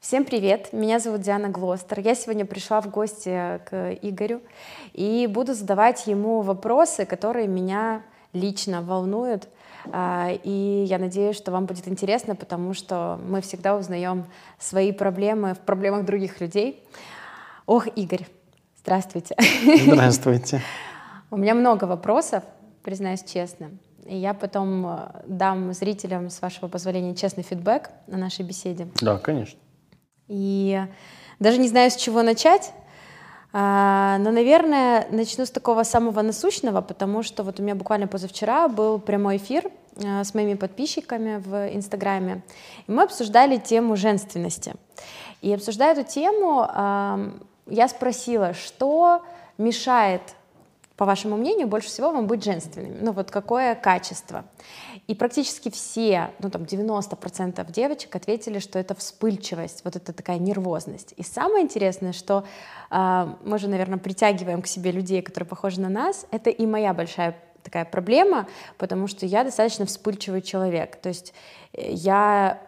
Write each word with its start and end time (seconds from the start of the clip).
Всем 0.00 0.24
привет, 0.24 0.72
меня 0.72 1.00
зовут 1.00 1.22
Диана 1.22 1.48
Глостер. 1.48 1.98
Я 1.98 2.14
сегодня 2.14 2.46
пришла 2.46 2.80
в 2.80 2.88
гости 2.88 3.60
к 3.64 3.98
Игорю 4.00 4.40
и 4.92 5.26
буду 5.26 5.54
задавать 5.54 6.06
ему 6.06 6.40
вопросы, 6.42 7.04
которые 7.04 7.48
меня 7.48 8.02
лично 8.32 8.80
волнуют. 8.80 9.48
А, 9.86 10.30
и 10.44 10.84
я 10.88 10.98
надеюсь, 10.98 11.36
что 11.36 11.50
вам 11.50 11.66
будет 11.66 11.88
интересно, 11.88 12.36
потому 12.36 12.74
что 12.74 13.18
мы 13.26 13.40
всегда 13.40 13.76
узнаем 13.76 14.26
свои 14.60 14.92
проблемы 14.92 15.54
в 15.54 15.58
проблемах 15.58 16.04
других 16.04 16.40
людей. 16.40 16.80
Ох, 17.66 17.88
Игорь, 17.96 18.26
здравствуйте. 18.80 19.34
Здравствуйте. 19.84 20.62
У 21.32 21.36
меня 21.36 21.54
много 21.54 21.84
вопросов, 21.84 22.44
признаюсь 22.84 23.24
честно. 23.24 23.72
И 24.06 24.16
я 24.16 24.32
потом 24.32 24.86
э, 24.86 25.22
дам 25.26 25.72
зрителям, 25.72 26.30
с 26.30 26.40
вашего 26.40 26.68
позволения, 26.68 27.16
честный 27.16 27.42
фидбэк 27.42 27.90
на 28.06 28.16
нашей 28.16 28.44
беседе. 28.44 28.86
Да, 29.02 29.18
конечно. 29.18 29.58
И 30.28 30.80
даже 31.38 31.58
не 31.58 31.68
знаю, 31.68 31.90
с 31.90 31.96
чего 31.96 32.22
начать, 32.22 32.72
а, 33.52 34.18
но, 34.18 34.30
наверное, 34.30 35.06
начну 35.10 35.46
с 35.46 35.50
такого 35.50 35.82
самого 35.82 36.20
насущного, 36.22 36.80
потому 36.80 37.22
что 37.22 37.42
вот 37.42 37.60
у 37.60 37.62
меня 37.62 37.74
буквально 37.74 38.06
позавчера 38.06 38.68
был 38.68 38.98
прямой 38.98 39.38
эфир 39.38 39.70
а, 40.04 40.22
с 40.22 40.34
моими 40.34 40.54
подписчиками 40.54 41.42
в 41.44 41.74
Инстаграме, 41.74 42.42
и 42.86 42.92
мы 42.92 43.04
обсуждали 43.04 43.56
тему 43.56 43.96
женственности. 43.96 44.74
И 45.40 45.52
обсуждая 45.54 45.92
эту 45.92 46.02
тему, 46.02 46.68
я 47.66 47.88
спросила, 47.88 48.54
что 48.54 49.22
мешает 49.56 50.22
по 50.98 51.04
вашему 51.04 51.36
мнению, 51.36 51.68
больше 51.68 51.88
всего 51.88 52.10
вам 52.10 52.26
быть 52.26 52.44
женственными? 52.44 52.98
Ну 53.00 53.12
вот 53.12 53.30
какое 53.30 53.76
качество? 53.76 54.44
И 55.08 55.14
практически 55.14 55.70
все, 55.70 56.32
ну 56.38 56.50
там 56.50 56.62
90% 56.62 57.72
девочек 57.72 58.14
ответили, 58.14 58.58
что 58.58 58.78
это 58.78 58.94
вспыльчивость, 58.94 59.80
вот 59.84 59.96
это 59.96 60.12
такая 60.12 60.38
нервозность. 60.38 61.14
И 61.16 61.22
самое 61.22 61.64
интересное, 61.64 62.12
что 62.12 62.44
э, 62.90 63.26
мы 63.42 63.58
же, 63.58 63.68
наверное, 63.68 63.98
притягиваем 63.98 64.60
к 64.60 64.66
себе 64.66 64.92
людей, 64.92 65.22
которые 65.22 65.48
похожи 65.48 65.80
на 65.80 65.88
нас, 65.88 66.26
это 66.30 66.50
и 66.50 66.66
моя 66.66 66.92
большая 66.92 67.34
такая 67.62 67.86
проблема, 67.86 68.46
потому 68.76 69.06
что 69.06 69.24
я 69.24 69.44
достаточно 69.44 69.86
вспыльчивый 69.86 70.42
человек. 70.42 70.96
То 70.96 71.08
есть 71.08 71.32
э, 71.72 71.90
я 71.90 72.60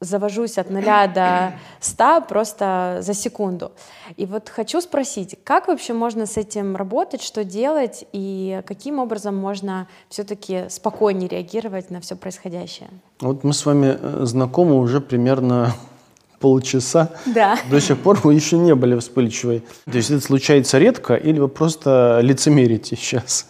завожусь 0.00 0.58
от 0.58 0.70
нуля 0.70 1.06
до 1.14 1.52
ста 1.80 2.20
просто 2.20 2.98
за 3.00 3.14
секунду. 3.14 3.72
И 4.16 4.26
вот 4.26 4.48
хочу 4.48 4.80
спросить, 4.80 5.36
как 5.44 5.68
вообще 5.68 5.92
можно 5.92 6.26
с 6.26 6.36
этим 6.36 6.76
работать, 6.76 7.22
что 7.22 7.44
делать 7.44 8.04
и 8.12 8.62
каким 8.66 8.98
образом 8.98 9.36
можно 9.36 9.86
все-таки 10.08 10.64
спокойнее 10.68 11.28
реагировать 11.28 11.90
на 11.90 12.00
все 12.00 12.16
происходящее? 12.16 12.88
Вот 13.20 13.44
мы 13.44 13.52
с 13.52 13.66
вами 13.66 13.98
э, 14.00 14.20
знакомы 14.24 14.78
уже 14.78 15.00
примерно 15.00 15.74
полчаса. 16.40 17.10
Да. 17.26 17.58
До 17.70 17.80
сих 17.80 17.98
пор 17.98 18.18
вы 18.24 18.34
еще 18.34 18.56
не 18.56 18.74
были 18.74 18.98
вспыльчивой. 18.98 19.62
То 19.84 19.96
есть 19.96 20.10
это 20.10 20.20
случается 20.24 20.78
редко 20.78 21.14
или 21.14 21.38
вы 21.38 21.48
просто 21.48 22.20
лицемерите 22.22 22.96
сейчас? 22.96 23.46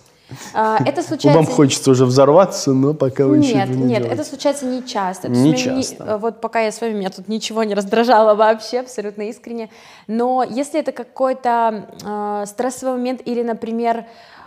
А, 0.55 0.79
это 0.85 1.03
случается... 1.07 1.39
Вам 1.39 1.47
хочется 1.47 1.91
уже 1.91 2.05
взорваться, 2.05 2.73
но 2.73 2.95
пока 2.95 3.27
вы 3.27 3.39
нет, 3.39 3.47
еще 3.47 3.75
не 3.75 3.85
Нет, 3.85 4.03
делаете. 4.03 4.15
это 4.15 4.25
случается 4.25 4.67
не 4.67 4.87
часто. 4.87 5.29
Не 5.29 5.57
часто. 5.57 6.05
Не, 6.05 6.17
вот 6.19 6.41
пока 6.41 6.61
я 6.61 6.73
с 6.73 6.81
вами, 6.81 6.95
меня 6.95 7.11
тут 7.11 7.29
ничего 7.29 7.65
не 7.65 7.75
раздражало 7.75 8.35
вообще, 8.35 8.81
абсолютно 8.81 9.23
искренне. 9.23 9.71
Но 10.07 10.43
если 10.43 10.81
это 10.81 10.93
какой-то 10.93 11.89
э, 12.05 12.45
стрессовый 12.47 12.95
момент 12.95 13.23
или, 13.25 13.43
например, 13.43 14.07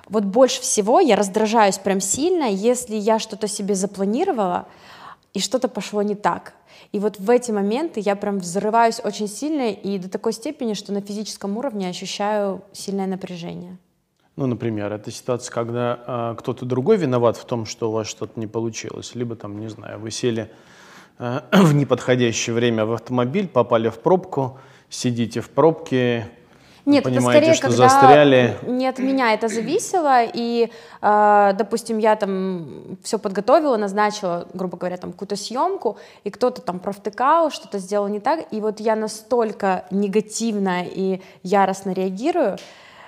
вот 0.10 0.24
больше 0.24 0.62
всего 0.62 1.00
я 1.00 1.16
раздражаюсь 1.16 1.78
прям 1.78 2.02
сильно, 2.02 2.46
если 2.46 2.96
я 2.96 3.20
что-то 3.20 3.48
себе 3.48 3.76
запланировала, 3.76 4.68
и 5.34 5.40
что-то 5.40 5.68
пошло 5.68 6.02
не 6.02 6.16
так. 6.16 6.54
И 6.92 7.00
вот 7.00 7.20
в 7.20 7.30
эти 7.30 7.52
моменты 7.52 8.00
я 8.00 8.16
прям 8.16 8.40
взрываюсь 8.40 9.00
очень 9.04 9.28
сильно 9.28 9.72
и 9.72 9.98
до 9.98 10.10
такой 10.10 10.34
степени, 10.34 10.76
что 10.76 10.94
на 10.94 11.02
физическом 11.02 11.58
уровне 11.58 11.90
ощущаю 11.90 12.62
сильное 12.72 13.08
напряжение. 13.08 13.78
Ну, 14.36 14.48
например, 14.48 14.92
это 14.92 15.12
ситуация, 15.12 15.54
когда 15.54 16.00
э, 16.08 16.36
кто-то 16.40 16.66
другой 16.66 16.98
виноват 16.98 17.38
в 17.38 17.46
том, 17.46 17.66
что 17.66 17.90
у 17.90 17.94
вас 17.94 18.08
что-то 18.08 18.40
не 18.40 18.48
получилось, 18.48 19.14
либо 19.14 19.36
там, 19.36 19.60
не 19.60 19.70
знаю, 19.70 20.00
вы 20.00 20.10
сели 20.10 20.50
э, 21.20 21.42
в 21.52 21.76
неподходящее 21.76 22.56
время 22.56 22.86
в 22.86 22.94
автомобиль, 22.94 23.48
попали 23.48 23.90
в 23.90 24.00
пробку, 24.00 24.60
сидите 24.90 25.42
в 25.42 25.50
пробке, 25.50 26.32
нет, 26.86 27.06
понимаете, 27.06 27.30
это 27.30 27.38
скорее, 27.38 27.54
что 27.54 27.68
когда 27.68 27.90
застряли. 27.90 28.58
не 28.64 28.88
от 28.88 29.00
меня 29.00 29.34
это 29.34 29.48
зависело, 29.48 30.24
и, 30.26 30.70
э, 31.02 31.54
допустим, 31.58 31.98
я 31.98 32.16
там 32.18 32.98
все 33.04 33.18
подготовила, 33.18 33.78
назначила, 33.78 34.48
грубо 34.54 34.78
говоря, 34.78 34.98
там 34.98 35.14
какую-то 35.14 35.38
съемку, 35.38 35.98
и 36.26 36.30
кто-то 36.30 36.62
там 36.62 36.80
провтыкал, 36.80 37.52
что-то 37.52 37.78
сделал 37.78 38.10
не 38.10 38.20
так, 38.20 38.48
и 38.52 38.60
вот 38.60 38.82
я 38.82 38.98
настолько 38.98 39.86
негативно 39.92 40.84
и 40.84 41.22
яростно 41.44 41.92
реагирую, 41.92 42.58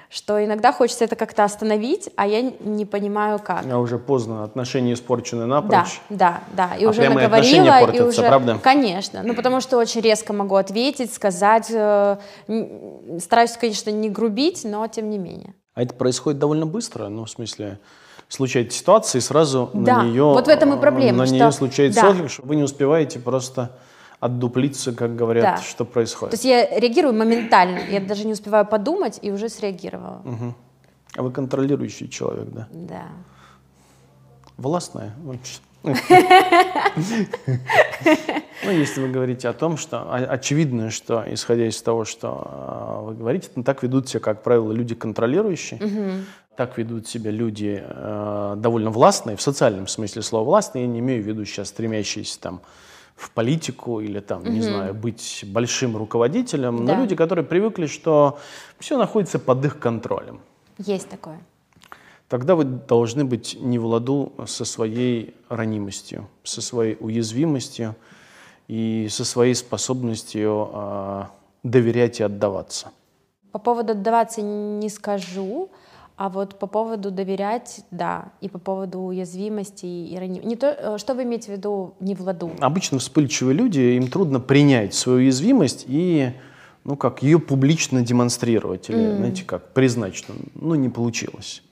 что 0.09 0.43
иногда 0.43 0.71
хочется 0.71 1.03
это 1.03 1.15
как-то 1.15 1.43
остановить, 1.43 2.09
а 2.15 2.27
я 2.27 2.41
не 2.41 2.85
понимаю 2.85 3.39
как. 3.39 3.65
А 3.69 3.79
уже 3.79 3.97
поздно, 3.97 4.43
отношения 4.43 4.93
испорчены 4.93 5.45
напрочь. 5.45 6.01
Да, 6.09 6.41
да, 6.55 6.69
да. 6.69 6.75
И 6.75 6.85
а 6.85 6.89
уже 6.89 7.01
прямо 7.01 7.21
наговорила, 7.21 7.65
портятся, 7.65 8.03
и 8.03 8.07
уже, 8.07 8.21
правда? 8.21 8.59
конечно, 8.61 9.21
ну 9.23 9.33
потому 9.33 9.61
что 9.61 9.77
очень 9.77 10.01
резко 10.01 10.33
могу 10.33 10.55
ответить, 10.55 11.13
сказать, 11.13 11.67
э, 11.71 12.17
стараюсь, 13.19 13.57
конечно, 13.57 13.89
не 13.89 14.09
грубить, 14.09 14.63
но 14.63 14.87
тем 14.87 15.09
не 15.09 15.17
менее. 15.17 15.53
А 15.73 15.83
это 15.83 15.93
происходит 15.93 16.39
довольно 16.39 16.65
быстро, 16.65 17.07
ну 17.09 17.25
в 17.25 17.29
смысле 17.29 17.79
случается 18.27 18.77
ситуация 18.77 19.19
и 19.19 19.21
сразу 19.21 19.69
да, 19.73 19.99
на 19.99 20.03
нее 20.05 20.23
вот 20.23 20.45
в 20.45 20.49
этом 20.49 20.73
и 20.73 20.79
проблема, 20.79 21.19
на 21.19 21.25
что... 21.25 21.35
нее 21.35 21.51
случается 21.51 22.01
да. 22.01 22.09
отклик, 22.09 22.29
что 22.29 22.41
вы 22.43 22.55
не 22.55 22.63
успеваете 22.63 23.19
просто 23.19 23.77
отдуплиться, 24.19 24.93
как 24.93 25.15
говорят, 25.15 25.43
да. 25.43 25.61
что 25.61 25.85
происходит. 25.85 26.31
То 26.31 26.35
есть 26.35 26.45
я 26.45 26.79
реагирую 26.79 27.13
моментально, 27.13 27.79
я 27.89 27.99
даже 27.99 28.25
не 28.25 28.33
успеваю 28.33 28.65
подумать 28.65 29.19
и 29.21 29.31
уже 29.31 29.49
среагировала. 29.49 30.21
Угу. 30.25 30.55
А 31.17 31.23
вы 31.23 31.31
контролирующий 31.31 32.09
человек, 32.09 32.47
да? 32.49 32.67
Да. 32.71 33.03
Властная. 34.57 35.13
Ну, 38.63 38.71
если 38.71 39.01
вы 39.01 39.09
говорите 39.09 39.47
о 39.47 39.53
том, 39.53 39.77
что 39.77 40.11
очевидно, 40.11 40.89
что, 40.89 41.23
исходя 41.27 41.67
из 41.67 41.79
того, 41.81 42.05
что 42.05 42.41
а, 42.45 43.01
вы 43.01 43.13
говорите, 43.13 43.49
ну, 43.55 43.63
так 43.63 43.83
ведут 43.83 44.09
себя, 44.09 44.19
как 44.19 44.41
правило, 44.41 44.71
люди 44.71 44.95
контролирующие, 44.95 45.79
так 46.55 46.77
ведут 46.77 47.07
себя 47.07 47.31
люди 47.31 47.83
э, 47.85 48.53
довольно 48.57 48.89
властные, 48.89 49.35
в 49.35 49.41
социальном 49.41 49.87
смысле 49.87 50.21
слова 50.21 50.45
властные, 50.45 50.85
я 50.85 50.89
не 50.89 50.99
имею 50.99 51.21
в 51.21 51.27
виду 51.27 51.43
сейчас 51.43 51.67
стремящиеся 51.67 52.39
там 52.39 52.61
в 53.15 53.31
политику 53.31 54.01
или 54.01 54.19
там, 54.19 54.43
не 54.43 54.61
знаю, 54.61 54.93
быть 54.93 55.43
большим 55.47 55.95
руководителем, 55.97 56.85
Да. 56.85 56.93
но 56.93 57.01
люди, 57.01 57.15
которые 57.15 57.45
привыкли, 57.45 57.87
что 57.87 58.37
все 58.79 58.97
находится 58.97 59.39
под 59.39 59.65
их 59.65 59.79
контролем. 59.79 60.39
Есть 60.77 61.09
такое. 61.09 61.39
Тогда 62.27 62.55
вы 62.55 62.65
должны 62.65 63.23
быть 63.23 63.57
не 63.61 63.79
в 63.79 63.85
ладу 63.85 64.33
со 64.47 64.65
своей 64.65 65.35
ранимостью, 65.47 66.27
со 66.43 66.61
своей 66.61 66.97
уязвимостью 66.99 67.95
и 68.67 69.07
со 69.09 69.23
своей 69.23 69.53
способностью 69.53 70.69
а, 70.73 71.29
доверять 71.63 72.19
и 72.19 72.23
отдаваться. 72.23 72.91
По 73.51 73.59
поводу 73.59 73.91
отдаваться 73.91 74.41
не 74.41 74.89
скажу, 74.89 75.69
а 76.17 76.29
вот 76.29 76.57
по 76.59 76.67
поводу 76.67 77.11
доверять, 77.11 77.81
да, 77.91 78.29
и 78.39 78.47
по 78.47 78.57
поводу 78.57 78.99
уязвимости 78.99 79.85
и 79.85 80.17
раним... 80.17 80.43
Не 80.47 80.55
то, 80.55 80.67
э, 80.67 80.97
что 80.97 81.13
вы 81.13 81.23
имеете 81.23 81.51
в 81.51 81.55
виду 81.55 81.93
не 81.99 82.15
в 82.15 82.21
ладу? 82.21 82.51
Обычно 82.59 82.99
вспыльчивые 82.99 83.55
люди, 83.55 83.79
им 83.79 84.07
трудно 84.07 84.39
принять 84.39 84.93
свою 84.93 85.19
уязвимость 85.19 85.85
и 85.87 86.31
ну, 86.85 86.95
как 86.95 87.23
ее 87.23 87.39
публично 87.39 88.01
демонстрировать, 88.01 88.89
или, 88.89 89.07
М. 89.07 89.17
знаете, 89.17 89.43
как 89.43 89.73
признать, 89.73 90.15
что 90.15 90.33
ну, 90.53 90.75
не 90.75 90.87
получилось. 90.87 91.63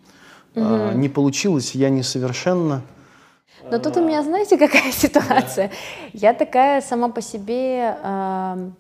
А, 0.56 0.94
не 0.94 1.08
получилось, 1.08 1.75
я 1.75 1.90
несовершенна. 1.90 2.81
Но 3.72 3.80
тут 3.80 3.96
у 3.98 4.02
меня, 4.06 4.24
знаете, 4.24 4.58
какая 4.58 4.92
ситуация? 4.92 5.72
Я 6.12 6.34
такая 6.34 6.81
сама 6.81 7.10
по 7.10 7.22
себе, 7.22 7.96
эм, 8.04 8.75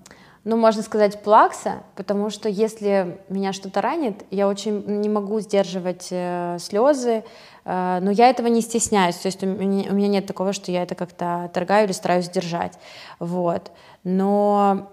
ну, 0.45 0.57
можно 0.57 0.81
сказать, 0.81 1.23
плакса, 1.23 1.83
потому 1.95 2.29
что 2.29 2.49
если 2.49 3.17
меня 3.29 3.53
что-то 3.53 3.79
ранит, 3.79 4.25
я 4.29 4.49
очень 4.49 4.83
не 4.85 5.07
могу 5.07 5.39
сдерживать 5.39 6.07
э, 6.11 6.57
слезы, 6.59 7.23
э, 7.63 7.99
но 8.01 8.11
я 8.11 8.29
этого 8.29 8.47
не 8.47 8.61
стесняюсь, 8.61 9.15
то 9.15 9.27
есть 9.27 9.41
у 9.41 9.47
меня, 9.47 9.89
у 9.89 9.95
меня 9.95 10.09
нет 10.09 10.25
такого, 10.25 10.51
что 10.51 10.71
я 10.71 10.83
это 10.83 10.95
как-то 10.95 11.49
торгаю 11.53 11.85
или 11.85 11.93
стараюсь 11.93 12.25
сдержать, 12.25 12.77
вот. 13.19 13.71
Но, 14.03 14.89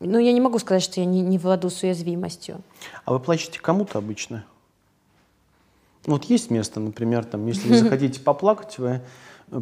ну, 0.00 0.18
я 0.18 0.32
не 0.32 0.40
могу 0.40 0.58
сказать, 0.58 0.82
что 0.82 0.98
я 0.98 1.06
не, 1.06 1.20
не 1.20 1.38
владу 1.38 1.70
с 1.70 1.84
уязвимостью. 1.84 2.60
А 3.04 3.12
вы 3.12 3.20
плачете 3.20 3.60
кому-то 3.60 3.98
обычно? 3.98 4.44
Вот 6.04 6.24
есть 6.24 6.50
место, 6.50 6.80
например, 6.80 7.24
там, 7.24 7.46
если 7.46 7.68
вы 7.68 7.76
захотите 7.78 8.20
поплакать, 8.20 8.76
вы 8.78 9.02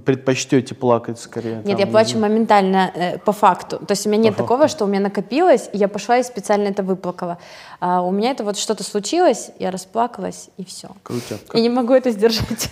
предпочтете 0.04 0.74
плакать 0.74 1.18
скорее. 1.18 1.56
Нет, 1.56 1.64
там, 1.64 1.78
я 1.78 1.84
не 1.86 1.90
плачу 1.90 2.18
знаю. 2.18 2.32
моментально 2.32 2.90
э, 2.94 3.18
по 3.18 3.32
факту. 3.32 3.78
То 3.78 3.92
есть 3.92 4.06
у 4.06 4.10
меня 4.10 4.24
нет 4.24 4.36
По 4.36 4.42
такого, 4.42 4.60
факту. 4.60 4.76
что 4.76 4.84
у 4.84 4.88
меня 4.88 5.00
накопилось, 5.00 5.70
и 5.72 5.78
я 5.78 5.88
пошла 5.88 6.18
и 6.18 6.22
специально 6.22 6.68
это 6.68 6.82
выплакала. 6.82 7.38
А 7.80 8.02
у 8.02 8.10
меня 8.10 8.30
это 8.30 8.44
вот 8.44 8.58
что-то 8.58 8.84
случилось, 8.84 9.50
я 9.58 9.70
расплакалась, 9.70 10.50
и 10.58 10.64
все. 10.64 10.88
Крутяк. 11.02 11.40
Я 11.54 11.60
не 11.62 11.70
могу 11.70 11.94
это 11.94 12.10
сдержать. 12.10 12.70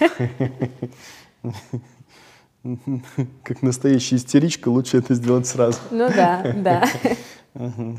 Как 3.42 3.62
настоящая 3.62 4.16
истеричка, 4.16 4.68
лучше 4.68 4.98
это 4.98 5.14
сделать 5.14 5.46
сразу. 5.46 5.78
Ну 5.90 6.08
да, 6.08 6.52
да. 6.56 6.84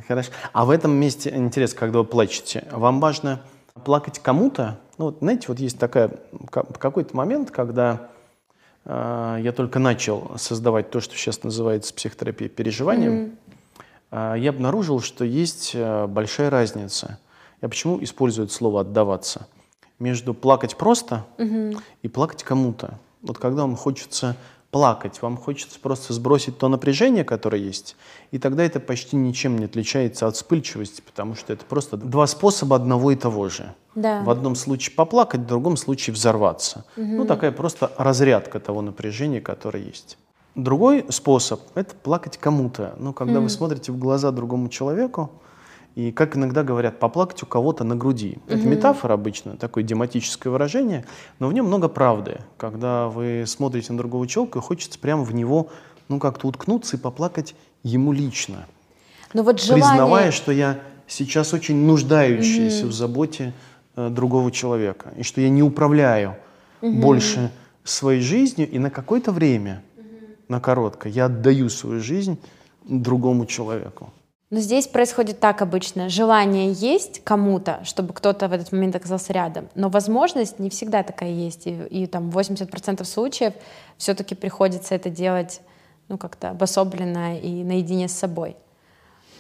Хорошо. 0.08 0.32
А 0.54 0.66
в 0.66 0.70
этом 0.70 0.92
месте 0.92 1.34
интересно, 1.36 1.80
когда 1.80 2.00
вы 2.00 2.06
плачете, 2.06 2.68
вам 2.72 3.00
важно 3.00 3.42
плакать 3.84 4.20
кому-то? 4.20 4.80
Ну, 4.98 5.06
вот, 5.06 5.18
знаете, 5.22 5.46
вот 5.48 5.60
есть 5.60 5.80
такая, 5.80 6.12
какой-то 6.52 7.16
момент, 7.16 7.50
когда 7.52 8.10
я 8.90 9.54
только 9.56 9.80
начал 9.80 10.32
создавать 10.38 10.92
то, 10.92 11.02
что 11.02 11.16
сейчас 11.16 11.44
называется 11.44 11.94
психотерапией 11.94 12.50
переживанием, 12.50 13.14
mm-hmm. 14.12 14.36
э, 14.36 14.40
я 14.40 14.52
обнаружил, 14.52 15.02
что 15.02 15.26
есть 15.26 15.72
э, 15.74 16.08
большая 16.08 16.50
разница. 16.50 17.20
Я 17.62 17.68
почему 17.68 18.02
использую 18.02 18.46
это 18.46 18.54
слово 18.54 18.82
«отдаваться»? 18.82 19.48
Между 20.00 20.34
плакать 20.34 20.78
просто 20.78 21.26
mm-hmm. 21.38 21.82
и 22.04 22.08
плакать 22.08 22.44
кому-то. 22.44 23.00
Вот 23.22 23.40
когда 23.40 23.64
вам 23.64 23.76
хочется 23.76 24.38
плакать, 24.78 25.24
вам 25.24 25.38
хочется 25.38 25.80
просто 25.80 26.14
сбросить 26.14 26.60
то 26.60 26.70
напряжение, 26.70 27.24
которое 27.24 27.60
есть, 27.60 27.96
и 28.30 28.38
тогда 28.38 28.64
это 28.64 28.80
почти 28.80 29.16
ничем 29.16 29.58
не 29.58 29.66
отличается 29.66 30.28
от 30.28 30.36
вспыльчивости, 30.36 31.02
потому 31.02 31.34
что 31.34 31.52
это 31.52 31.66
просто 31.66 31.98
два 31.98 32.28
способа 32.28 32.76
одного 32.76 33.10
и 33.10 33.16
того 33.16 33.50
же. 33.50 33.74
Да. 33.96 34.22
В 34.22 34.30
одном 34.30 34.54
случае 34.54 34.96
поплакать, 34.96 35.42
в 35.42 35.46
другом 35.48 35.78
случае 35.78 36.14
взорваться. 36.14 36.86
Угу. 36.96 37.06
Ну, 37.08 37.26
такая 37.26 37.52
просто 37.52 37.92
разрядка 37.98 38.60
того 38.60 38.84
напряжения, 38.84 39.42
которое 39.42 39.84
есть. 39.84 40.20
Другой 40.54 41.06
способ– 41.10 41.62
это 41.74 41.96
плакать 41.96 42.38
кому-то. 42.38 42.94
Ну, 43.00 43.14
когда 43.14 43.40
mm. 43.40 43.44
вы 43.44 43.50
смотрите 43.50 43.92
в 43.92 43.98
глаза 43.98 44.32
другому 44.32 44.70
человеку, 44.70 45.32
и 45.98 46.12
как 46.12 46.38
иногда 46.38 46.62
говорят, 46.62 47.00
поплакать 47.00 47.42
у 47.42 47.48
кого-то 47.48 47.84
на 47.84 47.96
груди. 47.96 48.38
Это 48.48 48.60
угу. 48.60 48.70
метафора 48.70 49.16
обычно, 49.16 49.58
такое 49.58 49.84
дематическое 49.84 50.54
выражение, 50.54 51.06
но 51.40 51.48
в 51.48 51.54
нем 51.54 51.66
много 51.66 51.88
правды. 51.88 52.38
Когда 52.58 53.08
вы 53.08 53.46
смотрите 53.48 53.94
на 53.94 53.98
другого 53.98 54.28
человека, 54.28 54.62
хочется 54.62 55.00
прямо 55.00 55.24
в 55.24 55.34
него, 55.34 55.70
ну, 56.08 56.20
как-то 56.20 56.50
уткнуться 56.50 56.98
и 56.98 57.00
поплакать 57.00 57.56
ему 57.82 58.12
лично. 58.12 58.68
Но 59.34 59.42
вот 59.42 59.60
желание... 59.60 59.90
Признавая, 59.90 60.30
что 60.30 60.52
я 60.52 60.80
сейчас 61.08 61.52
очень 61.56 61.78
нуждающийся 61.78 62.84
угу. 62.84 62.90
в 62.90 62.94
заботе 62.94 63.54
э, 63.96 64.10
другого 64.10 64.52
человека, 64.52 65.14
и 65.18 65.24
что 65.24 65.42
я 65.42 65.50
не 65.50 65.64
управляю 65.64 66.36
угу. 66.80 66.94
больше 66.94 67.52
своей 67.84 68.22
жизнью, 68.22 68.70
и 68.70 68.78
на 68.78 68.92
какое-то 68.92 69.32
время, 69.32 69.82
угу. 69.98 70.06
на 70.48 70.60
короткое, 70.60 71.12
я 71.12 71.26
отдаю 71.26 71.70
свою 71.70 72.02
жизнь 72.02 72.38
другому 72.86 73.48
человеку. 73.48 74.14
Но 74.50 74.60
здесь 74.60 74.88
происходит 74.88 75.42
так 75.42 75.62
обычно. 75.62 76.08
Желание 76.08 76.72
есть 76.72 77.22
кому-то, 77.24 77.82
чтобы 77.84 78.14
кто-то 78.14 78.48
в 78.48 78.54
этот 78.54 78.72
момент 78.72 78.96
оказался 78.96 79.34
рядом, 79.34 79.68
но 79.76 79.90
возможность 79.90 80.58
не 80.60 80.70
всегда 80.70 81.04
такая 81.04 81.32
есть. 81.32 81.68
И, 81.68 81.72
и 81.72 82.08
там 82.08 82.30
80% 82.30 83.04
случаев 83.04 83.54
все-таки 83.98 84.36
приходится 84.36 84.96
это 84.96 85.10
делать 85.10 85.62
ну, 86.08 86.18
как-то 86.18 86.52
обособленно 86.52 87.38
и 87.38 87.64
наедине 87.64 88.08
с 88.08 88.14
собой. 88.14 88.56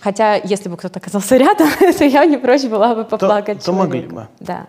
Хотя, 0.01 0.36
если 0.36 0.68
бы 0.68 0.75
кто-то 0.75 1.00
оказался 1.00 1.38
рядом, 1.38 1.69
то 1.98 2.03
я 2.03 2.25
не 2.25 2.38
прочь 2.38 2.65
была 2.65 2.94
бы 2.94 3.06
поплакать. 3.06 3.60
То, 3.60 3.68
то 3.68 3.74
могли 3.74 4.07
бы. 4.07 4.27
Да. 4.42 4.68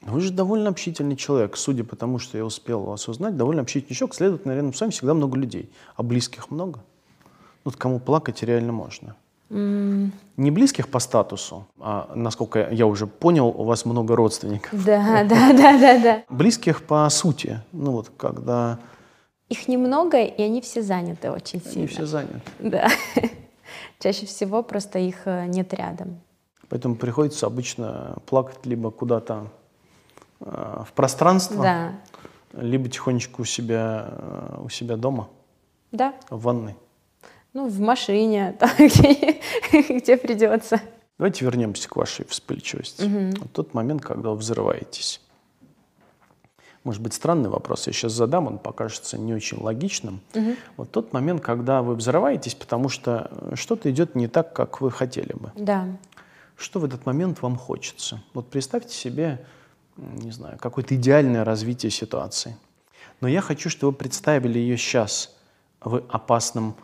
Вы 0.00 0.20
же 0.20 0.32
довольно 0.32 0.70
общительный 0.70 1.16
человек, 1.16 1.56
судя 1.56 1.82
по 1.82 1.96
тому, 1.96 2.18
что 2.18 2.38
я 2.38 2.44
успел 2.44 2.84
вас 2.84 3.06
узнать, 3.08 3.36
довольно 3.36 3.62
общительный 3.62 3.94
человек, 3.96 4.14
следовательно, 4.14 4.52
наверное, 4.52 4.72
с 4.72 4.80
вами 4.80 4.92
всегда 4.92 5.12
много 5.12 5.36
людей. 5.36 5.70
А 5.96 6.04
близких 6.04 6.50
много? 6.50 6.80
Вот 7.64 7.76
кому 7.76 7.98
плакать 7.98 8.42
реально 8.42 8.72
можно. 8.72 9.16
Не 9.50 10.50
близких 10.52 10.88
по 10.88 11.00
статусу, 11.00 11.66
а, 11.80 12.12
насколько 12.14 12.68
я 12.70 12.86
уже 12.86 13.08
понял, 13.08 13.48
у 13.48 13.64
вас 13.64 13.84
много 13.84 14.14
родственников. 14.14 14.72
Да, 14.84 15.24
да, 15.24 15.52
да, 15.52 15.78
да, 15.78 15.98
да. 15.98 16.22
Близких 16.28 16.84
по 16.84 17.08
сути. 17.10 17.60
Ну 17.72 17.90
вот 17.92 18.12
когда... 18.16 18.78
Их 19.48 19.66
немного, 19.66 20.22
и 20.22 20.40
они 20.40 20.60
все 20.60 20.82
заняты 20.82 21.32
очень 21.32 21.60
сильно. 21.60 21.78
Они 21.78 21.86
все 21.88 22.06
заняты. 22.06 22.40
Да. 22.60 22.88
Чаще 23.98 24.26
всего 24.26 24.62
просто 24.62 25.00
их 25.00 25.26
э, 25.26 25.46
нет 25.46 25.74
рядом. 25.74 26.20
Поэтому 26.68 26.94
приходится 26.94 27.46
обычно 27.46 28.18
плакать 28.26 28.64
либо 28.64 28.92
куда-то 28.92 29.48
э, 30.38 30.84
в 30.86 30.92
пространство, 30.92 31.62
да. 31.62 31.92
либо 32.52 32.88
тихонечко 32.88 33.40
у 33.40 33.44
себя, 33.44 34.08
э, 34.12 34.60
у 34.64 34.68
себя 34.68 34.96
дома. 34.96 35.28
Да. 35.90 36.14
В 36.30 36.40
ванной. 36.42 36.76
Ну, 37.52 37.68
в 37.68 37.80
машине, 37.80 38.56
там, 38.60 38.70
где, 38.78 39.40
где 39.72 40.16
придется. 40.16 40.80
Давайте 41.18 41.44
вернемся 41.44 41.88
к 41.88 41.96
вашей 41.96 42.24
вспыльчивости. 42.26 43.02
Угу. 43.02 43.40
Вот 43.42 43.52
тот 43.52 43.74
момент, 43.74 44.02
когда 44.02 44.30
вы 44.30 44.36
взрываетесь. 44.36 45.20
Может 46.82 47.02
быть, 47.02 47.12
странный 47.12 47.50
вопрос, 47.50 47.86
я 47.88 47.92
сейчас 47.92 48.12
задам, 48.12 48.46
он 48.46 48.58
покажется 48.58 49.18
не 49.18 49.34
очень 49.34 49.58
логичным. 49.60 50.20
Угу. 50.34 50.56
Вот 50.78 50.90
тот 50.90 51.12
момент, 51.12 51.42
когда 51.42 51.82
вы 51.82 51.94
взрываетесь, 51.94 52.54
потому 52.54 52.88
что 52.88 53.30
что-то 53.54 53.90
идет 53.90 54.14
не 54.14 54.28
так, 54.28 54.54
как 54.54 54.80
вы 54.80 54.90
хотели 54.90 55.34
бы. 55.34 55.52
Да. 55.56 55.88
Что 56.56 56.80
в 56.80 56.84
этот 56.84 57.04
момент 57.04 57.42
вам 57.42 57.56
хочется? 57.56 58.22
Вот 58.32 58.48
представьте 58.48 58.94
себе, 58.94 59.44
не 59.96 60.30
знаю, 60.30 60.58
какое-то 60.58 60.94
идеальное 60.94 61.44
развитие 61.44 61.90
ситуации. 61.90 62.56
Но 63.20 63.28
я 63.28 63.42
хочу, 63.42 63.68
чтобы 63.68 63.92
вы 63.92 63.98
представили 63.98 64.58
ее 64.58 64.78
сейчас 64.78 65.36
в 65.82 66.02
опасном 66.08 66.76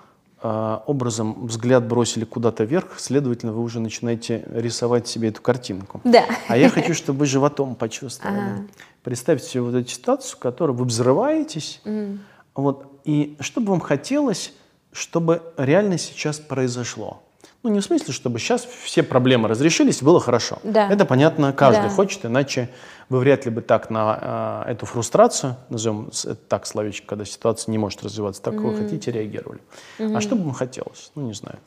образом 0.87 1.46
взгляд 1.46 1.87
бросили 1.87 2.25
куда-то 2.25 2.64
вверх, 2.64 2.98
следовательно, 2.98 3.52
вы 3.52 3.62
уже 3.62 3.81
начинаете 3.81 4.44
рисовать 4.52 5.08
себе 5.08 5.28
эту 5.28 5.43
картинку. 5.43 6.00
Да. 6.04 6.25
А 6.48 6.56
я 6.56 6.69
хочу, 6.69 6.94
чтобы 6.94 7.20
вы 7.20 7.26
животом 7.26 7.75
почувствовали. 7.75 8.38
Ага. 8.38 8.66
Представьте 9.02 9.48
себе 9.48 9.62
вот 9.62 9.75
эту 9.75 9.88
ситуацию, 9.88 10.37
в 10.37 10.40
которой 10.40 10.72
вы 10.72 10.84
взрываетесь, 10.84 11.81
mm. 11.84 12.19
вот, 12.54 13.00
и 13.04 13.37
что 13.40 13.60
бы 13.60 13.70
вам 13.70 13.81
хотелось, 13.81 14.52
чтобы 14.93 15.43
реально 15.56 15.98
сейчас 15.98 16.38
произошло. 16.38 17.22
Ну, 17.66 17.72
не 17.72 17.80
в 17.80 17.84
смысле, 17.84 18.14
чтобы 18.14 18.38
сейчас 18.38 18.64
все 18.64 19.02
проблемы 19.02 19.48
разрешились, 19.48 20.00
было 20.00 20.20
хорошо. 20.20 20.60
Да. 20.62 20.88
Это 20.88 21.04
понятно, 21.04 21.52
каждый 21.52 21.88
да. 21.88 21.88
хочет, 21.88 22.24
иначе 22.24 22.70
вы 23.08 23.18
вряд 23.18 23.44
ли 23.44 23.50
бы 23.50 23.60
так 23.60 23.90
на 23.90 24.64
э, 24.68 24.70
эту 24.70 24.86
фрустрацию, 24.86 25.56
назовем 25.68 26.12
так 26.48 26.64
словечко, 26.64 27.08
когда 27.08 27.24
ситуация 27.24 27.72
не 27.72 27.78
может 27.78 28.04
развиваться 28.04 28.40
так, 28.40 28.54
как 28.54 28.62
mm-hmm. 28.62 28.70
вы 28.70 28.84
хотите, 28.84 29.10
реагировали. 29.10 29.60
Mm-hmm. 29.98 30.16
А 30.16 30.20
что 30.20 30.36
бы 30.36 30.44
вам 30.44 30.52
хотелось? 30.52 31.10
Ну, 31.16 31.22
не 31.22 31.34
знаю. 31.34 31.58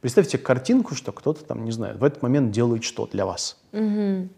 Представьте 0.00 0.38
картинку, 0.38 0.96
что 0.96 1.12
кто-то 1.12 1.44
там, 1.44 1.64
не 1.64 1.70
знаю, 1.70 1.98
в 1.98 2.02
этот 2.02 2.20
момент 2.20 2.50
делает 2.50 2.82
что 2.82 3.06
для 3.06 3.24
вас. 3.24 3.56
Mm-hmm 3.70 4.28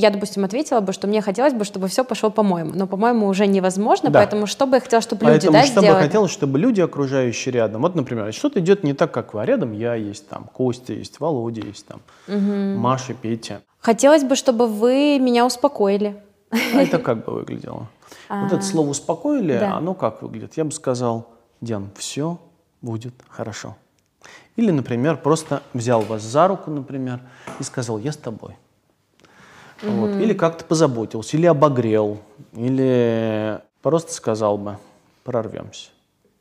я, 0.00 0.10
допустим, 0.10 0.44
ответила 0.44 0.80
бы, 0.80 0.92
что 0.92 1.06
мне 1.06 1.20
хотелось 1.20 1.52
бы, 1.52 1.64
чтобы 1.64 1.88
все 1.88 2.04
пошло 2.04 2.30
по-моему. 2.30 2.72
Но, 2.74 2.86
по-моему, 2.86 3.26
уже 3.26 3.46
невозможно, 3.46 4.10
да. 4.10 4.20
поэтому 4.20 4.46
что 4.46 4.66
бы 4.66 4.76
я 4.76 4.80
хотела, 4.80 5.02
чтобы 5.02 5.26
поэтому, 5.26 5.52
люди 5.52 5.62
да, 5.62 5.66
что 5.66 5.80
сделали? 5.80 6.00
бы 6.00 6.06
хотелось, 6.06 6.30
чтобы 6.30 6.58
люди, 6.58 6.80
окружающие 6.80 7.52
рядом, 7.52 7.82
вот, 7.82 7.94
например, 7.94 8.32
что-то 8.32 8.60
идет 8.60 8.82
не 8.84 8.94
так, 8.94 9.12
как 9.12 9.34
вы, 9.34 9.42
а 9.42 9.46
рядом 9.46 9.72
я 9.72 9.94
есть, 9.94 10.28
там, 10.28 10.44
Костя 10.44 10.92
есть, 10.92 11.20
Володя 11.20 11.62
есть, 11.62 11.86
там, 11.86 12.00
угу. 12.26 12.78
Маша, 12.80 13.14
Петя. 13.14 13.60
Хотелось 13.80 14.24
бы, 14.24 14.36
чтобы 14.36 14.66
вы 14.66 15.18
меня 15.18 15.46
успокоили. 15.46 16.16
А 16.50 16.82
это 16.82 16.98
как 16.98 17.24
бы 17.24 17.34
выглядело? 17.34 17.88
Вот 18.28 18.52
это 18.52 18.62
слово 18.62 18.90
«успокоили», 18.90 19.52
оно 19.52 19.94
как 19.94 20.22
выглядит? 20.22 20.56
Я 20.56 20.64
бы 20.64 20.72
сказал, 20.72 21.28
Диан, 21.60 21.90
все 21.96 22.38
будет 22.80 23.14
хорошо. 23.28 23.76
Или, 24.56 24.70
например, 24.70 25.16
просто 25.16 25.62
взял 25.74 26.02
вас 26.02 26.22
за 26.22 26.48
руку, 26.48 26.70
например, 26.70 27.20
и 27.58 27.62
сказал, 27.62 27.98
я 27.98 28.12
с 28.12 28.16
тобой. 28.16 28.56
Mm-hmm. 29.82 30.00
Вот. 30.00 30.20
Или 30.20 30.34
как-то 30.34 30.64
позаботился, 30.64 31.36
или 31.36 31.46
обогрел, 31.46 32.18
или 32.52 33.60
просто 33.82 34.12
сказал 34.12 34.58
бы, 34.58 34.76
прорвемся. 35.24 35.90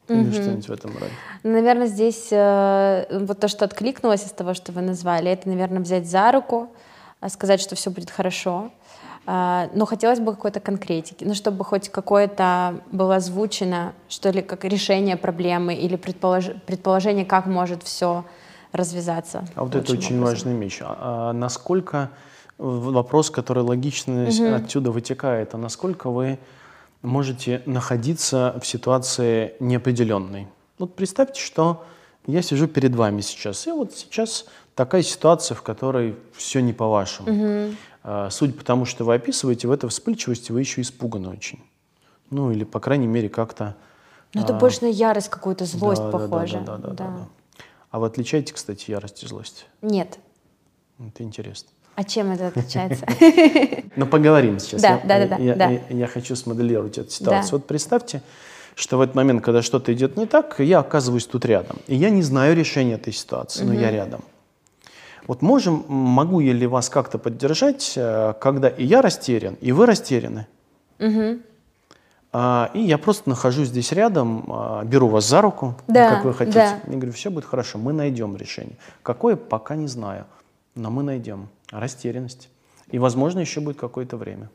Или 0.08 0.24
mm-hmm. 0.24 0.34
что-нибудь 0.34 0.68
в 0.68 0.72
этом 0.72 0.92
роде. 0.94 1.12
Наверное, 1.44 1.88
здесь 1.88 2.30
э, 2.32 3.06
вот 3.26 3.40
то, 3.40 3.48
что 3.48 3.66
откликнулось 3.66 4.26
из 4.26 4.32
того, 4.32 4.54
что 4.54 4.72
вы 4.72 4.82
назвали, 4.82 5.32
это, 5.32 5.48
наверное, 5.48 5.82
взять 5.82 6.08
за 6.08 6.32
руку, 6.32 6.70
а 7.20 7.30
сказать, 7.30 7.62
что 7.62 7.76
все 7.76 7.92
будет 7.92 8.10
хорошо. 8.10 8.72
Uh, 9.26 9.70
но 9.76 9.86
хотелось 9.86 10.20
бы 10.20 10.34
какой-то 10.34 10.60
конкретики, 10.60 11.24
ну, 11.24 11.36
чтобы 11.36 11.64
хоть 11.64 11.90
какое-то 11.90 12.82
было 12.92 13.18
озвучено, 13.18 13.94
что 14.08 14.32
ли, 14.32 14.42
как 14.42 14.66
решение 14.66 15.18
проблемы 15.18 15.76
или 15.76 15.98
предполож... 15.98 16.46
предположение, 16.66 17.26
как 17.26 17.46
может 17.46 17.84
все 17.84 18.26
развязаться. 18.72 19.46
А 19.54 19.66
вот 19.66 19.76
это 19.76 19.92
очень 19.92 20.18
образом. 20.18 20.22
важная 20.22 20.56
вещь. 20.56 20.80
А, 20.82 21.30
а 21.30 21.34
насколько 21.34 22.10
вопрос, 22.60 23.32
который 23.32 23.64
логично 23.64 24.28
угу. 24.28 24.54
отсюда 24.54 24.92
вытекает, 24.92 25.56
а 25.56 25.58
насколько 25.58 26.10
вы 26.10 26.38
можете 27.02 27.64
находиться 27.66 28.60
в 28.62 28.68
ситуации 28.68 29.54
неопределенной. 29.60 30.48
Вот 30.78 30.96
представьте, 30.96 31.42
что 31.42 31.86
я 32.28 32.42
сижу 32.42 32.68
перед 32.68 32.94
вами 32.94 33.22
сейчас, 33.22 33.66
и 33.68 33.72
вот 33.72 33.94
сейчас 33.94 34.46
такая 34.76 35.02
ситуация, 35.02 35.56
в 35.56 35.62
которой 35.62 36.16
все 36.34 36.62
не 36.62 36.74
по-вашему. 36.74 37.32
Угу. 37.32 37.76
А, 38.04 38.30
судя 38.30 38.54
по 38.54 38.64
тому, 38.64 38.86
что 38.86 39.06
вы 39.06 39.16
описываете, 39.16 39.68
в 39.68 39.72
этой 39.72 39.90
вспыльчивости 39.90 40.52
вы 40.52 40.60
еще 40.60 40.82
испуганы 40.82 41.30
очень. 41.30 41.64
Ну, 42.30 42.52
или, 42.52 42.66
по 42.66 42.80
крайней 42.80 43.08
мере, 43.08 43.30
как-то... 43.30 43.76
Ну, 44.34 44.42
это 44.42 44.56
а... 44.56 44.60
больше 44.60 44.84
на 44.84 44.90
ярость 44.90 45.30
какую-то, 45.30 45.66
злость 45.66 46.02
да, 46.02 46.12
похоже. 46.12 46.60
Да 46.60 46.78
да 46.78 46.78
да, 46.78 46.78
да, 46.78 46.88
да, 46.88 46.94
да, 46.94 47.18
да. 47.18 47.28
А 47.92 48.00
вы 48.00 48.08
отличаете, 48.08 48.54
кстати, 48.54 48.92
ярость 48.92 49.24
и 49.24 49.28
злость? 49.28 49.66
Нет. 49.82 50.20
Это 51.00 51.24
интересно. 51.24 51.70
А 52.00 52.04
чем 52.06 52.32
это 52.32 52.48
отличается? 52.48 53.06
Ну, 53.98 54.06
поговорим 54.06 54.60
сейчас. 54.60 54.82
Да, 54.82 55.02
да, 55.04 55.28
да. 55.28 55.70
Я 55.90 56.08
хочу 56.08 56.34
смоделировать 56.38 56.98
эту 56.98 57.10
ситуацию. 57.12 57.60
Вот 57.60 57.68
представьте, 57.68 58.22
что 58.76 58.98
в 58.98 59.02
этот 59.02 59.16
момент, 59.16 59.44
когда 59.44 59.62
что-то 59.62 59.92
идет 59.92 60.16
не 60.16 60.26
так, 60.26 60.56
я 60.60 60.80
оказываюсь 60.80 61.26
тут 61.26 61.44
рядом. 61.44 61.80
И 61.88 61.96
я 61.96 62.10
не 62.10 62.22
знаю 62.24 62.56
решения 62.56 62.94
этой 62.94 63.12
ситуации, 63.12 63.66
но 63.66 63.74
я 63.74 63.92
рядом. 63.92 64.22
Вот 65.28 65.42
можем, 65.42 65.84
могу 65.90 66.40
я 66.40 66.54
ли 66.54 66.66
вас 66.68 66.88
как-то 66.88 67.18
поддержать, 67.18 67.94
э, 67.98 68.34
когда 68.40 68.70
и 68.70 68.86
я 68.86 69.02
растерян, 69.02 69.56
и 69.60 69.74
вы 69.74 69.86
растеряны? 69.86 70.48
А, 72.32 72.72
и 72.74 72.80
я 72.80 72.98
просто 72.98 73.28
нахожусь 73.28 73.68
здесь 73.68 73.92
рядом, 73.92 74.46
а, 74.48 74.84
беру 74.86 75.08
вас 75.08 75.28
за 75.28 75.42
руку, 75.42 75.76
Да, 75.88 76.12
как 76.12 76.26
вы 76.26 76.34
хотите. 76.34 76.60
да. 76.60 76.80
Я 76.88 76.94
говорю, 76.96 77.12
все 77.12 77.30
будет 77.30 77.46
хорошо, 77.46 77.80
мы 77.80 77.92
найдем 77.92 78.38
решение. 78.38 78.78
Какое, 79.02 79.36
пока 79.36 79.76
не 79.76 79.88
знаю, 79.88 80.26
но 80.80 80.90
мы 80.90 81.04
найдем. 81.04 81.50
Растерянность. 81.72 82.50
И, 82.90 82.98
возможно, 82.98 83.40
еще 83.40 83.60
будет 83.60 83.78
какое-то 83.78 84.18
время. 84.18 84.50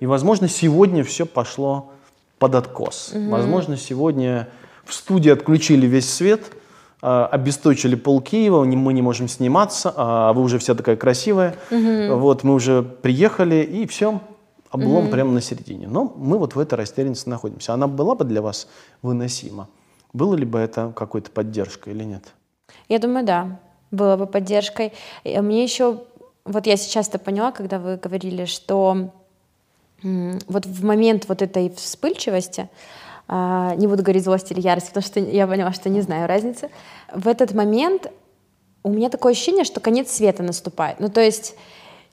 И, 0.00 0.06
возможно, 0.06 0.48
сегодня 0.48 1.02
все 1.04 1.24
пошло 1.24 1.92
под 2.38 2.54
откос. 2.54 3.12
Возможно, 3.14 3.76
сегодня 3.76 4.48
в 4.84 4.92
студии 4.92 5.30
отключили 5.30 5.86
весь 5.86 6.12
свет, 6.12 6.52
а, 7.02 7.26
обесточили 7.26 7.94
пол 7.94 8.20
Киева, 8.20 8.64
мы 8.64 8.92
не 8.92 9.02
можем 9.02 9.28
сниматься, 9.28 9.92
а 9.96 10.32
вы 10.32 10.42
уже 10.42 10.58
вся 10.58 10.74
такая 10.74 10.96
красивая. 10.96 11.56
Вот, 11.70 12.44
мы 12.44 12.54
уже 12.54 12.82
приехали, 12.82 13.62
и 13.62 13.86
все, 13.86 14.20
облом 14.70 15.10
прямо 15.10 15.32
на 15.32 15.40
середине. 15.40 15.88
Но 15.88 16.12
мы 16.16 16.38
вот 16.38 16.54
в 16.54 16.58
этой 16.58 16.74
растерянности 16.74 17.28
находимся. 17.28 17.72
Она 17.72 17.86
была 17.86 18.14
бы 18.14 18.24
для 18.24 18.42
вас 18.42 18.68
выносима? 19.02 19.68
Было 20.12 20.34
ли 20.34 20.44
бы 20.44 20.58
это 20.58 20.92
какой-то 20.94 21.30
поддержкой 21.30 21.94
или 21.94 22.04
нет? 22.04 22.24
Я 22.88 22.98
думаю, 22.98 23.24
да, 23.24 23.60
было 23.90 24.16
бы 24.16 24.26
поддержкой. 24.26 24.92
И 25.24 25.38
Мне 25.40 25.62
еще, 25.62 26.02
вот 26.44 26.66
я 26.66 26.76
сейчас-то 26.76 27.18
поняла, 27.18 27.52
когда 27.52 27.78
вы 27.78 27.96
говорили, 27.96 28.44
что 28.44 29.10
вот 30.02 30.66
в 30.66 30.84
момент 30.84 31.26
вот 31.28 31.42
этой 31.42 31.70
вспыльчивости, 31.70 32.68
а, 33.28 33.74
не 33.76 33.86
буду 33.86 34.02
говорить 34.02 34.24
злости 34.24 34.52
или 34.52 34.60
ярости, 34.60 34.88
потому 34.88 35.04
что 35.04 35.20
я 35.20 35.46
поняла, 35.46 35.72
что 35.72 35.88
не 35.88 36.00
знаю 36.00 36.26
разницы, 36.26 36.70
в 37.12 37.28
этот 37.28 37.52
момент 37.52 38.10
у 38.82 38.90
меня 38.90 39.10
такое 39.10 39.32
ощущение, 39.32 39.64
что 39.64 39.80
конец 39.80 40.10
света 40.10 40.42
наступает. 40.42 41.00
Ну, 41.00 41.10
то 41.10 41.20
есть 41.20 41.54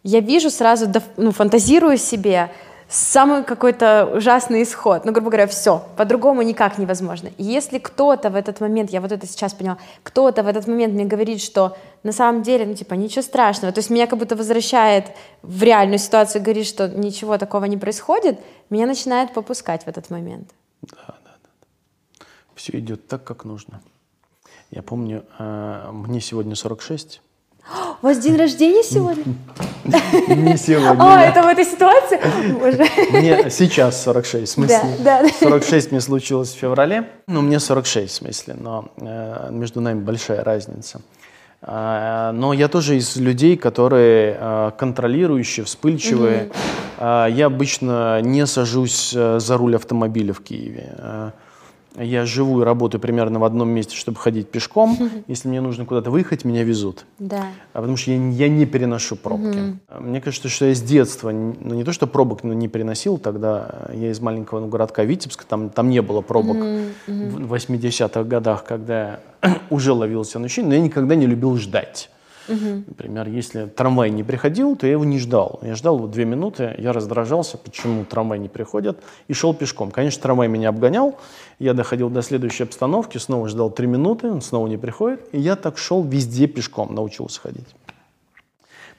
я 0.04 0.20
вижу 0.20 0.50
сразу, 0.50 0.92
ну, 1.16 1.32
фантазирую 1.32 1.98
себе 1.98 2.52
самый 2.90 3.44
какой-то 3.44 4.06
ужасный 4.16 4.64
исход. 4.64 5.06
Ну, 5.06 5.12
грубо 5.12 5.30
говоря, 5.30 5.48
все, 5.48 5.84
по-другому 5.98 6.42
никак 6.42 6.78
невозможно. 6.78 7.30
И 7.38 7.44
если 7.44 7.80
кто-то 7.80 8.30
в 8.30 8.36
этот 8.36 8.62
момент, 8.62 8.92
я 8.92 9.02
вот 9.02 9.12
это 9.12 9.28
сейчас 9.28 9.54
поняла, 9.54 9.78
кто-то 10.04 10.44
в 10.44 10.48
этот 10.48 10.68
момент 10.68 10.94
мне 10.94 11.06
говорит, 11.06 11.42
что 11.42 11.78
на 12.04 12.12
самом 12.12 12.44
деле, 12.44 12.66
ну, 12.66 12.76
типа, 12.76 12.94
ничего 12.94 13.22
страшного, 13.22 13.74
то 13.74 13.80
есть 13.80 13.90
меня 13.90 14.08
как 14.08 14.20
будто 14.20 14.36
возвращает 14.36 15.06
в 15.42 15.64
реальную 15.64 16.00
ситуацию, 16.00 16.42
говорит, 16.42 16.66
что 16.66 16.88
ничего 16.88 17.38
такого 17.38 17.66
не 17.66 17.78
происходит, 17.78 18.40
меня 18.70 18.86
начинает 18.86 19.34
попускать 19.34 19.84
в 19.84 19.88
этот 19.88 20.10
момент. 20.10 20.50
Все 22.56 22.80
идет 22.80 23.08
так, 23.08 23.24
как 23.24 23.46
нужно. 23.46 23.82
Я 24.72 24.82
помню, 24.82 25.26
э, 25.40 25.90
мне 25.92 26.20
сегодня 26.20 26.56
46. 26.56 27.22
У 28.02 28.06
вас 28.06 28.20
день 28.20 28.36
рождения 28.38 28.84
сегодня? 28.84 29.24
Не 29.84 30.58
сегодня. 30.58 30.98
А, 31.00 31.24
это 31.24 31.44
в 31.44 31.48
этой 31.48 31.66
ситуации? 31.66 32.20
Мне 33.12 33.50
сейчас 33.50 34.04
46, 34.04 34.52
в 34.52 34.54
смысле. 34.54 34.82
Да, 35.00 35.24
да. 35.24 35.30
46 35.30 35.92
мне 35.92 36.02
случилось 36.02 36.54
в 36.54 36.58
феврале. 36.58 37.10
Ну, 37.28 37.42
мне 37.42 37.60
46, 37.60 38.12
в 38.14 38.16
смысле, 38.16 38.56
но 38.60 38.86
э, 38.98 39.50
между 39.52 39.82
нами 39.82 40.00
большая 40.00 40.44
разница. 40.44 41.02
А, 41.62 42.32
но 42.34 42.54
я 42.54 42.68
тоже 42.68 42.98
из 42.98 43.16
людей, 43.18 43.58
которые 43.58 44.38
э, 44.40 44.72
контролирующие, 44.78 45.66
вспыльчивые. 45.66 46.52
А, 46.98 47.28
я 47.28 47.48
обычно 47.48 48.22
не 48.22 48.46
сажусь 48.46 49.14
э, 49.16 49.40
за 49.40 49.58
руль 49.58 49.76
автомобиля 49.76 50.34
в 50.34 50.42
Киеве. 50.42 51.34
Я 51.98 52.26
живу 52.26 52.62
и 52.62 52.64
работаю 52.64 53.02
примерно 53.02 53.40
в 53.40 53.44
одном 53.44 53.70
месте, 53.70 53.96
чтобы 53.96 54.18
ходить 54.18 54.50
пешком. 54.50 54.98
Если 55.28 55.48
мне 55.48 55.62
нужно 55.62 55.86
куда-то 55.86 56.12
выехать, 56.12 56.46
меня 56.46 56.64
везут. 56.64 57.06
Да. 57.20 57.46
А 57.74 57.80
потому 57.80 57.98
что 57.98 58.12
я, 58.12 58.18
я 58.18 58.50
не 58.50 58.66
переношу 58.66 59.16
пробки. 59.16 59.80
А 59.88 60.00
Мне 60.00 60.22
кажется, 60.22 60.50
что 60.50 60.66
я 60.66 60.76
с 60.76 60.82
детства, 60.82 61.32
ну 61.32 61.74
не 61.74 61.84
то 61.84 61.92
что 61.92 62.08
пробок 62.08 62.44
ну, 62.44 62.54
не 62.54 62.68
переносил, 62.68 63.18
тогда 63.18 63.88
я 63.94 64.12
из 64.12 64.20
маленького 64.20 64.60
ну, 64.60 64.68
городка 64.68 65.04
Витебска, 65.04 65.46
там, 65.46 65.70
там 65.70 65.90
не 65.90 66.02
было 66.02 66.22
пробок 66.22 66.58
в 67.08 67.54
80-х 67.54 68.24
годах, 68.24 68.64
когда 68.64 69.20
уже 69.70 69.94
ловился 69.94 70.40
на 70.40 70.48
но 70.58 70.74
я 70.74 70.80
никогда 70.80 71.16
не 71.16 71.26
любил 71.26 71.58
ждать. 71.58 72.10
Например, 72.88 73.28
если 73.28 73.66
трамвай 73.66 74.10
не 74.10 74.24
приходил, 74.24 74.76
то 74.76 74.86
я 74.86 74.94
его 74.94 75.06
не 75.06 75.20
ждал. 75.20 75.60
Я 75.62 75.76
ждал 75.76 75.98
вот 75.98 76.12
две 76.12 76.26
минуты, 76.26 76.74
я 76.78 76.94
раздражался, 76.94 77.58
почему 77.58 78.06
трамвай 78.06 78.40
не 78.40 78.48
приходит, 78.50 79.00
и 79.28 79.34
шел 79.34 79.54
пешком. 79.54 79.92
Конечно, 79.92 80.22
трамвай 80.22 80.48
меня 80.48 80.70
обгонял, 80.70 81.18
я 81.60 81.74
доходил 81.74 82.10
до 82.10 82.22
следующей 82.22 82.64
обстановки, 82.64 83.18
снова 83.18 83.48
ждал 83.50 83.70
три 83.70 83.88
минуты, 83.88 84.32
он 84.32 84.42
снова 84.42 84.68
не 84.68 84.78
приходит, 84.78 85.22
и 85.32 85.40
я 85.40 85.56
так 85.56 85.78
шел 85.78 86.04
везде 86.04 86.48
пешком, 86.48 86.94
научился 86.96 87.42
ходить. 87.42 87.68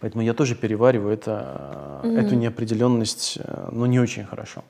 Поэтому 0.00 0.22
я 0.22 0.32
тоже 0.32 0.54
перевариваю 0.54 1.12
это, 1.12 2.00
э, 2.04 2.18
эту 2.20 2.36
неопределенность, 2.36 3.38
э, 3.42 3.68
но 3.72 3.86
не 3.86 3.98
очень 3.98 4.24
хорошо. 4.24 4.62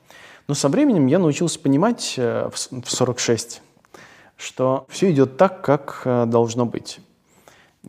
Но 0.47 0.55
со 0.55 0.69
временем 0.69 1.05
я 1.05 1.19
научился 1.19 1.59
понимать 1.59 2.15
э, 2.17 2.49
в 2.51 2.57
с- 2.57 2.69
в 2.71 2.89
46, 2.89 3.61
что 4.37 4.85
все 4.89 5.11
идет 5.11 5.37
так, 5.37 5.61
как 5.61 6.01
должно 6.29 6.65
быть. 6.65 6.99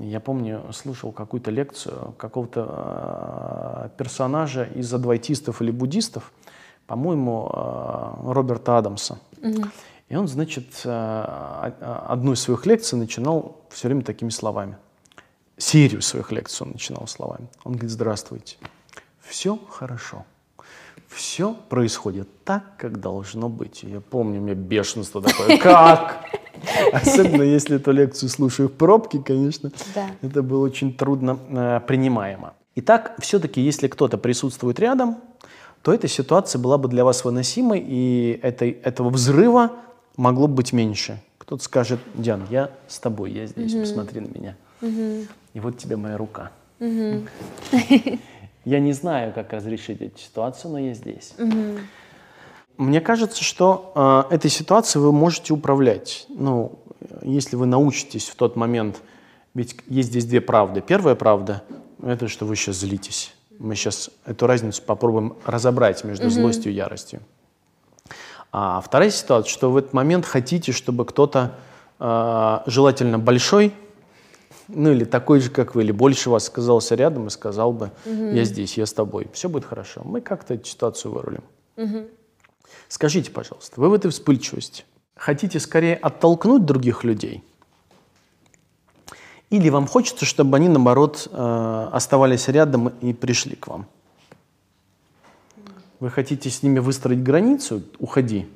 Я 0.00 0.20
помню, 0.20 0.62
слушал 0.72 1.12
какую-то 1.12 1.50
лекцию 1.50 2.14
какого-то 2.16 2.66
э, 2.68 3.88
персонажа 3.98 4.64
из 4.64 4.92
адвайтистов 4.94 5.60
или 5.62 5.70
буддистов, 5.70 6.32
по-моему, 6.86 7.50
э, 7.52 8.32
Роберта 8.32 8.78
Адамса. 8.78 9.18
И 10.08 10.16
он, 10.16 10.26
значит, 10.26 10.82
о- 10.84 12.06
одну 12.08 12.32
из 12.32 12.40
своих 12.40 12.66
лекций 12.66 12.98
начинал 12.98 13.60
все 13.70 13.88
время 13.88 14.02
такими 14.02 14.30
словами. 14.30 14.76
Серию 15.56 16.02
своих 16.02 16.32
лекций 16.32 16.66
он 16.66 16.72
начинал 16.72 17.06
словами. 17.06 17.46
Он 17.64 17.72
говорит, 17.72 17.90
здравствуйте, 17.90 18.56
все 19.20 19.56
хорошо. 19.68 20.24
Все 21.10 21.56
происходит 21.68 22.28
так, 22.44 22.76
как 22.78 23.00
должно 23.00 23.48
быть. 23.48 23.82
Я 23.82 24.00
помню, 24.00 24.40
у 24.40 24.44
меня 24.44 24.54
бешенство 24.54 25.20
такое. 25.20 25.58
Как? 25.62 26.24
Особенно 26.92 27.42
если 27.42 27.76
эту 27.76 27.90
лекцию 27.90 28.28
слушаю 28.28 28.68
в 28.68 28.72
пробке, 28.72 29.18
конечно. 29.18 29.72
Да. 29.94 30.06
Это 30.22 30.42
было 30.42 30.64
очень 30.64 30.94
трудно 30.94 31.38
э, 31.48 31.80
принимаемо. 31.86 32.54
Итак, 32.76 33.14
все-таки, 33.18 33.60
если 33.60 33.88
кто-то 33.88 34.18
присутствует 34.18 34.78
рядом, 34.78 35.18
то 35.82 35.92
эта 35.92 36.06
ситуация 36.06 36.60
была 36.60 36.78
бы 36.78 36.88
для 36.88 37.04
вас 37.04 37.24
выносимой, 37.24 37.82
и 37.84 38.38
этой, 38.42 38.70
этого 38.70 39.10
взрыва 39.10 39.72
могло 40.16 40.46
бы 40.46 40.54
быть 40.54 40.72
меньше. 40.72 41.20
Кто-то 41.38 41.62
скажет, 41.64 41.98
Диан, 42.14 42.46
я 42.50 42.70
с 42.86 42.98
тобой, 42.98 43.32
я 43.32 43.46
здесь, 43.46 43.74
посмотри 43.74 44.20
на 44.20 44.28
меня. 44.28 44.56
И 45.54 45.60
вот 45.60 45.78
тебе 45.78 45.96
моя 45.96 46.16
рука. 46.16 46.52
Я 48.64 48.80
не 48.80 48.92
знаю, 48.92 49.32
как 49.32 49.52
разрешить 49.52 50.02
эту 50.02 50.18
ситуацию, 50.18 50.72
но 50.72 50.78
я 50.78 50.94
здесь. 50.94 51.34
Мне 52.76 53.00
кажется, 53.00 53.44
что 53.44 53.92
э, 54.30 54.34
этой 54.34 54.50
ситуацией 54.50 55.02
вы 55.02 55.12
можете 55.12 55.52
управлять. 55.52 56.26
Ну, 56.30 56.78
если 57.22 57.56
вы 57.56 57.66
научитесь 57.66 58.28
в 58.28 58.36
тот 58.36 58.56
момент, 58.56 59.02
ведь 59.54 59.76
есть 59.86 60.08
здесь 60.08 60.24
две 60.24 60.40
правды. 60.40 60.80
Первая 60.80 61.14
правда– 61.14 61.62
это 62.02 62.28
что 62.28 62.46
вы 62.46 62.56
сейчас 62.56 62.76
злитесь. 62.76 63.34
Мы 63.58 63.74
сейчас 63.74 64.10
эту 64.24 64.46
разницу 64.46 64.82
попробуем 64.82 65.36
разобрать 65.44 66.04
между 66.04 66.30
злостью 66.30 66.72
и 66.72 66.74
яростью. 66.74 67.20
А 68.52 68.80
вторая 68.80 69.10
ситуация, 69.10 69.50
что 69.50 69.70
в 69.70 69.76
этот 69.76 69.92
момент 69.92 70.24
хотите, 70.24 70.72
чтобы 70.72 71.04
кто-то, 71.04 71.56
э, 71.98 72.58
желательно 72.66 73.18
большой, 73.18 73.74
ну 74.74 74.92
или 74.92 75.04
такой 75.04 75.40
же, 75.40 75.50
как 75.50 75.74
вы, 75.74 75.82
или 75.82 75.92
больше 75.92 76.30
вас 76.30 76.48
оказался 76.48 76.94
рядом 76.94 77.26
и 77.26 77.30
сказал 77.30 77.72
бы, 77.72 77.90
я 78.04 78.44
здесь, 78.44 78.76
я 78.76 78.86
с 78.86 78.92
тобой, 78.92 79.28
все 79.32 79.48
будет 79.48 79.64
хорошо. 79.64 80.02
Мы 80.04 80.20
как-то 80.20 80.54
эту 80.54 80.66
ситуацию 80.66 81.12
вырулим. 81.12 81.42
Скажите, 82.88 83.30
пожалуйста, 83.30 83.80
вы 83.80 83.88
в 83.88 83.94
этой 83.94 84.10
вспыльчивости 84.10 84.84
хотите 85.14 85.60
скорее 85.60 85.94
оттолкнуть 85.96 86.64
других 86.64 87.04
людей? 87.04 87.44
Или 89.50 89.68
вам 89.68 89.86
хочется, 89.86 90.24
чтобы 90.24 90.56
они, 90.56 90.68
наоборот, 90.68 91.28
э, 91.30 91.88
оставались 91.92 92.48
рядом 92.48 92.88
и 92.88 93.12
пришли 93.12 93.56
к 93.56 93.66
вам? 93.66 93.86
Вы 95.98 96.08
хотите 96.10 96.48
с 96.48 96.62
ними 96.62 96.78
выстроить 96.78 97.22
границу 97.22 97.82
«уходи», 97.98 98.46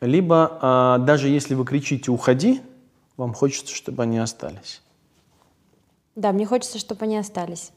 либо 0.00 0.96
э, 1.00 1.04
даже 1.04 1.28
если 1.28 1.54
вы 1.54 1.64
кричите 1.64 2.10
«уходи», 2.10 2.62
вам 3.16 3.34
хочется, 3.34 3.74
чтобы 3.74 4.02
они 4.02 4.18
остались. 4.18 4.82
Да, 6.14 6.32
мне 6.32 6.46
хочется, 6.46 6.78
чтобы 6.78 7.04
они 7.04 7.18
остались. 7.18 7.72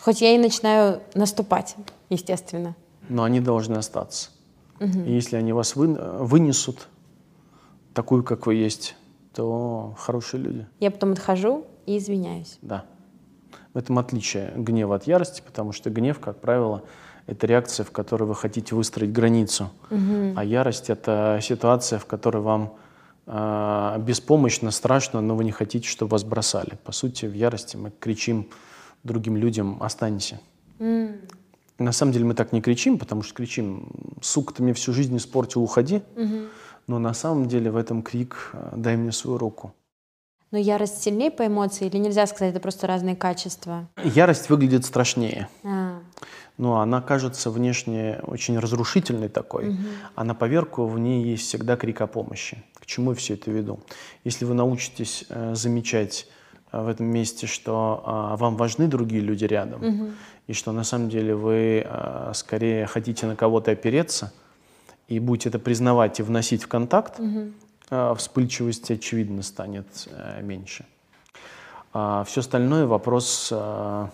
Хоть 0.00 0.20
я 0.20 0.34
и 0.34 0.38
начинаю 0.38 1.02
наступать, 1.14 1.76
естественно. 2.10 2.74
Но 3.08 3.22
они 3.22 3.40
должны 3.40 3.76
остаться. 3.76 4.30
И 4.80 5.12
если 5.12 5.36
они 5.36 5.52
вас 5.52 5.76
вы- 5.76 5.94
вынесут, 5.94 6.88
такую, 7.94 8.24
как 8.24 8.46
вы 8.46 8.56
есть, 8.56 8.96
то 9.32 9.94
хорошие 9.98 10.42
люди. 10.42 10.66
Я 10.80 10.90
потом 10.90 11.12
отхожу 11.12 11.64
и 11.86 11.96
извиняюсь. 11.96 12.58
Да. 12.60 12.84
В 13.72 13.78
этом 13.78 13.98
отличие 13.98 14.52
гнева 14.56 14.96
от 14.96 15.06
ярости, 15.06 15.42
потому 15.44 15.72
что 15.72 15.90
гнев, 15.90 16.20
как 16.20 16.40
правило, 16.40 16.82
это 17.26 17.46
реакция, 17.46 17.84
в 17.84 17.90
которой 17.90 18.24
вы 18.24 18.34
хотите 18.34 18.74
выстроить 18.74 19.12
границу. 19.12 19.70
Угу. 19.90 20.34
А 20.36 20.44
ярость 20.44 20.90
это 20.90 21.38
ситуация, 21.42 21.98
в 21.98 22.06
которой 22.06 22.42
вам 22.42 22.62
э, 22.64 22.83
беспомощно, 23.26 24.70
страшно, 24.70 25.20
но 25.20 25.34
вы 25.34 25.44
не 25.44 25.52
хотите, 25.52 25.88
чтобы 25.88 26.12
вас 26.12 26.24
бросали. 26.24 26.78
По 26.84 26.92
сути, 26.92 27.26
в 27.26 27.34
ярости 27.34 27.76
мы 27.76 27.90
кричим 27.90 28.48
другим 29.02 29.36
людям 29.36 29.82
«останься». 29.82 30.40
Mm. 30.78 31.30
На 31.78 31.92
самом 31.92 32.12
деле 32.12 32.24
мы 32.24 32.34
так 32.34 32.52
не 32.52 32.60
кричим, 32.60 32.98
потому 32.98 33.22
что 33.22 33.34
кричим 33.34 33.88
«сука, 34.22 34.54
ты 34.54 34.62
мне 34.62 34.74
всю 34.74 34.92
жизнь 34.92 35.16
испортил, 35.16 35.62
уходи». 35.62 36.02
Угу. 36.16 36.38
Но 36.86 36.98
на 36.98 37.14
самом 37.14 37.48
деле 37.48 37.70
в 37.70 37.76
этом 37.76 38.02
крик 38.02 38.52
«дай 38.76 38.96
мне 38.96 39.10
свою 39.12 39.38
руку». 39.38 39.74
Но 40.50 40.58
ярость 40.58 41.02
сильнее 41.02 41.32
по 41.32 41.44
эмоции 41.44 41.86
или 41.86 41.96
нельзя 41.96 42.28
сказать, 42.28 42.52
это 42.52 42.60
просто 42.60 42.86
разные 42.86 43.16
качества? 43.16 43.88
Ярость 44.04 44.48
выглядит 44.50 44.84
страшнее. 44.84 45.48
А. 45.64 45.83
Но 46.56 46.80
она 46.80 47.00
кажется 47.00 47.50
внешне 47.50 48.20
очень 48.22 48.58
разрушительной 48.58 49.28
такой, 49.28 49.70
угу. 49.70 49.78
а 50.14 50.24
на 50.24 50.34
поверку 50.34 50.86
в 50.86 50.98
ней 50.98 51.24
есть 51.24 51.44
всегда 51.44 51.76
крик 51.76 52.00
о 52.00 52.06
помощи. 52.06 52.62
К 52.74 52.86
чему 52.86 53.10
я 53.10 53.16
все 53.16 53.34
это 53.34 53.50
веду? 53.50 53.80
Если 54.22 54.44
вы 54.44 54.54
научитесь 54.54 55.24
э, 55.28 55.54
замечать 55.56 56.28
э, 56.70 56.80
в 56.80 56.86
этом 56.86 57.06
месте, 57.06 57.48
что 57.48 58.04
э, 58.06 58.36
вам 58.36 58.56
важны 58.56 58.86
другие 58.86 59.20
люди 59.20 59.44
рядом, 59.46 59.82
угу. 59.82 60.10
и 60.46 60.52
что 60.52 60.70
на 60.70 60.84
самом 60.84 61.08
деле 61.08 61.34
вы 61.34 61.84
э, 61.84 62.30
скорее 62.34 62.86
хотите 62.86 63.26
на 63.26 63.34
кого-то 63.34 63.72
опереться, 63.72 64.32
и 65.08 65.18
будете 65.18 65.48
это 65.48 65.58
признавать 65.58 66.20
и 66.20 66.22
вносить 66.22 66.62
в 66.62 66.68
контакт, 66.68 67.18
угу. 67.18 67.50
э, 67.90 68.14
вспыльчивости, 68.16 68.92
очевидно, 68.92 69.42
станет 69.42 70.08
э, 70.08 70.40
меньше. 70.40 70.86
А 71.92 72.22
все 72.24 72.40
остальное 72.40 72.86
вопрос, 72.86 73.48
э, 73.50 74.08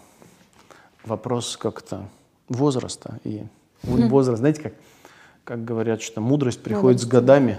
вопрос 1.04 1.58
как-то 1.58 2.08
возраста. 2.50 3.18
И 3.24 3.44
возраст, 3.82 4.40
знаете, 4.40 4.60
как, 4.60 4.74
как 5.44 5.64
говорят, 5.64 6.02
что 6.02 6.20
мудрость 6.20 6.62
приходит 6.62 7.00
с 7.00 7.06
годами, 7.06 7.58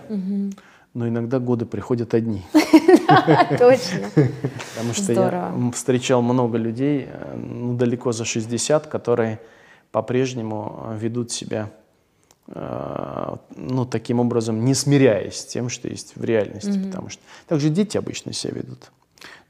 но 0.94 1.08
иногда 1.08 1.40
годы 1.40 1.66
приходят 1.66 2.14
одни. 2.14 2.44
Точно. 2.54 4.10
Потому 4.14 4.94
что 4.94 5.14
я 5.14 5.72
встречал 5.74 6.22
много 6.22 6.58
людей, 6.58 7.08
э, 7.08 7.38
ну, 7.38 7.76
далеко 7.76 8.12
за 8.12 8.26
60, 8.26 8.88
которые 8.88 9.40
по-прежнему 9.94 10.90
ведут 10.98 11.32
себя 11.32 11.72
э, 12.48 13.36
ну, 13.56 13.86
таким 13.86 14.20
образом, 14.20 14.66
не 14.66 14.74
смиряясь 14.74 15.38
с 15.38 15.46
тем, 15.46 15.70
что 15.70 15.88
есть 15.88 16.18
в 16.18 16.26
реальности. 16.26 16.72
Mm-hmm. 16.72 16.88
Потому 16.88 17.08
что 17.08 17.22
также 17.48 17.70
дети 17.70 17.98
обычно 17.98 18.34
себя 18.34 18.56
ведут. 18.56 18.92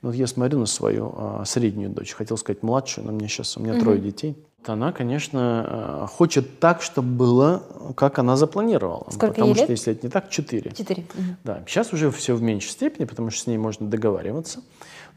Но 0.04 0.10
вот 0.10 0.16
я 0.16 0.28
смотрю 0.28 0.60
на 0.60 0.68
свою 0.68 1.12
а, 1.16 1.44
среднюю 1.46 1.90
дочь, 1.90 2.14
хотел 2.14 2.38
сказать 2.38 2.62
младшую, 2.62 3.06
но 3.06 3.14
мне 3.14 3.28
сейчас, 3.28 3.58
у 3.58 3.62
меня 3.62 3.74
mm-hmm. 3.74 3.80
трое 3.80 4.00
детей 4.00 4.36
она, 4.66 4.92
конечно, 4.92 6.04
э, 6.04 6.08
хочет 6.08 6.60
так, 6.60 6.82
чтобы 6.82 7.10
было, 7.10 7.64
как 7.96 8.20
она 8.20 8.36
запланировала. 8.36 9.08
Сколько 9.10 9.28
потому 9.28 9.50
ей 9.50 9.56
что, 9.56 9.64
лет? 9.64 9.70
если 9.70 9.94
это 9.94 10.06
не 10.06 10.12
так, 10.12 10.30
четыре. 10.30 10.72
Четыре. 10.72 11.04
Угу. 11.04 11.24
Да, 11.44 11.64
сейчас 11.68 11.94
уже 11.94 12.12
все 12.12 12.36
в 12.36 12.42
меньшей 12.42 12.70
степени, 12.70 13.06
потому 13.06 13.32
что 13.32 13.42
с 13.42 13.48
ней 13.48 13.58
можно 13.58 13.88
договариваться. 13.88 14.62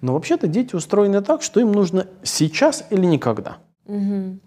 Но 0.00 0.14
вообще-то 0.14 0.46
дети 0.46 0.74
устроены 0.74 1.22
так, 1.22 1.42
что 1.42 1.60
им 1.60 1.72
нужно 1.72 2.06
сейчас 2.22 2.84
или 2.90 3.04
никогда. 3.06 3.58
Угу. 3.86 4.38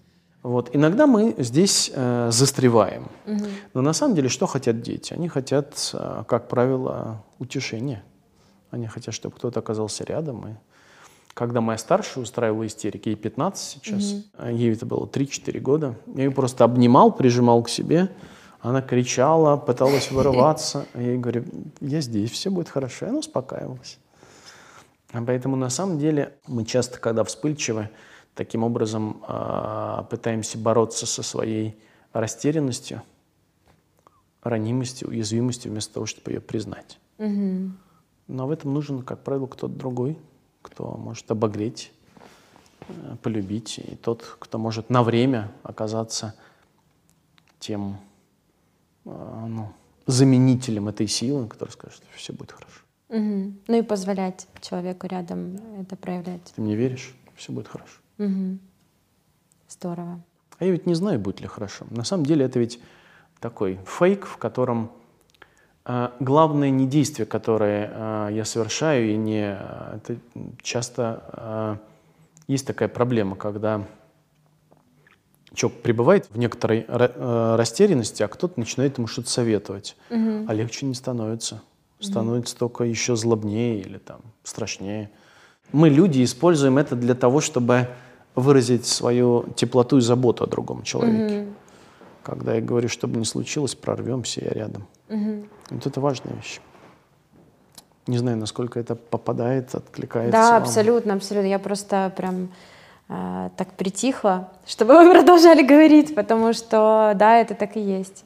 Вот. 0.44 0.70
Иногда 0.74 1.08
мы 1.08 1.36
здесь 1.38 1.92
э, 1.94 2.30
застреваем. 2.32 3.08
Угу. 3.25 3.46
Но 3.74 3.82
на 3.82 3.94
самом 3.94 4.16
деле 4.16 4.30
что 4.30 4.48
хотят 4.48 4.82
дети? 4.82 5.13
Они 5.13 5.27
хотят, 5.27 5.92
э, 5.94 6.24
как 6.27 6.48
правило, 6.48 7.24
утешения. 7.39 8.04
Они 8.72 8.88
хотят, 8.88 9.13
чтобы 9.13 9.36
кто-то 9.36 9.60
оказался 9.60 10.04
рядом 10.04 10.48
и 10.48 10.51
когда 11.38 11.62
моя 11.62 11.77
старшая 11.77 12.24
устраивала 12.24 12.65
истерики, 12.65 13.10
ей 13.10 13.15
15 13.15 13.63
сейчас, 13.63 14.12
угу. 14.12 14.48
ей 14.48 14.74
это 14.74 14.88
было 14.88 15.06
3-4 15.06 15.60
года, 15.60 15.96
я 16.15 16.24
ее 16.24 16.32
просто 16.32 16.63
обнимал, 16.63 17.12
прижимал 17.12 17.62
к 17.62 17.70
себе, 17.70 18.10
она 18.60 18.82
кричала, 18.82 19.56
пыталась 19.56 20.10
вырываться, 20.10 20.88
а 20.96 21.01
я 21.01 21.10
ей 21.10 21.20
говорю, 21.20 21.46
я 21.79 22.01
здесь, 22.01 22.32
все 22.32 22.50
будет 22.50 22.70
хорошо, 22.70 23.06
и 23.06 23.10
она 23.10 23.20
успокаивалась. 23.20 24.00
А 25.12 25.22
поэтому 25.24 25.56
на 25.56 25.70
самом 25.70 26.00
деле 26.00 26.34
мы 26.48 26.65
часто, 26.65 27.00
когда 27.00 27.24
вспыльчивы, 27.24 27.91
таким 28.34 28.63
образом 28.63 29.23
э, 29.28 30.06
пытаемся 30.10 30.58
бороться 30.58 31.06
со 31.06 31.21
своей 31.21 31.80
растерянностью, 32.13 33.04
ранимостью, 34.41 35.10
уязвимостью, 35.10 35.71
вместо 35.71 35.93
того, 35.93 36.08
чтобы 36.08 36.32
ее 36.32 36.41
признать. 36.41 36.97
Угу. 37.19 37.71
Но 38.28 38.47
в 38.47 38.50
этом 38.50 38.73
нужен, 38.73 39.04
как 39.04 39.23
правило, 39.23 39.45
кто-то 39.45 39.76
другой 39.76 40.17
кто 40.69 40.97
может 40.97 41.30
обогреть, 41.32 41.91
э, 42.88 43.15
полюбить, 43.21 43.80
и 43.80 43.95
тот, 43.95 44.23
кто 44.39 44.58
может 44.58 44.89
на 44.89 45.03
время 45.03 45.51
оказаться 45.63 46.36
тем 47.60 47.97
э, 49.06 49.45
ну, 49.47 49.71
заменителем 50.06 50.88
этой 50.88 51.08
силы, 51.08 51.47
который 51.47 51.71
скажет, 51.71 51.97
что 51.97 52.17
все 52.17 52.34
будет 52.34 52.51
хорошо. 52.51 52.82
Угу. 53.10 53.53
Ну 53.67 53.77
и 53.77 53.82
позволять 53.82 54.47
человеку 54.62 55.08
рядом 55.08 55.60
это 55.80 55.95
проявлять. 55.95 56.53
Ты 56.56 56.62
мне 56.62 56.75
веришь? 56.75 57.15
Все 57.36 57.51
будет 57.51 57.67
хорошо. 57.67 57.99
Угу. 58.17 58.58
Здорово. 59.69 60.21
А 60.60 60.65
я 60.65 60.71
ведь 60.71 60.86
не 60.86 60.95
знаю, 60.95 61.19
будет 61.19 61.41
ли 61.41 61.47
хорошо. 61.47 61.86
На 61.89 62.03
самом 62.03 62.25
деле 62.25 62.45
это 62.45 62.60
ведь 62.60 62.82
такой 63.39 63.80
фейк, 63.86 64.25
в 64.25 64.38
котором 64.38 64.91
главное 66.19 66.69
не 66.69 66.86
действие, 66.86 67.26
которое 67.26 67.91
а, 67.93 68.30
я 68.30 68.43
совершаю, 68.43 69.12
и 69.12 69.15
не 69.15 69.43
а, 69.43 69.97
это 69.97 70.17
часто 70.62 71.80
есть 72.47 72.65
такая 72.65 72.89
проблема, 72.89 73.36
когда 73.36 73.86
человек 75.54 75.82
пребывает 75.82 76.28
в 76.30 76.38
некоторой 76.38 76.86
растерянности, 76.88 78.23
а 78.23 78.28
кто-то 78.28 78.60
начинает 78.60 78.97
ему 78.97 79.08
что-то 79.08 79.30
советовать, 79.30 79.97
угу. 80.10 80.45
а 80.47 80.54
легче 80.54 80.86
не 80.86 80.93
становится, 80.93 81.62
становится 82.00 82.56
угу. 82.56 82.60
только 82.60 82.84
еще 82.86 83.15
злобнее 83.15 83.82
или 83.82 83.97
там 83.97 84.21
страшнее. 84.43 85.10
Мы 85.73 85.89
люди 85.89 86.23
используем 86.23 86.78
это 86.78 86.95
для 86.95 87.15
того, 87.15 87.41
чтобы 87.41 87.89
выразить 88.36 88.86
свою 88.86 89.45
теплоту 89.56 89.97
и 89.97 90.02
заботу 90.02 90.43
о 90.43 90.47
другом 90.47 90.84
человеке. 90.84 91.41
Угу. 91.41 91.54
Когда 92.28 92.56
я 92.56 92.62
говорю, 92.62 92.90
чтобы 92.90 93.18
не 93.20 93.24
случилось, 93.24 93.74
прорвемся, 93.74 94.44
я 94.44 94.52
рядом. 94.52 94.86
Угу. 95.08 95.48
Вот 95.70 95.88
это 95.88 96.02
важная 96.02 96.34
вещь. 96.34 96.60
Не 98.06 98.18
знаю, 98.18 98.36
насколько 98.36 98.82
это 98.82 98.96
попадает, 98.96 99.74
откликается. 99.74 100.34
Да, 100.34 100.52
вам. 100.52 100.63
абсолютно, 100.63 101.13
абсолютно. 101.13 101.48
Я 101.48 101.58
просто 101.58 102.12
прям 102.18 102.50
э, 103.08 103.50
так 103.56 103.72
притихла, 103.74 104.52
чтобы 104.66 104.96
вы 104.96 105.10
продолжали 105.10 105.66
говорить, 105.66 106.16
потому 106.16 106.52
что 106.52 107.13
да, 107.16 107.38
это 107.38 107.56
так 107.56 107.78
и 107.78 107.80
есть. 107.80 108.26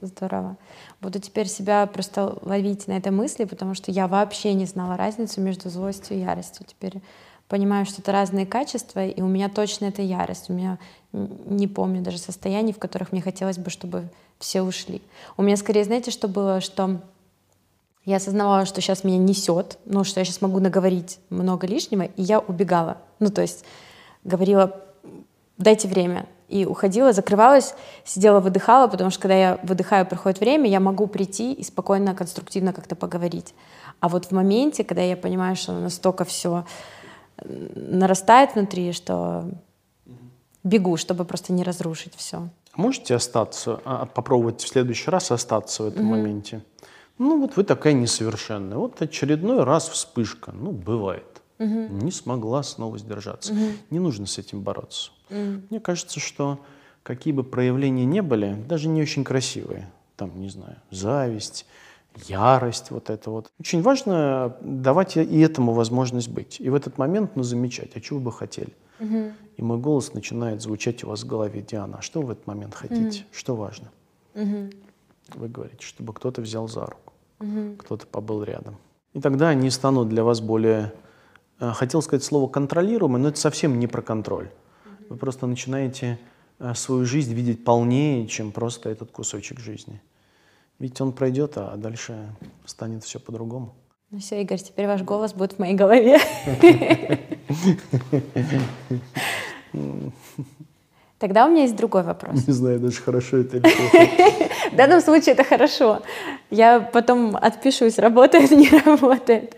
Здорово. 0.00 0.56
Буду 1.00 1.18
теперь 1.18 1.48
себя 1.48 1.86
просто 1.86 2.38
ловить 2.42 2.86
на 2.86 2.92
этой 2.92 3.10
мысли, 3.10 3.46
потому 3.46 3.74
что 3.74 3.90
я 3.90 4.06
вообще 4.06 4.54
не 4.54 4.66
знала 4.66 4.96
разницу 4.96 5.40
между 5.40 5.70
злостью 5.70 6.16
и 6.16 6.20
яростью. 6.20 6.66
Теперь 6.68 7.02
понимаю, 7.48 7.84
что 7.84 8.00
это 8.00 8.12
разные 8.12 8.46
качества, 8.46 9.04
и 9.04 9.20
у 9.20 9.26
меня 9.26 9.48
точно 9.48 9.86
это 9.86 10.02
ярость. 10.02 10.50
У 10.50 10.52
меня 10.52 10.78
не 11.14 11.68
помню 11.68 12.02
даже 12.02 12.18
состояний, 12.18 12.72
в 12.72 12.78
которых 12.78 13.12
мне 13.12 13.22
хотелось 13.22 13.58
бы, 13.58 13.70
чтобы 13.70 14.08
все 14.38 14.62
ушли. 14.62 15.00
У 15.36 15.42
меня 15.42 15.56
скорее, 15.56 15.84
знаете, 15.84 16.10
что 16.10 16.26
было, 16.28 16.60
что 16.60 17.00
я 18.04 18.16
осознавала, 18.16 18.66
что 18.66 18.80
сейчас 18.80 19.04
меня 19.04 19.18
несет, 19.18 19.78
ну, 19.84 20.04
что 20.04 20.20
я 20.20 20.24
сейчас 20.24 20.42
могу 20.42 20.58
наговорить 20.58 21.20
много 21.30 21.66
лишнего, 21.66 22.02
и 22.02 22.22
я 22.22 22.40
убегала. 22.40 22.98
Ну, 23.20 23.30
то 23.30 23.42
есть 23.42 23.64
говорила, 24.24 24.80
дайте 25.56 25.88
время. 25.88 26.26
И 26.48 26.66
уходила, 26.66 27.12
закрывалась, 27.12 27.74
сидела, 28.04 28.40
выдыхала, 28.40 28.86
потому 28.86 29.10
что 29.10 29.22
когда 29.22 29.34
я 29.34 29.58
выдыхаю, 29.62 30.06
проходит 30.06 30.40
время, 30.40 30.68
я 30.68 30.78
могу 30.78 31.06
прийти 31.06 31.52
и 31.52 31.64
спокойно, 31.64 32.14
конструктивно 32.14 32.72
как-то 32.72 32.94
поговорить. 32.94 33.54
А 34.00 34.08
вот 34.08 34.26
в 34.26 34.30
моменте, 34.32 34.84
когда 34.84 35.02
я 35.02 35.16
понимаю, 35.16 35.56
что 35.56 35.72
настолько 35.72 36.24
все 36.24 36.66
нарастает 37.42 38.54
внутри, 38.54 38.92
что 38.92 39.46
бегу, 40.64 40.96
чтобы 40.96 41.24
просто 41.24 41.52
не 41.52 41.62
разрушить 41.62 42.14
все. 42.16 42.48
Можете 42.74 43.14
остаться, 43.14 43.80
а, 43.84 44.06
попробовать 44.06 44.60
в 44.60 44.68
следующий 44.68 45.10
раз 45.10 45.30
остаться 45.30 45.84
в 45.84 45.86
этом 45.88 46.06
mm-hmm. 46.06 46.10
моменте? 46.10 46.62
Ну 47.18 47.40
вот 47.40 47.56
вы 47.56 47.62
такая 47.62 47.92
несовершенная. 47.92 48.78
Вот 48.78 49.00
очередной 49.00 49.62
раз 49.62 49.88
вспышка. 49.88 50.50
Ну, 50.52 50.72
бывает. 50.72 51.42
Mm-hmm. 51.58 52.02
Не 52.02 52.10
смогла 52.10 52.62
снова 52.64 52.98
сдержаться. 52.98 53.52
Mm-hmm. 53.52 53.76
Не 53.90 53.98
нужно 54.00 54.26
с 54.26 54.38
этим 54.38 54.62
бороться. 54.62 55.12
Mm-hmm. 55.30 55.66
Мне 55.70 55.80
кажется, 55.80 56.18
что 56.18 56.58
какие 57.04 57.32
бы 57.32 57.44
проявления 57.44 58.04
не 58.04 58.22
были, 58.22 58.54
даже 58.54 58.88
не 58.88 59.00
очень 59.00 59.22
красивые, 59.22 59.92
там, 60.16 60.40
не 60.40 60.48
знаю, 60.48 60.76
зависть, 60.90 61.66
ярость, 62.26 62.90
вот 62.90 63.10
это 63.10 63.30
вот. 63.30 63.52
Очень 63.60 63.82
важно 63.82 64.56
давать 64.60 65.16
и 65.16 65.40
этому 65.40 65.72
возможность 65.72 66.28
быть. 66.28 66.60
И 66.60 66.68
в 66.70 66.74
этот 66.74 66.98
момент, 66.98 67.36
ну, 67.36 67.42
замечать, 67.42 67.90
а 67.94 68.00
чего 68.00 68.18
бы 68.18 68.32
хотели. 68.32 68.72
Угу. 69.00 69.32
И 69.56 69.62
мой 69.62 69.78
голос 69.78 70.14
начинает 70.14 70.62
звучать 70.62 71.04
у 71.04 71.08
вас 71.08 71.22
в 71.22 71.26
голове. 71.26 71.62
Диана, 71.62 71.98
а 71.98 72.02
что 72.02 72.20
вы 72.20 72.28
в 72.28 72.30
этот 72.30 72.46
момент 72.46 72.74
хотите? 72.74 73.20
Угу. 73.20 73.28
Что 73.32 73.56
важно? 73.56 73.90
Угу. 74.34 74.70
Вы 75.34 75.48
говорите, 75.48 75.84
чтобы 75.84 76.12
кто-то 76.12 76.40
взял 76.42 76.68
за 76.68 76.86
руку, 76.86 77.12
угу. 77.40 77.76
кто-то 77.78 78.06
побыл 78.06 78.42
рядом. 78.42 78.76
И 79.12 79.20
тогда 79.20 79.48
они 79.48 79.70
станут 79.70 80.08
для 80.08 80.24
вас 80.24 80.40
более, 80.40 80.92
э, 81.60 81.70
хотел 81.72 82.02
сказать 82.02 82.24
слово 82.24 82.48
контролируемые, 82.48 83.22
но 83.22 83.28
это 83.28 83.38
совсем 83.38 83.78
не 83.78 83.86
про 83.86 84.02
контроль. 84.02 84.50
Угу. 84.84 85.04
Вы 85.10 85.16
просто 85.16 85.46
начинаете 85.46 86.18
э, 86.58 86.74
свою 86.74 87.04
жизнь 87.04 87.32
видеть 87.32 87.64
полнее, 87.64 88.26
чем 88.26 88.52
просто 88.52 88.90
этот 88.90 89.10
кусочек 89.10 89.60
жизни. 89.60 90.00
Ведь 90.78 91.00
он 91.00 91.12
пройдет, 91.12 91.52
а 91.56 91.76
дальше 91.76 92.34
станет 92.64 93.04
все 93.04 93.20
по-другому. 93.20 93.74
Ну 94.10 94.18
все, 94.18 94.42
Игорь, 94.42 94.58
теперь 94.58 94.86
ваш 94.86 95.02
голос 95.02 95.32
будет 95.32 95.54
в 95.54 95.58
моей 95.58 95.74
голове. 95.74 96.18
Тогда 101.18 101.46
у 101.46 101.50
меня 101.50 101.62
есть 101.62 101.76
другой 101.76 102.02
вопрос. 102.02 102.46
Не 102.46 102.52
знаю, 102.52 102.80
даже 102.80 103.00
хорошо 103.00 103.38
это 103.38 103.56
или 103.58 103.62
плохо. 103.62 104.50
В 104.72 104.76
данном 104.76 105.00
случае 105.00 105.32
это 105.34 105.44
хорошо. 105.44 106.02
Я 106.50 106.80
потом 106.80 107.36
отпишусь, 107.36 107.98
работает, 107.98 108.50
не 108.52 108.68
работает. 108.68 109.56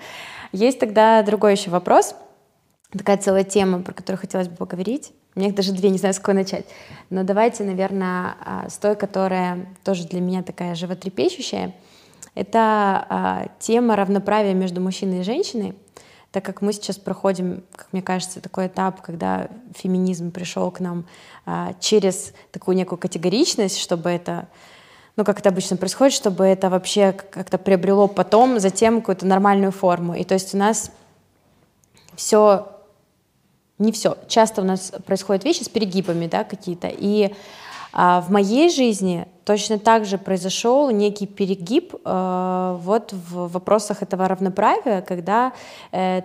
Есть 0.52 0.78
тогда 0.78 1.22
другой 1.22 1.52
еще 1.52 1.70
вопрос. 1.70 2.14
Такая 2.92 3.16
целая 3.16 3.44
тема, 3.44 3.82
про 3.82 3.92
которую 3.92 4.20
хотелось 4.20 4.48
бы 4.48 4.56
поговорить. 4.56 5.12
У 5.34 5.40
меня 5.40 5.48
их 5.48 5.56
даже 5.56 5.72
две, 5.72 5.90
не 5.90 5.98
знаю, 5.98 6.14
с 6.14 6.18
какой 6.18 6.34
начать. 6.34 6.66
Но 7.10 7.24
давайте, 7.24 7.64
наверное, 7.64 8.36
а, 8.44 8.68
с 8.70 8.78
той, 8.78 8.94
которая 8.94 9.66
тоже 9.84 10.06
для 10.06 10.20
меня 10.20 10.42
такая 10.42 10.74
животрепещущая. 10.74 11.74
Это 12.34 13.06
а, 13.08 13.46
тема 13.58 13.96
равноправия 13.96 14.54
между 14.54 14.80
мужчиной 14.80 15.20
и 15.20 15.24
женщиной 15.24 15.74
так 16.36 16.44
как 16.44 16.60
мы 16.60 16.74
сейчас 16.74 16.98
проходим, 16.98 17.62
как 17.74 17.88
мне 17.92 18.02
кажется, 18.02 18.42
такой 18.42 18.66
этап, 18.66 19.00
когда 19.00 19.48
феминизм 19.74 20.30
пришел 20.30 20.70
к 20.70 20.80
нам 20.80 21.06
а, 21.46 21.72
через 21.80 22.34
такую 22.52 22.76
некую 22.76 22.98
категоричность, 22.98 23.78
чтобы 23.78 24.10
это, 24.10 24.46
ну, 25.16 25.24
как 25.24 25.38
это 25.38 25.48
обычно 25.48 25.78
происходит, 25.78 26.12
чтобы 26.12 26.44
это 26.44 26.68
вообще 26.68 27.12
как-то 27.12 27.56
приобрело 27.56 28.06
потом, 28.06 28.60
затем 28.60 29.00
какую-то 29.00 29.24
нормальную 29.24 29.72
форму. 29.72 30.14
И 30.14 30.24
то 30.24 30.34
есть 30.34 30.54
у 30.54 30.58
нас 30.58 30.90
все, 32.16 32.68
не 33.78 33.90
все, 33.90 34.18
часто 34.28 34.60
у 34.60 34.64
нас 34.66 34.92
происходят 35.06 35.42
вещи 35.42 35.62
с 35.62 35.70
перегибами, 35.70 36.26
да, 36.26 36.44
какие-то. 36.44 36.88
И 36.92 37.34
а, 37.94 38.20
в 38.20 38.30
моей 38.30 38.68
жизни 38.68 39.26
точно 39.46 39.78
так 39.78 40.04
же 40.04 40.18
произошел 40.18 40.90
некий 40.90 41.26
перегиб 41.26 41.94
э, 42.04 42.78
вот 42.82 43.12
в 43.12 43.46
вопросах 43.52 44.02
этого 44.02 44.26
равноправия, 44.26 45.02
когда 45.02 45.52
э, 45.92 46.22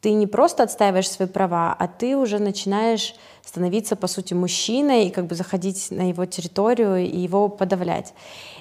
ты 0.00 0.12
не 0.12 0.26
просто 0.26 0.64
отстаиваешь 0.64 1.08
свои 1.08 1.28
права, 1.28 1.76
а 1.78 1.86
ты 1.86 2.16
уже 2.16 2.40
начинаешь 2.40 3.14
становиться, 3.44 3.94
по 3.94 4.08
сути, 4.08 4.34
мужчиной 4.34 5.06
и 5.06 5.10
как 5.10 5.26
бы 5.26 5.36
заходить 5.36 5.92
на 5.92 6.08
его 6.08 6.26
территорию 6.26 6.96
и 6.96 7.16
его 7.16 7.48
подавлять. 7.48 8.14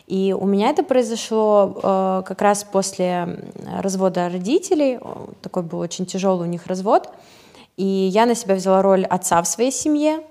И 0.05 0.35
у 0.39 0.45
меня 0.45 0.69
это 0.69 0.83
произошло 0.83 1.75
э, 1.75 2.23
как 2.27 2.41
раз 2.43 2.63
после 2.63 3.39
развода 3.81 4.29
родителей. 4.29 4.99
Такой 5.41 5.63
был 5.63 5.79
очень 5.79 6.05
тяжелый 6.05 6.47
у 6.47 6.51
них 6.51 6.67
развод. 6.67 7.09
И 7.75 7.83
я 7.83 8.27
на 8.27 8.35
себя 8.35 8.53
взяла 8.53 8.83
роль 8.83 9.03
отца 9.03 9.41
в 9.41 9.47
своей 9.47 9.71
семье, 9.71 10.21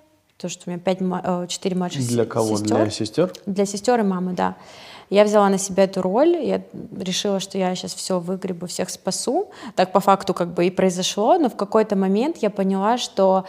то, 0.45 0.51
что 0.51 0.65
у 0.67 0.71
меня 0.71 0.79
пять, 0.79 0.99
э, 1.01 1.47
четыре 1.49 1.75
младших. 1.75 2.07
Для 2.07 2.27
кого? 2.27 2.59
Сестер. 2.59 2.77
Для 2.77 2.91
сестер? 2.91 3.33
Для 3.47 3.65
сестер 3.65 4.01
и 4.01 4.03
мамы, 4.03 4.35
да. 4.35 4.57
Я 5.09 5.25
взяла 5.25 5.49
на 5.49 5.57
себя 5.57 5.85
эту 5.85 6.03
роль, 6.03 6.37
я 6.37 6.61
решила, 7.01 7.41
что 7.41 7.57
я 7.57 7.75
сейчас 7.75 7.95
все 7.95 8.21
выгребу, 8.21 8.67
всех 8.67 8.91
спасу. 8.91 9.49
Так 9.75 9.93
по 9.93 10.01
факту 10.01 10.35
как 10.35 10.53
бы 10.53 10.67
и 10.67 10.71
произошло, 10.71 11.39
но 11.39 11.49
в 11.49 11.57
какой-то 11.57 11.97
момент 11.97 12.37
я 12.43 12.51
поняла, 12.51 12.99
что 12.99 13.47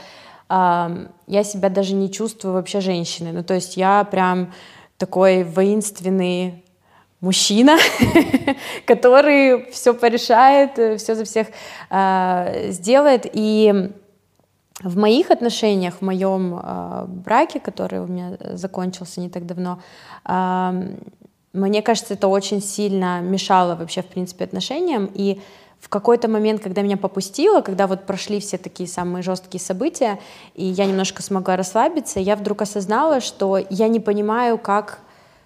э, 0.50 1.08
я 1.28 1.44
себя 1.44 1.68
даже 1.68 1.96
не 1.96 2.10
чувствую 2.10 2.54
вообще 2.54 2.80
женщиной. 2.80 3.34
Ну 3.34 3.44
то 3.44 3.54
есть 3.54 3.76
я 3.76 4.06
прям 4.06 4.54
такой 4.98 5.44
воинственный 5.44 6.64
мужчина, 7.20 7.78
который 8.86 9.70
все 9.72 9.94
порешает, 9.94 11.02
все 11.02 11.16
за 11.16 11.26
всех 11.26 11.48
э, 11.90 12.72
сделает. 12.72 13.26
И 13.34 13.92
в 14.84 14.98
моих 14.98 15.32
отношениях, 15.32 15.96
в 15.96 16.02
моем 16.02 16.60
э, 16.62 17.06
браке, 17.08 17.60
который 17.60 18.00
у 18.02 18.08
меня 18.08 18.38
закончился 18.54 19.22
не 19.22 19.30
так 19.30 19.46
давно, 19.46 19.80
э, 20.26 20.96
мне 21.54 21.82
кажется, 21.82 22.16
это 22.16 22.28
очень 22.28 22.62
сильно 22.62 23.22
мешало 23.22 23.76
вообще, 23.76 24.02
в 24.02 24.08
принципе, 24.08 24.44
отношениям. 24.44 25.10
И 25.14 25.42
в 25.80 25.88
какой-то 25.88 26.28
момент, 26.28 26.62
когда 26.62 26.82
меня 26.82 26.98
попустило, 26.98 27.62
когда 27.62 27.88
вот 27.88 28.06
прошли 28.06 28.42
все 28.42 28.58
такие 28.58 28.90
самые 28.90 29.24
жесткие 29.24 29.62
события, 29.62 30.20
и 30.54 30.66
я 30.66 30.86
немножко 30.86 31.22
смогла 31.22 31.56
расслабиться, 31.56 32.20
я 32.20 32.36
вдруг 32.36 32.62
осознала, 32.64 33.22
что 33.22 33.58
я 33.70 33.88
не 33.88 34.02
понимаю, 34.02 34.58
как 34.58 35.00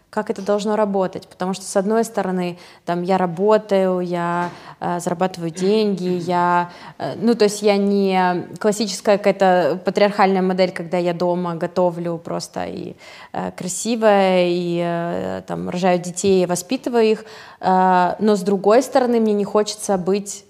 как 0.09 0.31
это 0.31 0.41
должно 0.41 0.75
работать, 0.75 1.27
потому 1.27 1.53
что 1.53 1.65
с 1.65 1.75
одной 1.77 2.03
стороны, 2.03 2.57
там 2.85 3.03
я 3.03 3.17
работаю, 3.17 3.99
я 3.99 4.49
э, 4.79 4.99
зарабатываю 4.99 5.51
деньги, 5.51 6.07
я, 6.07 6.71
э, 6.97 7.15
ну 7.15 7.35
то 7.35 7.45
есть 7.45 7.61
я 7.61 7.77
не 7.77 8.47
классическая 8.59 9.17
какая-то 9.17 9.79
патриархальная 9.85 10.41
модель, 10.41 10.71
когда 10.71 10.97
я 10.97 11.13
дома 11.13 11.55
готовлю 11.55 12.17
просто 12.17 12.65
и 12.65 12.95
э, 13.33 13.51
красивая 13.51 14.47
и 14.47 14.81
э, 14.83 15.41
там 15.45 15.69
рожаю 15.69 15.99
детей, 15.99 16.45
воспитываю 16.47 17.05
их, 17.05 17.25
э, 17.59 18.15
но 18.19 18.35
с 18.35 18.41
другой 18.41 18.81
стороны 18.81 19.19
мне 19.19 19.33
не 19.33 19.45
хочется 19.45 19.97
быть, 19.97 20.45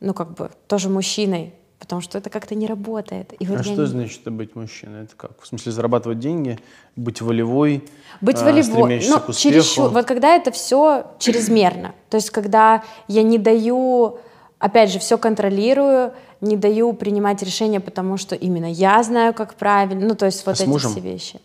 ну 0.00 0.14
как 0.14 0.32
бы 0.34 0.50
тоже 0.68 0.88
мужчиной, 0.88 1.54
потому 1.82 2.00
что 2.00 2.16
это 2.16 2.30
как-то 2.30 2.54
не 2.54 2.68
работает. 2.68 3.34
И 3.40 3.44
вот 3.44 3.58
а 3.58 3.62
что 3.64 3.80
не... 3.80 3.86
значит 3.86 4.22
быть 4.30 4.54
мужчиной? 4.54 5.02
Это 5.02 5.16
как? 5.16 5.42
В 5.42 5.46
смысле 5.48 5.72
зарабатывать 5.72 6.20
деньги, 6.20 6.60
быть 6.94 7.20
волевой, 7.20 7.82
быть 8.20 8.40
а, 8.40 8.44
волевой, 8.44 9.04
но 9.08 9.18
к 9.18 9.34
чересчур. 9.34 9.88
Вот 9.88 10.06
когда 10.06 10.36
это 10.36 10.52
все 10.52 11.08
чрезмерно, 11.18 11.92
то 12.08 12.18
есть 12.18 12.30
когда 12.30 12.84
я 13.08 13.24
не 13.24 13.36
даю, 13.36 14.18
опять 14.60 14.92
же, 14.92 15.00
все 15.00 15.18
контролирую, 15.18 16.12
не 16.40 16.56
даю 16.56 16.92
принимать 16.92 17.42
решения, 17.42 17.80
потому 17.80 18.16
что 18.16 18.36
именно 18.36 18.70
я 18.70 19.02
знаю, 19.02 19.34
как 19.34 19.54
правильно, 19.54 20.06
ну 20.06 20.14
то 20.14 20.26
есть 20.26 20.46
вот 20.46 20.60
а 20.60 20.62
эти 20.62 20.78
все 20.78 21.00
вещи. 21.00 21.40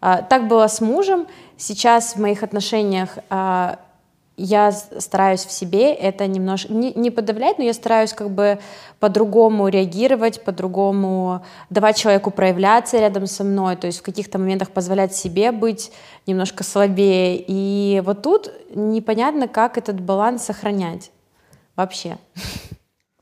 А, 0.00 0.22
так 0.22 0.46
было 0.46 0.68
с 0.68 0.80
мужем. 0.80 1.26
Сейчас 1.56 2.14
в 2.14 2.20
моих 2.20 2.44
отношениях 2.44 3.18
а, 3.30 3.80
я 4.42 4.72
стараюсь 4.72 5.44
в 5.44 5.52
себе 5.52 5.94
это 5.94 6.26
немножко 6.26 6.72
не, 6.72 6.92
не 6.94 7.10
подавлять, 7.10 7.58
но 7.58 7.64
я 7.64 7.72
стараюсь 7.72 8.12
как 8.12 8.30
бы 8.30 8.58
по-другому 8.98 9.68
реагировать, 9.68 10.42
по-другому 10.42 11.44
давать 11.70 11.96
человеку 11.96 12.30
проявляться 12.30 12.98
рядом 12.98 13.26
со 13.26 13.44
мной, 13.44 13.76
то 13.76 13.86
есть 13.86 14.00
в 14.00 14.02
каких-то 14.02 14.38
моментах 14.38 14.70
позволять 14.70 15.14
себе 15.14 15.52
быть 15.52 15.92
немножко 16.26 16.64
слабее. 16.64 17.42
И 17.46 18.02
вот 18.04 18.22
тут 18.22 18.50
непонятно, 18.74 19.46
как 19.46 19.78
этот 19.78 20.00
баланс 20.00 20.42
сохранять 20.44 21.12
вообще. 21.76 22.18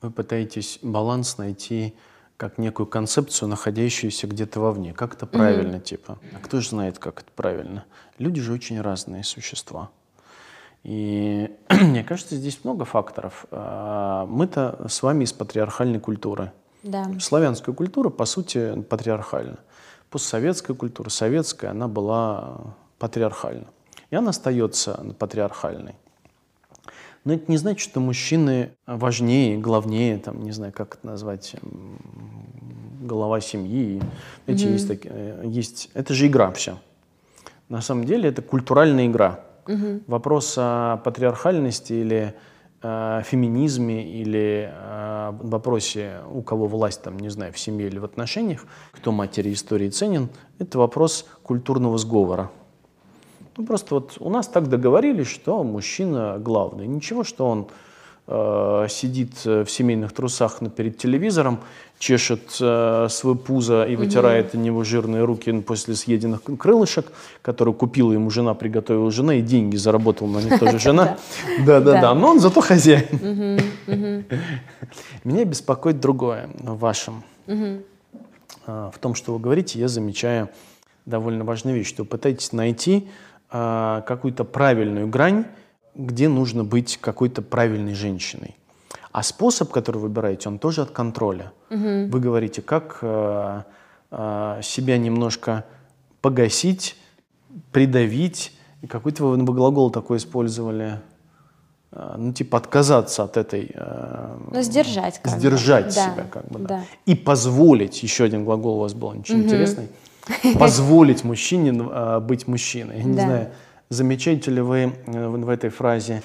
Вы 0.00 0.11
пытаетесь 0.11 0.78
баланс 0.83 1.37
найти 1.37 1.94
как 2.38 2.56
некую 2.56 2.87
концепцию, 2.87 3.50
находящуюся 3.50 4.26
где-то 4.26 4.61
вовне. 4.61 4.94
Как 4.94 5.12
это 5.12 5.26
правильно, 5.26 5.76
mm-hmm. 5.76 5.83
типа? 5.83 6.18
А 6.35 6.38
кто 6.42 6.62
же 6.62 6.70
знает, 6.70 6.98
как 6.98 7.20
это 7.20 7.30
правильно? 7.37 7.85
Люди 8.16 8.40
же 8.40 8.54
очень 8.54 8.80
разные 8.80 9.24
существа. 9.24 9.90
И 10.82 11.50
мне 11.70 12.04
кажется, 12.04 12.36
здесь 12.36 12.60
много 12.64 12.84
факторов. 12.84 13.46
А, 13.50 14.26
мы-то 14.26 14.86
с 14.88 15.02
вами 15.02 15.24
из 15.24 15.32
патриархальной 15.32 16.00
культуры. 16.00 16.52
Да. 16.82 17.10
Славянская 17.20 17.74
культура, 17.74 18.08
по 18.08 18.24
сути, 18.24 18.80
патриархальна. 18.82 19.58
Постсоветская 20.10 20.74
культура, 20.74 21.08
советская, 21.08 21.70
она 21.70 21.88
была 21.88 22.74
патриархальна. 22.98 23.66
И 24.10 24.16
она 24.16 24.30
остается 24.30 25.14
патриархальной. 25.18 25.94
Но 27.24 27.34
это 27.34 27.50
не 27.50 27.58
значит, 27.58 27.80
что 27.80 28.00
мужчины 28.00 28.72
важнее, 28.86 29.58
главнее, 29.58 30.18
там, 30.18 30.42
не 30.42 30.52
знаю, 30.52 30.72
как 30.72 30.96
это 30.96 31.06
назвать, 31.06 31.54
голова 33.00 33.40
семьи. 33.40 34.02
Знаете, 34.46 34.66
mm-hmm. 34.66 34.72
есть, 34.72 34.88
такие, 34.88 35.40
есть, 35.44 35.90
это 35.94 36.14
же 36.14 36.26
игра 36.26 36.50
все. 36.52 36.78
На 37.68 37.82
самом 37.82 38.04
деле 38.04 38.28
это 38.28 38.42
культуральная 38.42 39.06
игра. 39.06 39.40
Угу. 39.70 40.00
Вопрос 40.06 40.54
о 40.59 40.96
патриархальности 41.04 41.92
или 41.92 42.35
э, 42.83 43.22
феминизме 43.24 44.04
или 44.04 44.70
э, 44.72 45.33
вопросе, 45.40 46.20
у 46.33 46.42
кого 46.42 46.66
власть, 46.66 47.02
там, 47.02 47.18
не 47.18 47.28
знаю, 47.28 47.52
в 47.52 47.59
семье 47.59 47.87
или 47.87 47.98
в 47.98 48.04
отношениях, 48.04 48.66
кто 48.92 49.12
матери 49.12 49.52
истории 49.52 49.88
ценен, 49.90 50.28
это 50.59 50.78
вопрос 50.78 51.26
культурного 51.42 51.98
сговора. 51.98 52.50
Ну, 53.56 53.66
просто 53.66 53.94
вот 53.94 54.16
у 54.20 54.30
нас 54.30 54.48
так 54.48 54.68
договорились, 54.68 55.26
что 55.26 55.62
мужчина 55.62 56.38
главный. 56.38 56.87
Ничего, 56.87 57.24
что 57.24 57.46
он 57.46 57.68
э, 58.30 58.86
сидит 58.88 59.44
в 59.44 59.66
семейных 59.66 60.12
трусах 60.12 60.60
перед 60.76 60.96
телевизором 60.98 61.60
чешет 62.00 62.56
э, 62.60 63.08
свой 63.10 63.36
пузо 63.36 63.84
и 63.84 63.94
вытирает 63.94 64.54
угу. 64.54 64.62
него 64.62 64.84
жирные 64.84 65.22
руки 65.22 65.52
после 65.60 65.94
съеденных 65.94 66.40
крылышек, 66.58 67.12
которые 67.42 67.74
купила 67.74 68.12
ему 68.12 68.30
жена, 68.30 68.54
приготовила 68.54 69.10
жена, 69.10 69.34
и 69.34 69.42
деньги 69.42 69.76
заработала 69.76 70.28
на 70.28 70.38
них 70.38 70.58
тоже 70.58 70.78
жена. 70.80 71.18
Да-да-да, 71.64 72.14
но 72.14 72.30
он 72.30 72.40
зато 72.40 72.62
хозяин. 72.62 73.60
Меня 75.24 75.44
беспокоит 75.44 76.00
другое 76.00 76.48
в 76.58 76.78
вашем. 76.78 77.22
А, 78.66 78.90
в 78.90 78.98
том, 78.98 79.14
что 79.14 79.34
вы 79.34 79.38
говорите, 79.38 79.78
я 79.78 79.88
замечаю 79.88 80.48
довольно 81.04 81.44
важную 81.44 81.76
вещь, 81.76 81.88
что 81.88 82.04
вы 82.04 82.08
пытаетесь 82.08 82.52
найти 82.52 83.08
а, 83.50 84.00
какую-то 84.02 84.44
правильную 84.44 85.06
грань, 85.06 85.44
где 85.94 86.29
нужно 86.29 86.64
быть 86.64 86.98
какой-то 87.00 87.42
правильной 87.42 87.94
женщиной. 87.94 88.57
А 89.12 89.22
способ, 89.22 89.70
который 89.70 89.96
вы 89.96 90.03
выбираете, 90.09 90.48
он 90.48 90.59
тоже 90.59 90.83
от 90.83 90.90
контроля. 90.90 91.53
Угу. 91.70 92.09
Вы 92.09 92.20
говорите, 92.20 92.62
как 92.62 92.98
э, 93.03 93.62
э, 94.11 94.61
себя 94.62 94.98
немножко 94.98 95.64
погасить, 96.20 96.96
придавить. 97.72 98.57
И 98.83 98.87
какой-то 98.87 99.24
вы 99.24 99.42
глагол 99.44 99.90
такой 99.90 100.18
использовали. 100.18 101.00
Э, 101.92 102.14
ну, 102.16 102.33
типа 102.33 102.59
отказаться 102.59 103.24
от 103.24 103.37
этой... 103.37 103.72
Э, 103.74 104.37
ну, 104.53 104.62
сдержать 104.62 105.20
как 105.20 105.38
Сдержать 105.38 105.87
бы. 105.87 105.90
себя 105.90 106.26
как 106.31 106.48
бы, 106.48 106.61
да. 106.61 106.68
да. 106.68 106.85
И 107.07 107.16
позволить, 107.16 108.03
еще 108.03 108.24
один 108.24 108.44
глагол 108.44 108.76
у 108.76 108.81
вас 108.81 108.94
был 108.94 109.09
очень 109.09 109.40
угу. 109.40 109.44
интересный, 109.44 109.88
позволить 110.59 111.24
мужчине 111.24 111.70
э, 111.70 112.20
быть 112.20 112.46
мужчиной. 112.46 112.98
Я 112.98 113.05
не 113.05 113.16
да. 113.16 113.24
знаю, 113.24 113.50
замечаете 113.90 114.50
ли 114.50 114.61
вы 114.61 114.92
в 115.07 115.48
этой 115.48 115.70
фразе 115.70 116.22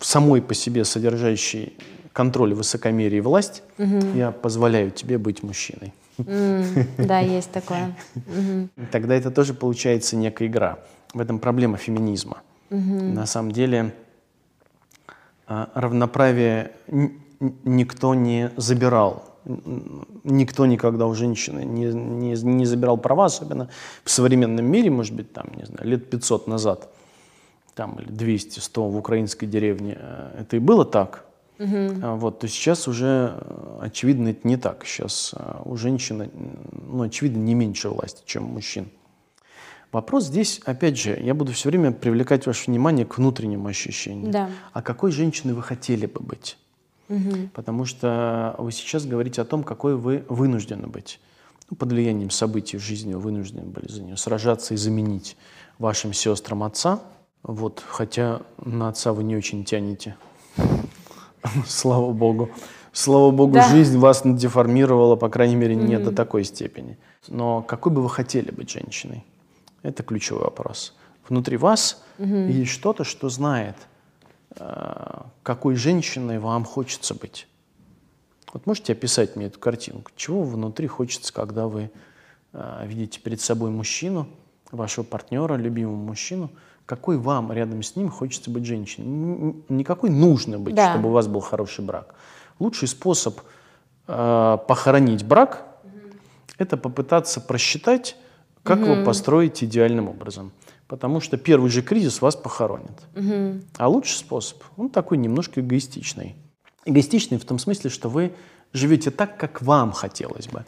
самой 0.00 0.40
по 0.40 0.54
себе 0.54 0.84
содержащий 0.84 1.76
контроль, 2.12 2.54
высокомерие 2.54 3.18
и 3.18 3.20
власть, 3.20 3.62
угу. 3.76 3.98
я 4.14 4.30
позволяю 4.30 4.90
тебе 4.90 5.18
быть 5.18 5.42
мужчиной. 5.42 5.92
Mm, 6.16 7.06
да, 7.06 7.18
есть 7.18 7.50
такое. 7.50 7.94
Тогда 8.90 9.14
это 9.14 9.30
тоже 9.30 9.52
получается 9.52 10.16
некая 10.16 10.48
игра. 10.48 10.78
В 11.12 11.20
этом 11.20 11.38
проблема 11.38 11.76
феминизма. 11.76 12.38
На 12.70 13.26
самом 13.26 13.52
деле 13.52 13.94
а, 15.46 15.70
равноправие 15.74 16.72
никто 17.64 18.14
не 18.14 18.50
забирал. 18.56 19.35
Никто 20.24 20.66
никогда 20.66 21.06
у 21.06 21.14
женщины 21.14 21.64
не, 21.64 21.86
не, 21.86 22.42
не 22.42 22.64
забирал 22.66 22.96
права, 22.96 23.26
особенно 23.26 23.68
в 24.04 24.10
современном 24.10 24.64
мире, 24.64 24.90
может 24.90 25.14
быть, 25.14 25.32
там, 25.32 25.46
не 25.56 25.64
знаю, 25.64 25.88
лет 25.88 26.10
500 26.10 26.48
назад, 26.48 26.88
там, 27.74 27.98
или 28.00 28.10
200, 28.10 28.58
100 28.58 28.88
в 28.88 28.96
украинской 28.96 29.46
деревне, 29.46 29.96
э, 30.00 30.40
это 30.40 30.56
и 30.56 30.58
было 30.58 30.84
так. 30.84 31.24
Угу. 31.58 32.16
Вот, 32.16 32.40
то 32.40 32.48
сейчас 32.48 32.88
уже, 32.88 33.34
э, 33.36 33.78
очевидно, 33.82 34.28
это 34.28 34.46
не 34.46 34.56
так. 34.56 34.84
Сейчас 34.84 35.34
э, 35.36 35.62
у 35.64 35.76
женщины, 35.76 36.30
ну, 36.72 37.02
очевидно, 37.02 37.38
не 37.38 37.54
меньше 37.54 37.88
власти, 37.88 38.22
чем 38.26 38.44
у 38.44 38.48
мужчин. 38.48 38.88
Вопрос 39.92 40.24
здесь, 40.24 40.60
опять 40.64 40.98
же, 40.98 41.18
я 41.18 41.32
буду 41.34 41.52
все 41.52 41.70
время 41.70 41.92
привлекать 41.92 42.46
ваше 42.46 42.70
внимание 42.70 43.06
к 43.06 43.16
внутреннему 43.16 43.68
ощущению. 43.68 44.30
Да. 44.30 44.50
А 44.72 44.82
какой 44.82 45.12
женщиной 45.12 45.54
вы 45.54 45.62
хотели 45.62 46.06
бы 46.06 46.20
быть? 46.20 46.58
Угу. 47.08 47.50
Потому 47.54 47.84
что 47.84 48.54
вы 48.58 48.72
сейчас 48.72 49.06
говорите 49.06 49.40
о 49.42 49.44
том, 49.44 49.62
какой 49.62 49.96
вы 49.96 50.24
вынуждены 50.28 50.86
быть. 50.86 51.20
Ну, 51.70 51.76
под 51.76 51.90
влиянием 51.92 52.30
событий 52.30 52.76
в 52.76 52.80
жизни 52.80 53.14
вы 53.14 53.20
вынуждены 53.20 53.62
были 53.62 53.88
за 53.88 54.02
нее 54.02 54.16
сражаться 54.16 54.74
и 54.74 54.76
заменить 54.76 55.36
вашим 55.78 56.12
сестрам 56.12 56.62
отца. 56.62 57.00
Вот, 57.42 57.82
хотя 57.86 58.42
на 58.64 58.88
отца 58.88 59.12
вы 59.12 59.24
не 59.24 59.36
очень 59.36 59.64
тянете. 59.64 60.16
Слава 61.66 62.12
Богу. 62.12 62.50
Слава 62.92 63.30
Богу, 63.30 63.54
да. 63.54 63.68
жизнь 63.68 63.98
вас 63.98 64.22
деформировала, 64.24 65.16
по 65.16 65.28
крайней 65.28 65.56
мере, 65.56 65.74
не 65.74 65.94
mm 65.94 66.04
до 66.04 66.12
такой 66.12 66.44
степени. 66.44 66.96
Но 67.28 67.62
какой 67.62 67.92
бы 67.92 68.02
вы 68.02 68.08
хотели 68.08 68.50
быть 68.50 68.70
женщиной? 68.70 69.24
Это 69.82 70.02
ключевой 70.02 70.44
вопрос. 70.44 70.94
Внутри 71.28 71.56
вас 71.56 72.02
mm 72.18 72.50
есть 72.50 72.70
что-то, 72.70 73.04
что 73.04 73.28
знает, 73.28 73.76
какой 75.42 75.76
женщиной 75.76 76.38
вам 76.38 76.64
хочется 76.64 77.14
быть. 77.14 77.46
Вот 78.52 78.66
можете 78.66 78.92
описать 78.92 79.36
мне 79.36 79.46
эту 79.46 79.58
картинку? 79.58 80.10
Чего 80.16 80.42
внутри 80.42 80.86
хочется, 80.86 81.32
когда 81.32 81.66
вы 81.66 81.90
э, 82.52 82.86
видите 82.86 83.20
перед 83.20 83.40
собой 83.40 83.70
мужчину, 83.70 84.28
вашего 84.70 85.04
партнера, 85.04 85.56
любимого 85.56 85.96
мужчину, 85.96 86.50
какой 86.86 87.18
вам 87.18 87.52
рядом 87.52 87.82
с 87.82 87.96
ним 87.96 88.10
хочется 88.10 88.50
быть 88.50 88.64
женщиной. 88.64 89.56
Никакой 89.68 90.10
нужно 90.10 90.58
быть, 90.58 90.74
да. 90.74 90.92
чтобы 90.92 91.08
у 91.08 91.12
вас 91.12 91.26
был 91.26 91.40
хороший 91.40 91.84
брак. 91.84 92.14
Лучший 92.58 92.88
способ 92.88 93.40
э, 94.06 94.58
похоронить 94.66 95.24
брак 95.24 95.66
угу. 95.82 95.92
это 96.58 96.76
попытаться 96.76 97.40
просчитать, 97.40 98.16
как 98.62 98.78
угу. 98.78 98.94
вы 98.94 99.04
построите 99.04 99.66
идеальным 99.66 100.08
образом. 100.08 100.52
Потому 100.88 101.20
что 101.20 101.36
первый 101.36 101.70
же 101.70 101.82
кризис 101.82 102.22
вас 102.22 102.36
похоронит. 102.36 103.02
Угу. 103.16 103.62
А 103.76 103.88
лучший 103.88 104.16
способ, 104.18 104.62
он 104.76 104.88
такой 104.88 105.18
немножко 105.18 105.60
эгоистичный. 105.60 106.36
Эгоистичный 106.84 107.38
в 107.38 107.44
том 107.44 107.58
смысле, 107.58 107.90
что 107.90 108.08
вы 108.08 108.32
живете 108.72 109.10
так, 109.10 109.36
как 109.36 109.62
вам 109.62 109.92
хотелось 109.92 110.46
бы. 110.46 110.64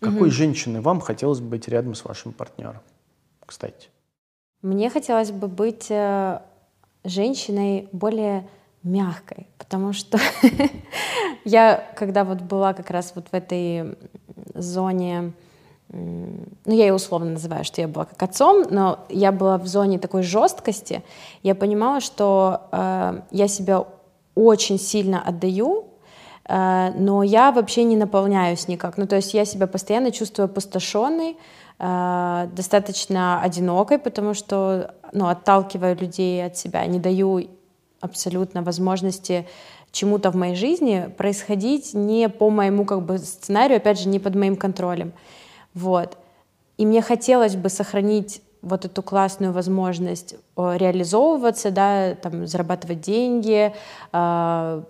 Какой 0.00 0.28
угу. 0.28 0.30
женщиной 0.30 0.80
вам 0.80 1.00
хотелось 1.00 1.40
бы 1.40 1.50
быть 1.50 1.68
рядом 1.68 1.94
с 1.94 2.04
вашим 2.04 2.32
партнером, 2.32 2.80
кстати? 3.44 3.88
Мне 4.62 4.90
хотелось 4.90 5.30
бы 5.30 5.46
быть 5.46 5.86
э, 5.90 6.40
женщиной 7.04 7.88
более 7.92 8.48
мягкой, 8.82 9.46
потому 9.58 9.92
что 9.92 10.18
я, 11.44 11.92
когда 11.96 12.24
вот 12.24 12.40
была 12.42 12.72
как 12.74 12.90
раз 12.90 13.12
вот 13.14 13.28
в 13.30 13.34
этой 13.34 13.96
зоне, 14.54 15.32
ну, 15.92 16.74
я 16.74 16.86
ее 16.86 16.94
условно 16.94 17.32
называю, 17.32 17.64
что 17.64 17.80
я 17.80 17.88
была 17.88 18.04
как 18.04 18.22
отцом, 18.22 18.64
но 18.70 19.00
я 19.08 19.32
была 19.32 19.58
в 19.58 19.66
зоне 19.66 19.98
такой 19.98 20.22
жесткости, 20.22 21.02
я 21.42 21.54
понимала, 21.54 22.00
что 22.00 22.62
э, 22.72 23.22
я 23.30 23.48
себя 23.48 23.84
очень 24.34 24.78
сильно 24.78 25.20
отдаю, 25.20 25.88
э, 26.44 26.92
но 26.96 27.22
я 27.22 27.50
вообще 27.50 27.84
не 27.84 27.96
наполняюсь 27.96 28.68
никак. 28.68 28.96
Ну, 28.98 29.06
то 29.06 29.16
есть 29.16 29.34
я 29.34 29.44
себя 29.44 29.66
постоянно 29.66 30.12
чувствую 30.12 30.44
опустошенной, 30.44 31.36
Э, 31.82 32.48
достаточно 32.52 33.40
одинокой, 33.40 33.98
потому 33.98 34.34
что 34.34 34.94
ну, 35.14 35.28
отталкиваю 35.28 35.96
людей 35.96 36.44
от 36.44 36.58
себя, 36.58 36.84
не 36.84 37.00
даю 37.00 37.48
абсолютно 38.00 38.62
возможности 38.62 39.48
чему-то 39.90 40.30
в 40.30 40.36
моей 40.36 40.56
жизни 40.56 41.10
происходить 41.16 41.94
не 41.94 42.28
по 42.28 42.50
моему 42.50 42.84
как 42.84 43.00
бы 43.02 43.16
сценарию, 43.16 43.78
опять 43.78 43.98
же, 43.98 44.10
не 44.10 44.18
под 44.18 44.34
моим 44.34 44.56
контролем. 44.56 45.14
Вот. 45.74 46.16
И 46.76 46.86
мне 46.86 47.02
хотелось 47.02 47.56
бы 47.56 47.68
сохранить 47.68 48.42
вот 48.62 48.84
эту 48.84 49.02
классную 49.02 49.52
возможность 49.52 50.34
реализовываться, 50.56 51.70
да, 51.70 52.14
там, 52.14 52.46
зарабатывать 52.46 53.00
деньги, 53.00 53.72
э, 54.12 54.82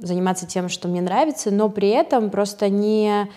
заниматься 0.00 0.46
тем, 0.46 0.68
что 0.68 0.88
мне 0.88 1.00
нравится, 1.00 1.50
но 1.50 1.68
при 1.68 1.88
этом 1.88 2.30
просто 2.30 2.68
не 2.68 3.28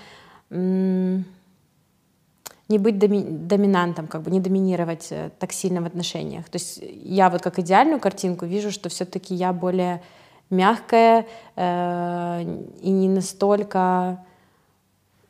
не 2.67 2.79
быть 2.79 2.97
доми 2.97 3.21
доминантом, 3.21 4.07
как 4.07 4.21
бы 4.23 4.31
не 4.31 4.39
доминировать 4.39 5.07
э, 5.11 5.29
так 5.39 5.51
сильно 5.51 5.81
в 5.81 5.85
отношениях. 5.85 6.45
То 6.49 6.55
есть 6.55 6.79
я 6.81 7.29
вот 7.29 7.41
как 7.41 7.59
идеальную 7.59 7.99
картинку 7.99 8.45
вижу, 8.45 8.71
что 8.71 8.89
все-таки 8.89 9.35
я 9.35 9.53
более 9.53 10.01
мягкая 10.49 11.25
э, 11.55 12.61
и 12.81 12.89
не 12.89 13.07
настолько, 13.09 14.25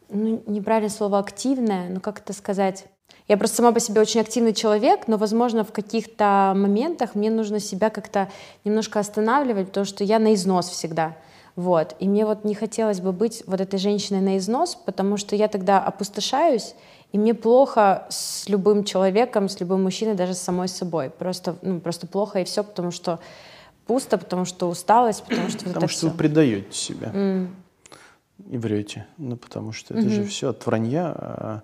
ну, 0.10 0.44
неправильное 0.48 0.89
слово 0.89 1.20
активная, 1.20 1.89
но 1.89 2.00
как 2.00 2.20
это 2.20 2.34
сказать? 2.34 2.86
Я 3.28 3.38
просто 3.38 3.58
сама 3.58 3.72
по 3.72 3.80
себе 3.80 4.02
очень 4.02 4.22
активный 4.22 4.54
человек, 4.54 5.08
но, 5.08 5.18
возможно, 5.18 5.63
в 5.63 5.72
каких-то 5.72 6.54
моментах 6.56 7.15
мне 7.15 7.32
нужно 7.32 7.60
себя 7.60 7.89
как-то 7.89 8.30
немножко 8.63 9.00
останавливать, 9.00 9.68
потому 9.68 9.86
что 9.86 10.04
я 10.04 10.20
на 10.20 10.36
износ 10.36 10.70
всегда. 10.70 11.18
Вот. 11.56 11.96
И 12.00 12.08
мне 12.08 12.26
вот 12.26 12.44
не 12.44 12.54
хотелось 12.54 13.00
бы 13.00 13.13
быть 13.13 13.44
вот 13.48 13.62
этой 13.62 13.80
женщиной 13.80 14.22
на 14.22 14.38
износ, 14.38 14.76
потому 14.76 15.18
что 15.18 15.36
я 15.36 15.48
тогда 15.48 15.80
опустошаюсь, 15.80 16.76
и 17.13 17.18
мне 17.18 17.34
плохо 17.34 18.06
с 18.10 18.48
любым 18.50 18.84
человеком, 18.84 19.48
с 19.48 19.60
любым 19.60 19.84
мужчиной, 19.84 20.15
даже 20.15 20.34
с 20.34 20.39
самой 20.39 20.68
собой. 20.68 21.10
Просто, 21.10 21.56
ну, 21.62 21.80
просто 21.80 22.08
плохо 22.08 22.41
и 22.41 22.44
все, 22.44 22.63
потому 22.63 22.91
что 22.91 23.20
пусто, 23.88 24.18
потому 24.18 24.46
что 24.46 24.68
усталость, 24.68 25.24
потому 25.24 25.50
что 25.50 25.65
Потому 25.65 25.88
что 25.88 25.98
все. 25.98 26.10
вы 26.10 26.18
предаете 26.18 26.74
себя 26.74 27.12
mm. 27.13 27.48
И 28.50 28.58
врете. 28.58 29.08
Ну, 29.17 29.38
потому 29.38 29.71
что 29.71 29.93
это 29.93 30.08
mm-hmm. 30.08 30.10
же 30.10 30.26
все 30.26 30.50
от 30.50 30.65
вранья. 30.65 31.13
А 31.15 31.62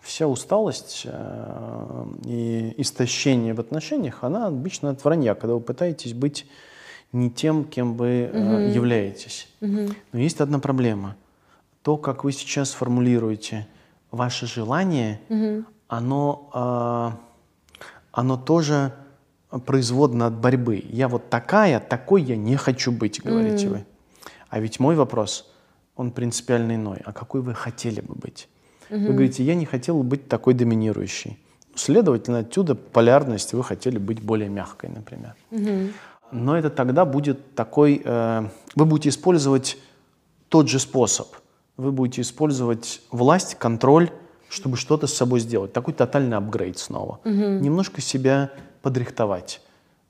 вся 0.00 0.28
усталость 0.28 1.02
а, 1.06 2.06
и 2.24 2.74
истощение 2.76 3.54
в 3.54 3.60
отношениях, 3.60 4.22
она 4.22 4.46
обычно 4.46 4.90
от 4.90 5.04
вранья, 5.04 5.34
когда 5.34 5.54
вы 5.54 5.60
пытаетесь 5.60 6.14
быть 6.14 6.46
не 7.12 7.30
тем, 7.30 7.64
кем 7.64 7.94
вы 7.94 8.30
mm-hmm. 8.32 8.72
являетесь. 8.72 9.48
Mm-hmm. 9.60 9.96
Но 10.12 10.18
есть 10.18 10.40
одна 10.40 10.58
проблема. 10.58 11.16
То, 11.82 11.96
как 11.96 12.24
вы 12.24 12.32
сейчас 12.32 12.72
формулируете 12.72 13.66
ваше 14.10 14.46
желание, 14.46 15.20
угу. 15.28 15.64
оно, 15.88 17.20
оно 18.10 18.36
тоже 18.36 18.92
производно 19.64 20.26
от 20.26 20.34
борьбы. 20.34 20.82
Я 20.88 21.08
вот 21.08 21.30
такая, 21.30 21.80
такой 21.80 22.22
я 22.22 22.36
не 22.36 22.56
хочу 22.56 22.92
быть, 22.92 23.22
говорите 23.22 23.66
mm. 23.66 23.70
вы. 23.70 23.86
А 24.48 24.60
ведь 24.60 24.80
мой 24.80 24.96
вопрос, 24.96 25.50
он 25.96 26.10
принципиально 26.10 26.76
иной. 26.76 26.98
А 27.04 27.12
какой 27.12 27.40
вы 27.40 27.54
хотели 27.54 28.00
бы 28.00 28.14
быть? 28.14 28.48
Mm-hmm. 28.90 29.06
Вы 29.06 29.12
говорите, 29.12 29.42
я 29.42 29.54
не 29.54 29.66
хотел 29.66 30.02
быть 30.02 30.28
такой 30.28 30.54
доминирующей. 30.54 31.38
Следовательно, 31.74 32.38
отсюда 32.38 32.74
полярность, 32.74 33.52
вы 33.52 33.64
хотели 33.64 33.98
быть 33.98 34.22
более 34.22 34.48
мягкой, 34.48 34.90
например. 34.90 35.34
Mm-hmm. 35.50 35.92
Но 36.32 36.56
это 36.56 36.70
тогда 36.70 37.04
будет 37.04 37.54
такой... 37.54 38.02
Э, 38.04 38.48
вы 38.74 38.84
будете 38.84 39.08
использовать 39.08 39.78
тот 40.48 40.68
же 40.68 40.78
способ– 40.78 41.28
вы 41.76 41.92
будете 41.92 42.22
использовать 42.22 43.02
власть, 43.10 43.56
контроль, 43.56 44.10
чтобы 44.48 44.76
что-то 44.76 45.06
с 45.06 45.14
собой 45.14 45.40
сделать. 45.40 45.72
Такой 45.72 45.94
тотальный 45.94 46.36
апгрейд 46.36 46.78
снова. 46.78 47.20
Угу. 47.24 47.32
Немножко 47.32 48.00
себя 48.00 48.50
подрихтовать. 48.82 49.60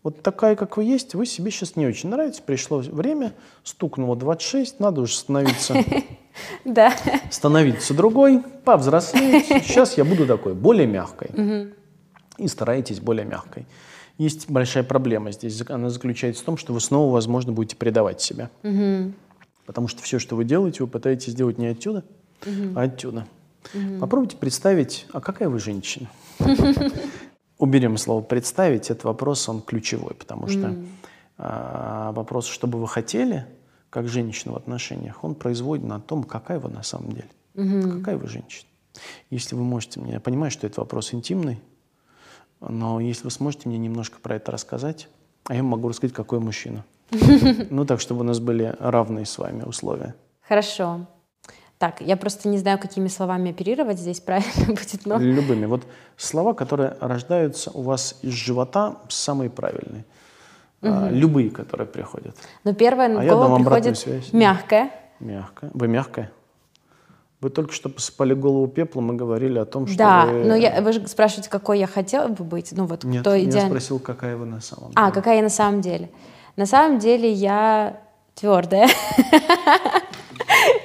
Вот 0.06 0.22
такая, 0.22 0.54
как 0.54 0.76
вы 0.76 0.84
есть, 0.84 1.16
вы 1.16 1.26
себе 1.26 1.50
сейчас 1.50 1.74
не 1.74 1.84
очень 1.84 2.10
нравится. 2.10 2.40
Пришло 2.40 2.78
время, 2.78 3.32
стукнуло 3.64 4.14
26, 4.14 4.78
надо 4.78 5.00
уже 5.00 5.16
становиться 5.16 5.74
Да. 6.64 6.94
становиться 7.28 7.92
другой, 7.92 8.40
повзрослеть. 8.64 9.46
Сейчас 9.64 9.98
я 9.98 10.04
буду 10.04 10.24
такой, 10.28 10.54
более 10.54 10.86
мягкой. 10.86 11.72
И 12.38 12.46
старайтесь 12.46 13.00
более 13.00 13.24
мягкой. 13.24 13.66
Есть 14.16 14.48
большая 14.48 14.84
проблема 14.84 15.32
здесь. 15.32 15.60
Она 15.68 15.90
заключается 15.90 16.44
в 16.44 16.46
том, 16.46 16.56
что 16.56 16.72
вы 16.72 16.80
снова, 16.80 17.12
возможно, 17.12 17.50
будете 17.50 17.74
предавать 17.74 18.20
себя. 18.20 18.48
Потому 19.66 19.88
что 19.88 20.04
все, 20.04 20.20
что 20.20 20.36
вы 20.36 20.44
делаете, 20.44 20.84
вы 20.84 20.88
пытаетесь 20.88 21.32
сделать 21.32 21.58
не 21.58 21.66
отсюда, 21.66 22.04
а 22.76 22.82
оттуда. 22.84 23.26
Попробуйте 23.98 24.36
представить, 24.36 25.08
а 25.12 25.20
какая 25.20 25.48
вы 25.48 25.58
женщина? 25.58 26.08
Уберем 27.58 27.96
слово 27.96 28.22
«представить». 28.22 28.90
Этот 28.90 29.04
вопрос, 29.04 29.48
он 29.48 29.62
ключевой, 29.62 30.14
потому 30.14 30.46
что 30.46 30.74
а, 31.38 32.12
вопрос, 32.12 32.46
что 32.46 32.66
бы 32.66 32.78
вы 32.78 32.88
хотели, 32.88 33.46
как 33.90 34.08
женщина 34.08 34.52
в 34.52 34.56
отношениях, 34.56 35.24
он 35.24 35.34
производит 35.34 35.84
на 35.84 36.00
том, 36.00 36.22
какая 36.22 36.58
вы 36.58 36.68
на 36.68 36.82
самом 36.82 37.12
деле. 37.12 37.30
Угу. 37.54 37.98
Какая 37.98 38.18
вы 38.18 38.28
женщина. 38.28 38.68
Если 39.30 39.54
вы 39.54 39.62
можете 39.62 40.00
мне... 40.00 40.12
Я 40.12 40.20
понимаю, 40.20 40.50
что 40.50 40.66
это 40.66 40.80
вопрос 40.80 41.14
интимный, 41.14 41.60
но 42.60 43.00
если 43.00 43.24
вы 43.24 43.30
сможете 43.30 43.68
мне 43.68 43.78
немножко 43.78 44.18
про 44.20 44.36
это 44.36 44.52
рассказать, 44.52 45.08
а 45.44 45.54
я 45.54 45.62
могу 45.62 45.88
рассказать, 45.88 46.14
какой 46.14 46.40
мужчина. 46.40 46.84
Ну, 47.70 47.84
так, 47.84 48.00
чтобы 48.00 48.20
у 48.20 48.24
нас 48.24 48.40
были 48.40 48.74
равные 48.78 49.26
с 49.26 49.38
вами 49.38 49.62
условия. 49.62 50.14
Хорошо. 50.42 51.06
Так, 51.78 52.00
я 52.00 52.16
просто 52.16 52.48
не 52.48 52.56
знаю, 52.56 52.78
какими 52.78 53.08
словами 53.08 53.50
оперировать 53.50 53.98
здесь 53.98 54.20
правильно 54.26 54.66
будет, 54.66 55.04
но... 55.04 55.18
Любыми. 55.18 55.66
Вот 55.66 55.82
слова, 56.16 56.54
которые 56.54 56.96
рождаются 57.00 57.70
у 57.70 57.82
вас 57.82 58.18
из 58.22 58.32
живота, 58.32 58.96
самые 59.08 59.50
правильные. 59.50 60.04
Угу. 60.82 60.92
А, 60.92 61.10
любые, 61.10 61.50
которые 61.50 61.86
приходят. 61.86 62.36
Но 62.64 62.74
первое 62.74 63.08
на 63.08 63.20
а 63.20 63.26
голову 63.26 63.56
приходит 63.56 63.98
связь. 63.98 64.32
мягкое. 64.32 64.90
Мягкое. 65.20 65.70
Вы 65.72 65.88
мягкое? 65.88 66.30
Вы 67.40 67.50
только 67.50 67.72
что 67.72 67.90
посыпали 67.90 68.32
голову 68.32 68.66
пеплом 68.66 69.12
и 69.12 69.16
говорили 69.16 69.58
о 69.58 69.66
том, 69.66 69.86
что 69.86 69.98
да, 69.98 70.26
вы... 70.26 70.44
но 70.44 70.54
я, 70.54 70.80
вы 70.80 70.92
же 70.92 71.06
спрашиваете, 71.06 71.50
какой 71.50 71.78
я 71.78 71.86
хотела 71.86 72.28
бы 72.28 72.44
быть. 72.44 72.72
Ну 72.72 72.86
вот 72.86 73.04
Нет, 73.04 73.20
кто 73.20 73.34
я 73.34 73.44
идеально... 73.44 73.68
спросил, 73.68 73.98
какая 73.98 74.36
вы 74.36 74.46
на 74.46 74.60
самом 74.60 74.86
а, 74.86 74.88
деле. 74.88 75.06
А, 75.06 75.10
какая 75.10 75.36
я 75.36 75.42
на 75.42 75.50
самом 75.50 75.82
деле. 75.82 76.10
На 76.56 76.64
самом 76.64 76.98
деле 76.98 77.30
я 77.30 78.00
твердая. 78.34 78.88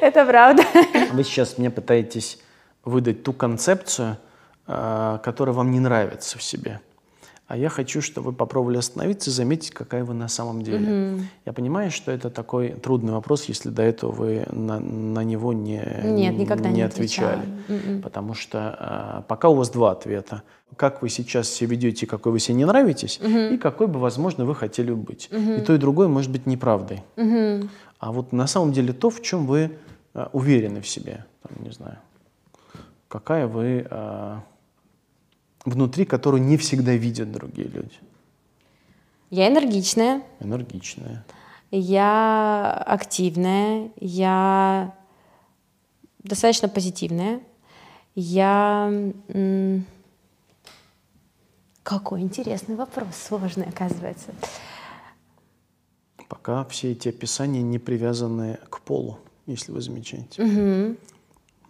Это 0.11 0.25
правда. 0.25 0.63
Вы 1.13 1.23
сейчас 1.23 1.57
мне 1.57 1.69
пытаетесь 1.69 2.39
выдать 2.83 3.23
ту 3.23 3.33
концепцию, 3.33 4.17
а, 4.65 5.19
которая 5.19 5.55
вам 5.55 5.71
не 5.71 5.79
нравится 5.79 6.39
в 6.39 6.43
себе. 6.43 6.81
А 7.47 7.57
я 7.57 7.67
хочу, 7.67 8.01
чтобы 8.01 8.31
вы 8.31 8.33
попробовали 8.33 8.77
остановиться 8.77 9.29
и 9.29 9.33
заметить, 9.33 9.71
какая 9.71 10.05
вы 10.05 10.13
на 10.13 10.29
самом 10.29 10.61
деле. 10.61 10.87
Mm-hmm. 10.87 11.21
Я 11.45 11.53
понимаю, 11.53 11.91
что 11.91 12.09
это 12.09 12.29
такой 12.29 12.69
трудный 12.69 13.11
вопрос, 13.11 13.45
если 13.45 13.69
до 13.69 13.81
этого 13.81 14.11
вы 14.11 14.45
на, 14.51 14.79
на 14.79 15.23
него 15.25 15.51
не, 15.51 15.83
Нет, 16.01 16.37
никогда 16.37 16.69
не, 16.69 16.77
не 16.77 16.81
отвечали. 16.83 17.43
Mm-hmm. 17.67 18.01
Потому 18.01 18.35
что 18.35 18.75
а, 18.79 19.25
пока 19.27 19.49
у 19.49 19.55
вас 19.55 19.69
два 19.69 19.91
ответа. 19.91 20.43
Как 20.77 21.01
вы 21.01 21.09
сейчас 21.09 21.49
себя 21.49 21.71
ведете, 21.71 22.07
какой 22.07 22.31
вы 22.31 22.39
себе 22.39 22.55
не 22.55 22.65
нравитесь, 22.65 23.19
mm-hmm. 23.21 23.55
и 23.55 23.57
какой 23.57 23.87
бы, 23.87 23.99
возможно, 23.99 24.45
вы 24.45 24.55
хотели 24.55 24.93
быть. 24.93 25.27
Mm-hmm. 25.29 25.61
И 25.61 25.65
то, 25.65 25.75
и 25.75 25.77
другое 25.77 26.07
может 26.07 26.31
быть 26.31 26.45
неправдой. 26.45 27.03
Mm-hmm. 27.17 27.69
А 27.99 28.11
вот 28.13 28.31
на 28.31 28.47
самом 28.47 28.71
деле 28.71 28.93
то, 28.93 29.09
в 29.09 29.21
чем 29.21 29.45
вы 29.45 29.77
уверены 30.13 30.81
в 30.81 30.87
себе, 30.87 31.25
там, 31.43 31.63
не 31.63 31.71
знаю, 31.71 31.99
какая 33.07 33.47
вы... 33.47 33.87
А, 33.89 34.43
внутри, 35.65 36.05
которую 36.05 36.43
не 36.43 36.57
всегда 36.57 36.93
видят 36.93 37.31
другие 37.31 37.67
люди? 37.67 37.99
Я 39.29 39.47
энергичная. 39.47 40.23
Энергичная. 40.39 41.23
Я 41.69 42.83
активная. 42.85 43.91
Я 43.97 44.95
достаточно 46.19 46.67
позитивная. 46.67 47.41
Я... 48.15 48.91
Какой 51.83 52.21
интересный 52.21 52.75
вопрос, 52.75 53.15
сложный, 53.15 53.65
оказывается. 53.65 54.31
Пока 56.29 56.63
все 56.65 56.91
эти 56.91 57.09
описания 57.09 57.61
не 57.61 57.79
привязаны 57.79 58.59
к 58.69 58.81
полу, 58.81 59.19
если 59.45 59.71
вы 59.71 59.81
замечаете. 59.81 60.41
Угу. 60.41 60.97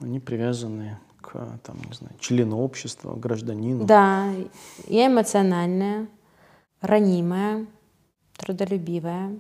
Они 0.02 0.20
привязаны 0.20 0.98
к 1.22 1.60
там, 1.64 1.78
не 1.88 1.94
знаю, 1.94 2.16
члену 2.20 2.60
общества, 2.60 3.16
гражданину. 3.16 3.86
Да, 3.86 4.34
я 4.88 5.08
эмоциональная, 5.08 6.08
ранимая, 6.82 7.66
трудолюбивая. 8.38 9.40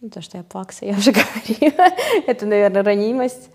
Ну, 0.00 0.08
то, 0.08 0.22
что 0.22 0.38
я 0.38 0.44
плакса, 0.44 0.86
я 0.86 0.96
уже 0.96 1.12
говорила. 1.12 1.86
Это, 2.26 2.46
наверное, 2.46 2.82
ранимость. 2.82 3.50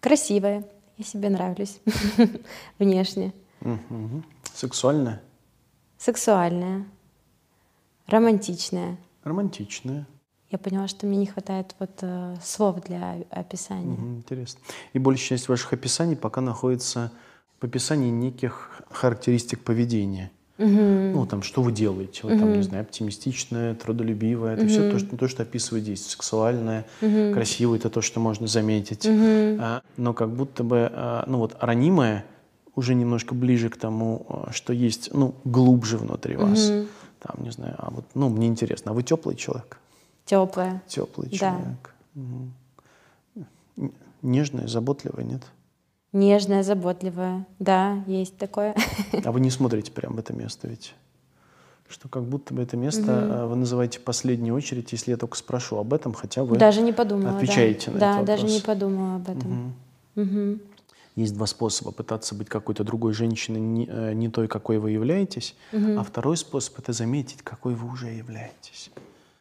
Красивая. 0.00 0.64
Я 0.96 1.04
себе 1.04 1.28
нравлюсь 1.28 1.80
внешне. 2.78 3.32
Угу. 3.60 4.22
Сексуальная? 4.54 5.22
Сексуальная. 5.98 6.86
Романтичная. 8.06 8.96
Романтичная. 9.24 10.06
Я 10.54 10.58
поняла, 10.58 10.86
что 10.86 11.04
мне 11.08 11.18
не 11.18 11.26
хватает 11.26 11.74
вот 11.80 11.90
э, 12.02 12.36
слов 12.40 12.80
для 12.84 13.16
описания. 13.30 13.94
Угу, 13.94 14.06
интересно. 14.18 14.60
И 14.92 15.00
большая 15.00 15.30
часть 15.30 15.48
ваших 15.48 15.72
описаний 15.72 16.14
пока 16.14 16.40
находится 16.40 17.10
в 17.60 17.64
описании 17.64 18.10
неких 18.10 18.70
характеристик 18.88 19.64
поведения. 19.64 20.30
Угу. 20.58 20.68
Ну, 20.68 21.26
там, 21.26 21.42
что 21.42 21.60
вы 21.60 21.72
делаете? 21.72 22.20
Вы, 22.22 22.34
угу. 22.34 22.38
там, 22.38 22.52
не 22.52 22.62
знаю, 22.62 22.82
оптимистичное, 22.82 23.74
трудолюбивое. 23.74 24.52
Это 24.54 24.62
угу. 24.62 24.68
все 24.68 24.92
то 24.92 25.00
что, 25.00 25.16
то, 25.16 25.26
что 25.26 25.42
описывает 25.42 25.82
здесь. 25.82 26.06
Сексуальное, 26.06 26.86
угу. 27.02 27.34
красивое, 27.34 27.78
это 27.78 27.90
то, 27.90 28.00
что 28.00 28.20
можно 28.20 28.46
заметить. 28.46 29.04
Угу. 29.06 29.58
А, 29.60 29.82
но 29.96 30.12
как 30.12 30.30
будто 30.36 30.62
бы, 30.62 30.88
а, 30.88 31.24
ну 31.26 31.38
вот, 31.38 31.56
ранимое 31.58 32.24
уже 32.76 32.94
немножко 32.94 33.34
ближе 33.34 33.70
к 33.70 33.76
тому, 33.76 34.24
а, 34.28 34.52
что 34.52 34.72
есть, 34.72 35.10
ну, 35.12 35.34
глубже 35.42 35.98
внутри 35.98 36.36
вас. 36.36 36.70
Угу. 36.70 36.86
Там, 37.18 37.42
не 37.42 37.50
знаю, 37.50 37.74
а 37.78 37.90
вот, 37.90 38.04
ну, 38.14 38.28
мне 38.28 38.46
интересно, 38.46 38.92
а 38.92 38.94
вы 38.94 39.02
теплый 39.02 39.34
человек? 39.34 39.80
Теплая. 40.24 40.82
Теплый 40.86 41.30
человек. 41.30 41.94
Да. 42.14 42.22
Угу. 43.76 43.92
Нежная, 44.22 44.66
заботливая, 44.68 45.24
нет? 45.24 45.42
Нежная, 46.12 46.62
заботливая. 46.62 47.46
Да, 47.58 48.02
есть 48.06 48.36
такое. 48.38 48.74
А 49.24 49.32
вы 49.32 49.40
не 49.40 49.50
смотрите 49.50 49.90
прямо 49.92 50.16
в 50.16 50.18
это 50.18 50.32
место 50.32 50.68
ведь? 50.68 50.94
Что 51.88 52.08
как 52.08 52.24
будто 52.24 52.54
бы 52.54 52.62
это 52.62 52.76
место 52.76 53.42
угу. 53.42 53.48
вы 53.50 53.56
называете 53.56 54.00
последнюю 54.00 54.54
очередь, 54.54 54.92
если 54.92 55.10
я 55.10 55.16
только 55.18 55.36
спрошу 55.36 55.76
об 55.76 55.92
этом, 55.92 56.14
хотя 56.14 56.42
вы 56.42 56.56
даже 56.56 56.80
не 56.80 56.92
подумала, 56.92 57.36
отвечаете 57.36 57.90
да. 57.90 57.92
на 57.92 57.98
да, 57.98 58.06
этот 58.06 58.28
вопрос. 58.28 58.40
даже 58.40 58.54
не 58.54 58.60
подумала 58.60 59.16
об 59.16 59.28
этом. 59.28 59.74
Угу. 60.16 60.22
Угу. 60.22 60.58
Есть 61.16 61.34
два 61.34 61.46
способа 61.46 61.92
пытаться 61.92 62.34
быть 62.34 62.48
какой-то 62.48 62.82
другой 62.82 63.12
женщиной, 63.12 63.60
не, 63.60 63.86
э, 63.86 64.14
не 64.14 64.28
той, 64.28 64.48
какой 64.48 64.78
вы 64.78 64.92
являетесь, 64.92 65.54
угу. 65.72 65.98
а 65.98 66.02
второй 66.02 66.36
способ 66.36 66.78
это 66.78 66.92
заметить, 66.92 67.42
какой 67.42 67.74
вы 67.74 67.88
уже 67.88 68.08
являетесь. 68.08 68.90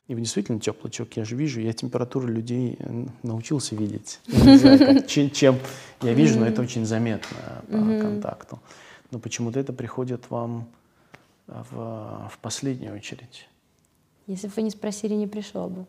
И 0.07 0.15
вы 0.15 0.21
действительно 0.21 0.59
теплый 0.59 0.91
человек, 0.91 1.15
я 1.15 1.25
же 1.25 1.35
вижу, 1.35 1.61
я 1.61 1.71
температуру 1.71 2.27
людей 2.27 2.75
э, 2.77 3.05
научился 3.23 3.75
видеть. 3.75 4.19
Знаю, 4.27 5.03
чем, 5.07 5.29
чем 5.31 5.59
я 6.01 6.13
вижу, 6.13 6.39
но 6.39 6.45
это 6.45 6.61
очень 6.61 6.85
заметно 6.85 7.63
по 7.67 7.77
контакту. 7.77 8.59
Но 9.11 9.19
почему-то 9.19 9.59
это 9.59 9.71
приходит 9.71 10.29
вам 10.29 10.67
в, 11.47 12.29
в 12.31 12.39
последнюю 12.41 12.95
очередь. 12.95 13.47
Если 14.27 14.47
бы 14.47 14.53
вы 14.57 14.61
не 14.63 14.71
спросили, 14.71 15.13
не 15.13 15.27
пришло 15.27 15.69
бы. 15.69 15.85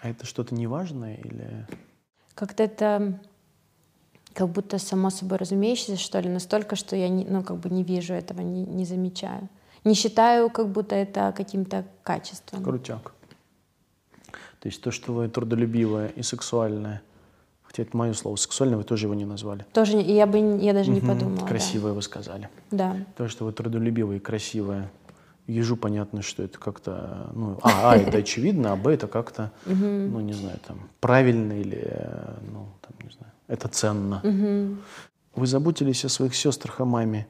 А 0.00 0.08
это 0.08 0.26
что-то 0.26 0.54
неважное 0.54 1.16
или... 1.16 1.66
Как-то 2.34 2.62
это 2.62 3.20
как 4.32 4.48
будто 4.48 4.78
само 4.78 5.10
собой 5.10 5.38
разумеющееся, 5.38 5.98
что 5.98 6.18
ли, 6.18 6.28
настолько, 6.28 6.76
что 6.76 6.96
я 6.96 7.08
не, 7.08 7.24
ну, 7.24 7.42
как 7.42 7.58
бы 7.58 7.68
не 7.68 7.84
вижу 7.84 8.14
этого, 8.14 8.40
не, 8.40 8.64
не 8.64 8.84
замечаю. 8.84 9.48
Не 9.84 9.94
считаю, 9.94 10.50
как 10.50 10.68
будто 10.68 10.94
это 10.94 11.32
каким-то 11.36 11.84
качеством. 12.02 12.62
Крутяк. 12.62 13.12
То 14.60 14.68
есть 14.68 14.80
то, 14.80 14.92
что 14.92 15.12
вы 15.12 15.28
трудолюбивое 15.28 16.08
и 16.08 16.22
сексуальное, 16.22 17.02
хотя 17.62 17.82
это 17.82 17.96
мое 17.96 18.12
слово, 18.12 18.36
сексуальное 18.36 18.78
вы 18.78 18.84
тоже 18.84 19.06
его 19.06 19.14
не 19.14 19.24
назвали. 19.24 19.66
Тоже, 19.72 19.96
я 19.96 20.26
бы 20.26 20.38
я 20.60 20.72
даже 20.72 20.92
угу, 20.92 21.00
не 21.00 21.06
подумала. 21.06 21.46
Красивое 21.46 21.90
да. 21.90 21.94
вы 21.96 22.02
сказали. 22.02 22.48
Да. 22.70 22.96
То, 23.16 23.26
что 23.26 23.44
вы 23.44 23.52
трудолюбивое 23.52 24.16
и 24.16 24.20
красивое. 24.20 24.88
Ежу 25.48 25.76
понятно, 25.76 26.22
что 26.22 26.44
это 26.44 26.58
как-то, 26.58 27.30
ну, 27.34 27.58
а, 27.62 27.92
а 27.92 27.96
это 27.96 28.18
очевидно, 28.18 28.72
а 28.72 28.76
б 28.76 28.92
это 28.92 29.08
как-то, 29.08 29.50
ну, 29.66 30.20
не 30.20 30.32
знаю, 30.32 30.58
там, 30.64 30.88
правильно 31.00 31.60
или, 31.60 31.92
ну, 32.52 32.68
там, 32.80 32.92
не 33.02 33.10
знаю, 33.10 33.32
это 33.48 33.66
ценно. 33.66 34.22
Вы 35.34 35.46
заботились 35.46 36.04
о 36.04 36.08
своих 36.08 36.36
сестрах, 36.36 36.78
о 36.78 36.84
маме, 36.84 37.26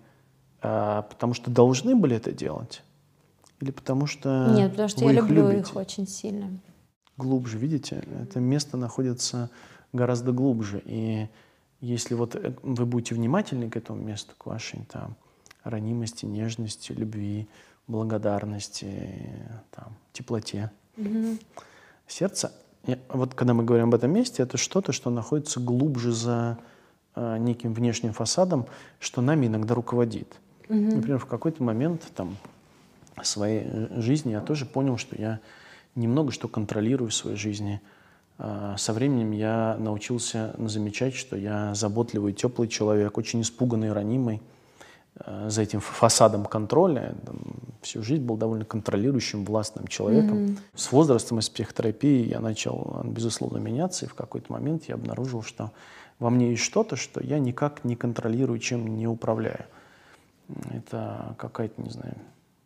а, 0.62 1.02
потому 1.02 1.34
что 1.34 1.50
должны 1.50 1.94
были 1.94 2.16
это 2.16 2.32
делать? 2.32 2.82
Или 3.60 3.70
потому 3.70 4.06
что 4.06 4.52
Нет, 4.56 4.70
потому 4.70 4.88
что 4.88 5.04
я 5.04 5.12
их 5.12 5.18
люблю 5.18 5.48
любите? 5.48 5.70
их 5.70 5.76
очень 5.76 6.06
сильно. 6.06 6.50
Глубже, 7.16 7.58
видите? 7.58 8.02
Это 8.20 8.40
место 8.40 8.76
находится 8.76 9.50
гораздо 9.92 10.32
глубже. 10.32 10.82
И 10.84 11.28
если 11.80 12.14
вот 12.14 12.34
э, 12.34 12.54
вы 12.62 12.86
будете 12.86 13.14
внимательны 13.14 13.70
к 13.70 13.76
этому 13.76 14.02
месту, 14.02 14.34
к 14.36 14.46
вашей 14.46 14.84
там 14.90 15.16
ранимости, 15.62 16.24
нежности, 16.26 16.92
любви, 16.92 17.46
благодарности, 17.86 19.30
там, 19.70 19.94
теплоте, 20.12 20.70
угу. 20.96 21.38
сердце 22.06 22.52
вот 23.08 23.34
когда 23.34 23.54
мы 23.54 23.64
говорим 23.64 23.88
об 23.88 23.94
этом 23.94 24.12
месте, 24.12 24.42
это 24.42 24.56
что-то, 24.56 24.92
что 24.92 25.10
находится 25.10 25.60
глубже 25.60 26.12
за 26.12 26.58
э, 27.14 27.38
неким 27.38 27.74
внешним 27.74 28.12
фасадом, 28.12 28.66
что 28.98 29.22
нами 29.22 29.46
иногда 29.46 29.74
руководит. 29.74 30.40
Угу. 30.68 30.96
Например, 30.96 31.18
в 31.18 31.26
какой-то 31.26 31.62
момент 31.62 32.02
там, 32.14 32.36
своей 33.22 33.62
э, 33.64 34.00
жизни 34.00 34.32
я 34.32 34.40
тоже 34.40 34.66
понял, 34.66 34.96
что 34.96 35.20
я 35.20 35.40
немного 35.94 36.32
что 36.32 36.48
контролирую 36.48 37.10
в 37.10 37.14
своей 37.14 37.36
жизни. 37.36 37.80
Э, 38.38 38.74
со 38.78 38.92
временем 38.92 39.32
я 39.32 39.76
научился 39.78 40.54
замечать, 40.58 41.14
что 41.14 41.36
я 41.36 41.74
заботливый, 41.74 42.32
теплый 42.32 42.68
человек, 42.68 43.18
очень 43.18 43.42
испуганный, 43.42 43.92
ранимый. 43.92 44.40
Э, 45.16 45.48
за 45.48 45.62
этим 45.62 45.80
фасадом 45.80 46.44
контроля 46.46 47.14
там, 47.24 47.36
всю 47.82 48.02
жизнь 48.02 48.24
был 48.24 48.36
довольно 48.36 48.64
контролирующим, 48.64 49.44
властным 49.44 49.86
человеком. 49.86 50.38
Mm-hmm. 50.38 50.58
С 50.74 50.92
возрастом 50.92 51.38
и 51.38 51.42
с 51.42 51.50
психотерапией 51.50 52.28
я 52.28 52.40
начал, 52.40 53.02
безусловно, 53.04 53.58
меняться, 53.58 54.06
и 54.06 54.08
в 54.08 54.14
какой-то 54.14 54.52
момент 54.52 54.84
я 54.88 54.94
обнаружил, 54.94 55.42
что 55.42 55.70
во 56.18 56.30
мне 56.30 56.50
есть 56.50 56.62
что-то, 56.62 56.96
что 56.96 57.22
я 57.22 57.38
никак 57.38 57.84
не 57.84 57.96
контролирую, 57.96 58.58
чем 58.58 58.96
не 58.96 59.06
управляю. 59.06 59.66
Это 60.70 61.34
какая-то, 61.38 61.80
не 61.82 61.90
знаю, 61.90 62.16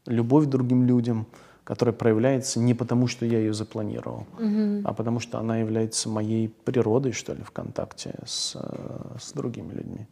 любовь 0.06 0.46
к 0.46 0.48
другим 0.48 0.84
людям, 0.84 1.26
которая 1.64 1.94
проявляется 1.94 2.60
не 2.60 2.74
потому, 2.74 3.08
что 3.08 3.26
я 3.26 3.38
ее 3.38 3.52
запланировал, 3.52 4.26
mm-hmm. 4.38 4.82
а 4.84 4.94
потому 4.94 5.18
что 5.18 5.38
она 5.38 5.58
является 5.58 6.08
моей 6.08 6.48
природой, 6.48 7.12
что 7.12 7.34
ли, 7.34 7.42
в 7.42 7.50
контакте 7.50 8.14
с, 8.24 8.54
э, 8.54 9.16
с 9.18 9.32
другими 9.32 9.72
людьми. 9.72 10.06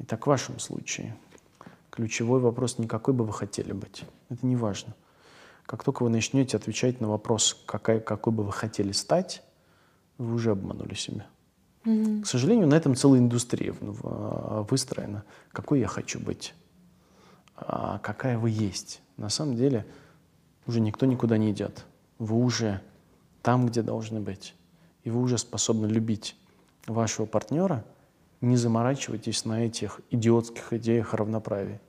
Итак, 0.00 0.24
в 0.24 0.26
вашем 0.26 0.58
случае 0.58 1.14
ключевой 1.90 2.40
вопрос 2.40 2.78
не 2.78 2.88
какой 2.88 3.14
бы 3.14 3.24
вы 3.24 3.32
хотели 3.32 3.72
быть. 3.72 4.04
Это 4.28 4.44
не 4.44 4.56
важно. 4.56 4.94
Как 5.66 5.84
только 5.84 6.02
вы 6.02 6.10
начнете 6.10 6.56
отвечать 6.56 7.00
на 7.00 7.08
вопрос, 7.08 7.62
какая, 7.66 8.00
какой 8.00 8.32
бы 8.32 8.42
вы 8.42 8.52
хотели 8.52 8.90
стать, 8.90 9.42
вы 10.18 10.34
уже 10.34 10.50
обманули 10.50 10.94
себя. 10.94 11.26
К 11.84 12.26
сожалению, 12.26 12.66
на 12.66 12.74
этом 12.74 12.94
целая 12.94 13.20
индустрия 13.20 13.74
выстроена. 13.80 15.24
Какой 15.52 15.80
я 15.80 15.86
хочу 15.86 16.18
быть? 16.18 16.54
А 17.56 17.98
какая 17.98 18.38
вы 18.38 18.50
есть? 18.50 19.02
На 19.16 19.28
самом 19.28 19.56
деле 19.56 19.86
уже 20.66 20.80
никто 20.80 21.06
никуда 21.06 21.36
не 21.36 21.50
идет. 21.50 21.84
Вы 22.18 22.36
уже 22.36 22.80
там, 23.42 23.66
где 23.66 23.82
должны 23.82 24.20
быть. 24.20 24.54
И 25.02 25.10
вы 25.10 25.20
уже 25.20 25.36
способны 25.36 25.86
любить 25.86 26.36
вашего 26.86 27.26
партнера– 27.26 27.84
не 28.44 28.56
заморачивайтесь 28.56 29.44
на 29.44 29.66
этих 29.66 30.00
идиотских 30.10 30.72
идеях 30.74 31.14
о 31.14 31.16
равноправии, 31.16 31.80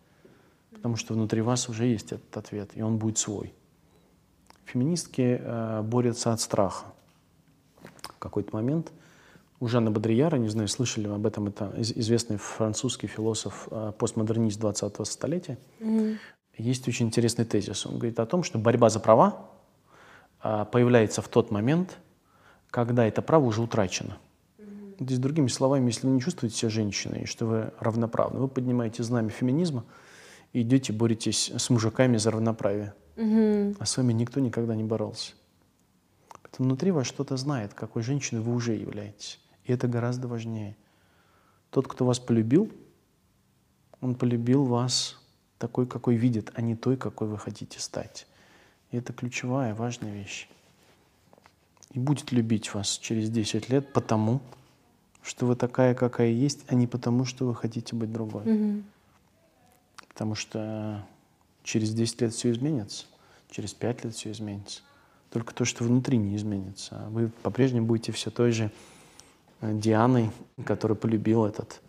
потому 0.72 0.96
что 0.96 1.14
внутри 1.14 1.42
вас 1.42 1.70
уже 1.70 1.86
есть 1.86 2.12
этот 2.12 2.36
ответ, 2.38 2.72
и 2.76 2.82
он 2.82 2.98
будет 2.98 3.18
свой. 3.18 3.54
Феминистки 4.66 5.40
э, 5.40 5.82
борются 5.84 6.34
от 6.34 6.42
страха. 6.42 6.86
В 8.04 8.18
какой-то 8.18 8.56
момент 8.56 8.92
у 9.60 9.68
Жанна 9.68 9.92
Бодрияра, 9.92 10.36
не 10.38 10.50
знаю, 10.50 10.68
слышали 10.68 11.08
об 11.08 11.26
этом, 11.26 11.48
это 11.48 11.74
известный 11.78 12.38
французский 12.38 13.08
философ, 13.08 13.68
э, 13.72 13.94
постмодернист 13.98 14.60
20-го 14.60 15.06
столетия, 15.06 15.58
mm-hmm. 15.80 16.18
есть 16.58 16.88
очень 16.88 17.08
интересный 17.08 17.46
тезис. 17.46 17.86
Он 17.86 17.98
говорит 17.98 18.20
о 18.20 18.26
том, 18.26 18.44
что 18.44 18.58
борьба 18.58 18.90
за 18.90 19.00
права 19.00 19.50
э, 20.44 20.66
появляется 20.72 21.22
в 21.22 21.30
тот 21.30 21.52
момент, 21.52 21.98
когда 22.70 23.06
это 23.06 23.22
право 23.22 23.46
уже 23.46 23.62
утрачено. 23.62 24.18
То 24.98 25.04
есть, 25.04 25.20
другими 25.20 25.48
словами, 25.48 25.88
если 25.88 26.08
вы 26.08 26.14
не 26.14 26.22
чувствуете 26.22 26.56
себя 26.56 26.70
женщиной, 26.70 27.24
и 27.24 27.26
что 27.26 27.46
вы 27.46 27.74
равноправны, 27.80 28.40
вы 28.40 28.48
поднимаете 28.48 29.04
знамя 29.04 29.30
феминизма 29.30 29.84
и 30.54 30.62
идете, 30.62 30.94
боретесь 30.94 31.52
с 31.54 31.70
мужиками 31.70 32.16
за 32.16 32.32
равноправие. 32.32 32.94
Угу. 33.18 33.76
А 33.80 33.86
с 33.86 33.98
вами 33.98 34.14
никто 34.14 34.40
никогда 34.40 34.74
не 34.76 34.84
боролся. 34.84 35.34
Поэтому 36.42 36.70
внутри 36.70 36.92
вас 36.92 37.08
что-то 37.08 37.36
знает, 37.36 37.74
какой 37.74 38.04
женщиной 38.04 38.42
вы 38.42 38.54
уже 38.54 38.74
являетесь. 38.74 39.40
И 39.66 39.74
это 39.74 39.88
гораздо 39.88 40.28
важнее. 40.28 40.76
Тот, 41.72 41.88
кто 41.88 42.06
вас 42.06 42.20
полюбил, 42.20 42.72
он 44.02 44.16
полюбил 44.16 44.66
вас 44.66 45.20
такой, 45.58 45.88
какой 45.88 46.16
видит, 46.16 46.52
а 46.56 46.62
не 46.62 46.76
той, 46.76 46.98
какой 46.98 47.28
вы 47.28 47.38
хотите 47.38 47.80
стать. 47.80 48.28
И 48.92 48.98
это 48.98 49.14
ключевая, 49.14 49.74
важная 49.74 50.14
вещь. 50.14 50.48
И 51.92 52.00
будет 52.00 52.32
любить 52.32 52.74
вас 52.74 52.98
через 52.98 53.30
10 53.30 53.70
лет 53.70 53.94
потому, 53.94 54.42
что 55.22 55.48
вы 55.48 55.56
такая, 55.56 55.96
какая 55.96 56.30
есть, 56.30 56.66
а 56.68 56.76
не 56.76 56.88
потому, 56.88 57.26
что 57.26 57.48
вы 57.48 57.56
хотите 57.56 57.96
быть 57.96 58.12
другой. 58.12 58.44
Угу. 58.44 58.84
Потому 60.10 60.36
что 60.36 61.06
через 61.64 61.94
10 61.94 62.22
лет 62.22 62.34
все 62.34 62.52
изменится, 62.52 63.06
через 63.50 63.74
5 63.74 64.04
лет 64.06 64.14
все 64.14 64.32
изменится. 64.32 64.82
Только 65.32 65.54
то, 65.54 65.66
что 65.66 65.84
внутри 65.84 66.18
не 66.18 66.36
изменится. 66.36 67.06
А 67.06 67.10
вы 67.10 67.30
по-прежнему 67.30 67.88
будете 67.88 68.12
все 68.12 68.30
той 68.30 68.52
же 68.52 68.72
Дианой, 69.62 70.32
которая 70.66 70.96
полюбил 70.96 71.46
этот... 71.46 71.82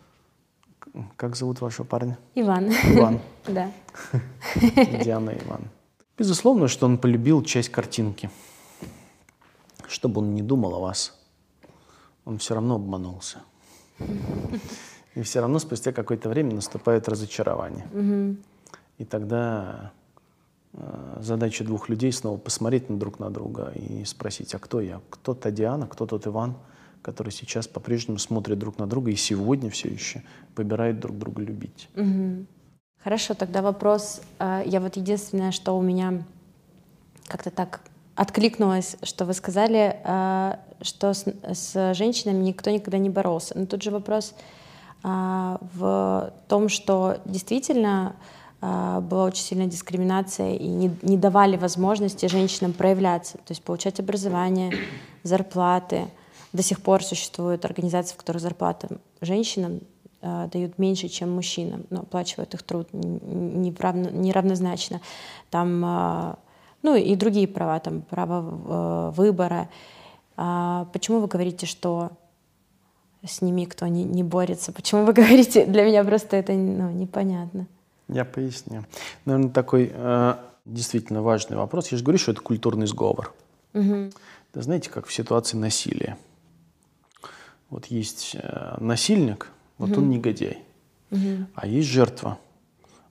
Как 1.16 1.36
зовут 1.36 1.60
вашего 1.60 1.84
парня? 1.84 2.18
Иван. 2.34 2.70
Иван. 2.70 3.20
Да. 3.46 3.70
Диана 5.04 5.30
и 5.30 5.44
Иван. 5.44 5.68
Безусловно, 6.18 6.68
что 6.68 6.86
он 6.86 6.98
полюбил 6.98 7.42
часть 7.42 7.68
картинки. 7.68 8.30
Чтобы 9.86 10.20
он 10.20 10.34
не 10.34 10.42
думал 10.42 10.74
о 10.74 10.80
вас 10.80 11.16
он 12.26 12.38
все 12.38 12.54
равно 12.54 12.74
обманулся. 12.74 13.38
И 15.14 15.22
все 15.22 15.40
равно 15.40 15.58
спустя 15.58 15.92
какое-то 15.92 16.28
время 16.28 16.54
наступает 16.54 17.08
разочарование. 17.08 18.36
И 18.98 19.04
тогда 19.04 19.92
э, 20.72 21.18
задача 21.20 21.64
двух 21.64 21.90
людей 21.90 22.12
снова 22.12 22.38
посмотреть 22.38 22.88
на 22.88 22.98
друг 22.98 23.18
на 23.18 23.30
друга 23.30 23.72
и 23.74 24.04
спросить, 24.06 24.54
а 24.54 24.58
кто 24.58 24.80
я? 24.80 25.02
Кто 25.10 25.34
та 25.34 25.50
Диана, 25.50 25.86
кто 25.86 26.06
тот 26.06 26.26
Иван, 26.26 26.56
который 27.02 27.32
сейчас 27.32 27.68
по-прежнему 27.68 28.18
смотрит 28.18 28.58
друг 28.58 28.78
на 28.78 28.86
друга 28.86 29.10
и 29.10 29.16
сегодня 29.16 29.70
все 29.70 29.88
еще 29.88 30.22
выбирает 30.56 31.00
друг 31.00 31.18
друга 31.18 31.42
любить. 31.42 31.88
Хорошо, 33.02 33.34
тогда 33.34 33.62
вопрос. 33.62 34.20
Э, 34.40 34.62
я 34.66 34.80
вот 34.80 34.96
единственное, 34.96 35.52
что 35.52 35.78
у 35.78 35.82
меня 35.82 36.24
как-то 37.28 37.50
так 37.50 37.80
откликнулось, 38.16 38.96
что 39.04 39.24
вы 39.24 39.32
сказали, 39.32 40.00
э, 40.02 40.56
что 40.82 41.14
с, 41.14 41.24
с 41.24 41.94
женщинами 41.94 42.42
никто 42.42 42.70
никогда 42.70 42.98
не 42.98 43.10
боролся. 43.10 43.56
Но 43.56 43.66
тут 43.66 43.82
же 43.82 43.92
вопрос 43.92 44.34
а, 45.04 45.60
в 45.74 46.32
том, 46.48 46.68
что 46.68 47.18
действительно 47.24 48.16
была 48.60 49.26
очень 49.26 49.44
сильная 49.44 49.66
дискриминация 49.66 50.56
и 50.56 50.66
не, 50.66 50.90
не 51.02 51.16
давали 51.16 51.56
возможности 51.56 52.26
женщинам 52.26 52.72
проявляться, 52.72 53.34
то 53.34 53.50
есть 53.50 53.62
получать 53.62 54.00
образование, 54.00 54.72
зарплаты. 55.22 56.06
До 56.56 56.62
сих 56.62 56.80
пор 56.80 57.04
существуют 57.04 57.66
организации, 57.66 58.14
в 58.14 58.16
которых 58.16 58.40
зарплаты 58.40 58.88
женщинам 59.20 59.80
э, 60.22 60.48
дают 60.50 60.78
меньше, 60.78 61.08
чем 61.08 61.32
мужчинам, 61.32 61.84
но 61.90 62.00
оплачивают 62.00 62.54
их 62.54 62.62
труд 62.62 62.88
неравнозначно. 62.92 65.02
Там 65.50 65.84
э, 65.84 66.34
ну 66.82 66.94
и 66.94 67.14
другие 67.14 67.46
права, 67.46 67.78
там 67.80 68.00
право 68.00 68.40
э, 68.40 69.12
выбора. 69.16 69.68
А 70.38 70.86
почему 70.94 71.20
вы 71.20 71.26
говорите, 71.26 71.66
что 71.66 72.12
с 73.22 73.42
ними 73.42 73.66
кто 73.66 73.86
не, 73.86 74.04
не 74.04 74.22
борется? 74.22 74.72
Почему 74.72 75.04
вы 75.04 75.12
говорите? 75.12 75.66
Для 75.66 75.84
меня 75.84 76.04
просто 76.04 76.36
это 76.36 76.54
ну, 76.54 76.90
непонятно. 76.90 77.66
Я 78.08 78.24
поясню. 78.24 78.86
Наверное, 79.26 79.50
такой 79.50 79.92
э, 79.92 80.34
действительно 80.64 81.20
важный 81.20 81.58
вопрос. 81.58 81.92
Я 81.92 81.98
же 81.98 82.04
говорю, 82.04 82.18
что 82.18 82.32
это 82.32 82.40
культурный 82.40 82.86
сговор. 82.86 83.34
Угу. 83.74 84.10
Да 84.54 84.62
знаете, 84.62 84.88
как 84.88 85.06
в 85.06 85.12
ситуации 85.12 85.58
насилия. 85.58 86.16
Вот 87.70 87.86
есть 87.86 88.36
э, 88.40 88.76
насильник, 88.80 89.50
вот 89.78 89.90
угу. 89.90 90.00
он 90.00 90.10
негодяй. 90.10 90.62
Угу. 91.10 91.46
А 91.54 91.66
есть 91.66 91.88
жертва. 91.88 92.38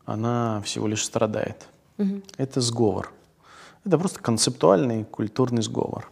Она 0.06 0.62
всего 0.62 0.88
лишь 0.88 1.04
страдает. 1.04 1.68
Угу. 1.98 2.22
Это 2.38 2.62
сговор. 2.62 3.12
Это 3.84 3.98
просто 3.98 4.20
концептуальный 4.20 5.04
культурный 5.04 5.62
сговор. 5.62 6.10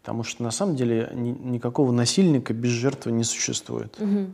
Потому 0.00 0.24
что 0.24 0.42
на 0.42 0.50
самом 0.50 0.76
деле 0.76 1.10
ни, 1.14 1.30
никакого 1.30 1.92
насильника 1.92 2.54
без 2.54 2.70
жертвы 2.70 3.12
не 3.12 3.24
существует. 3.24 3.94
Угу. 4.00 4.32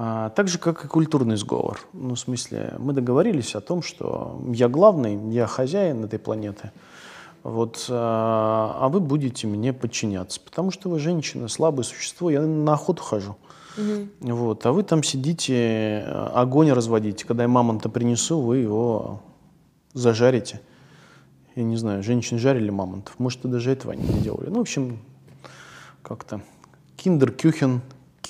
А, 0.00 0.30
так 0.30 0.48
же, 0.48 0.58
как 0.58 0.84
и 0.84 0.88
культурный 0.88 1.36
сговор. 1.36 1.80
Ну, 1.92 2.14
в 2.14 2.20
смысле, 2.20 2.74
мы 2.78 2.92
договорились 2.92 3.54
о 3.56 3.60
том, 3.60 3.82
что 3.82 4.40
я 4.52 4.68
главный, 4.68 5.32
я 5.32 5.46
хозяин 5.46 6.04
этой 6.04 6.18
планеты. 6.18 6.70
Вот, 7.42 7.86
а, 7.88 8.76
а 8.80 8.88
вы 8.88 9.00
будете 9.00 9.46
мне 9.46 9.72
подчиняться, 9.72 10.40
потому 10.40 10.70
что 10.70 10.88
вы 10.90 10.98
женщина, 10.98 11.48
слабое 11.48 11.84
существо, 11.84 12.30
я 12.30 12.42
на 12.42 12.74
охоту 12.74 13.02
хожу. 13.02 13.36
Угу. 13.76 14.32
Вот, 14.34 14.66
а 14.66 14.72
вы 14.72 14.82
там 14.82 15.02
сидите, 15.02 16.04
огонь 16.34 16.72
разводите. 16.72 17.24
Когда 17.24 17.44
я 17.44 17.48
мамонта 17.48 17.88
принесу, 17.88 18.40
вы 18.40 18.58
его 18.58 19.22
зажарите 19.94 20.60
я 21.58 21.64
не 21.64 21.76
знаю, 21.76 22.04
женщины 22.04 22.38
жарили 22.38 22.70
мамонтов, 22.70 23.18
может, 23.18 23.44
и 23.44 23.48
даже 23.48 23.72
этого 23.72 23.92
они 23.92 24.06
не 24.06 24.20
делали. 24.20 24.48
Ну, 24.48 24.58
в 24.58 24.60
общем, 24.60 25.00
как-то 26.02 26.40
киндер, 26.96 27.32
кюхен, 27.32 27.80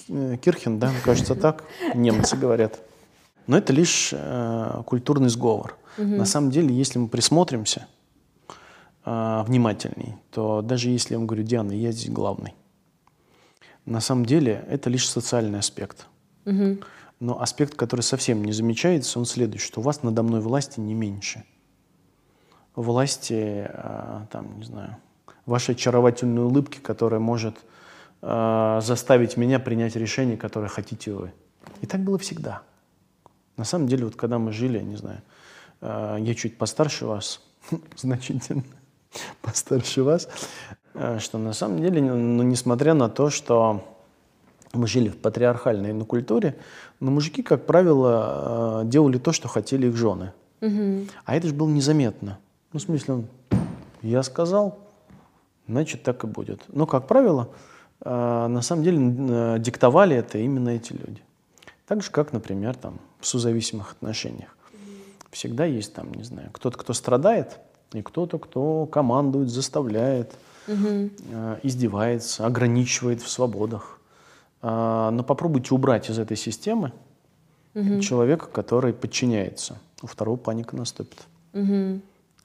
э, 0.08 0.38
кирхен, 0.40 0.78
да, 0.78 0.90
кажется 1.04 1.34
так, 1.34 1.64
немцы 1.94 2.36
говорят. 2.36 2.80
Но 3.46 3.58
это 3.58 3.74
лишь 3.74 4.10
э, 4.12 4.82
культурный 4.86 5.28
сговор. 5.28 5.76
Угу. 5.98 6.06
На 6.06 6.24
самом 6.24 6.50
деле, 6.50 6.74
если 6.74 6.98
мы 6.98 7.08
присмотримся, 7.08 7.86
э, 9.08 9.42
внимательней, 9.46 10.16
то 10.30 10.62
даже 10.62 10.90
если 10.90 11.14
я 11.14 11.18
вам 11.18 11.26
говорю, 11.26 11.44
Диана, 11.44 11.72
я 11.72 11.92
здесь 11.92 12.10
главный, 12.10 12.54
на 13.84 14.00
самом 14.00 14.26
деле 14.26 14.64
это 14.68 14.90
лишь 14.90 15.08
социальный 15.08 15.58
аспект. 15.58 16.06
Угу. 16.44 16.78
Но 17.20 17.40
аспект, 17.40 17.74
который 17.74 18.02
совсем 18.02 18.44
не 18.44 18.52
замечается, 18.52 19.18
он 19.18 19.24
следует, 19.24 19.62
что 19.62 19.80
у 19.80 19.82
вас 19.82 20.02
надо 20.02 20.22
мной 20.22 20.40
власти 20.40 20.78
не 20.78 20.94
меньше. 20.94 21.44
Власти, 22.76 23.66
э, 23.68 24.26
там, 24.30 24.58
не 24.58 24.64
знаю, 24.64 24.96
вашей 25.46 25.74
очаровательной 25.74 26.42
улыбки, 26.42 26.78
которая 26.78 27.20
может 27.20 27.56
э, 28.22 28.80
заставить 28.82 29.36
меня 29.36 29.58
принять 29.58 29.96
решение, 29.96 30.36
которое 30.36 30.68
хотите 30.68 31.12
вы. 31.12 31.32
И 31.80 31.86
так 31.86 32.00
было 32.02 32.18
всегда. 32.18 32.62
На 33.56 33.64
самом 33.64 33.88
деле, 33.88 34.04
вот 34.04 34.16
когда 34.16 34.38
мы 34.38 34.52
жили, 34.52 34.80
не 34.80 34.96
знаю, 34.96 35.22
э, 35.80 36.18
я 36.20 36.34
чуть 36.34 36.58
постарше 36.58 37.06
вас, 37.06 37.40
значительно 37.96 38.62
постарше 39.42 40.02
вас, 40.02 40.28
э, 40.94 41.18
что 41.18 41.38
на 41.38 41.52
самом 41.52 41.80
деле, 41.80 42.00
ну, 42.02 42.42
несмотря 42.42 42.94
на 42.94 43.08
то, 43.08 43.30
что 43.30 43.84
мы 44.72 44.86
жили 44.86 45.08
в 45.08 45.16
патриархальной 45.16 45.92
ну, 45.92 46.04
культуре, 46.04 46.56
но 47.00 47.10
мужики, 47.10 47.42
как 47.42 47.66
правило, 47.66 48.82
э, 48.82 48.88
делали 48.88 49.18
то, 49.18 49.32
что 49.32 49.48
хотели 49.48 49.86
их 49.88 49.96
жены. 49.96 50.32
Угу. 50.60 51.06
А 51.24 51.36
это 51.36 51.48
же 51.48 51.54
было 51.54 51.68
незаметно. 51.68 52.38
Ну, 52.72 52.80
в 52.80 52.82
смысле, 52.82 53.14
он, 53.14 53.26
я 54.02 54.22
сказал, 54.22 54.78
значит, 55.66 56.02
так 56.02 56.24
и 56.24 56.26
будет. 56.26 56.62
Но, 56.68 56.86
как 56.86 57.06
правило, 57.06 57.48
э, 58.00 58.46
на 58.48 58.62
самом 58.62 58.82
деле 58.82 59.58
диктовали 59.58 60.16
это 60.16 60.38
именно 60.38 60.70
эти 60.70 60.92
люди. 60.92 61.22
Так 61.86 62.02
же, 62.02 62.10
как, 62.10 62.32
например, 62.32 62.76
там, 62.76 63.00
в 63.20 63.26
созависимых 63.26 63.92
отношениях. 63.92 64.54
Всегда 65.30 65.64
есть 65.64 65.94
там, 65.94 66.12
не 66.12 66.22
знаю, 66.22 66.50
кто-то, 66.52 66.76
кто 66.78 66.92
страдает, 66.92 67.58
и 67.92 68.02
кто-то, 68.02 68.38
кто 68.38 68.86
командует, 68.86 69.48
заставляет, 69.48 70.34
угу. 70.66 71.10
издевается, 71.62 72.46
ограничивает 72.46 73.22
в 73.22 73.28
свободах. 73.28 73.98
А, 74.60 75.10
но 75.10 75.22
попробуйте 75.22 75.74
убрать 75.74 76.10
из 76.10 76.18
этой 76.18 76.36
системы 76.36 76.92
угу. 77.74 78.00
человека, 78.00 78.46
который 78.46 78.92
подчиняется. 78.92 79.78
У 80.02 80.06
второго 80.06 80.36
паника 80.36 80.76
наступит. 80.76 81.18
Угу. 81.54 82.00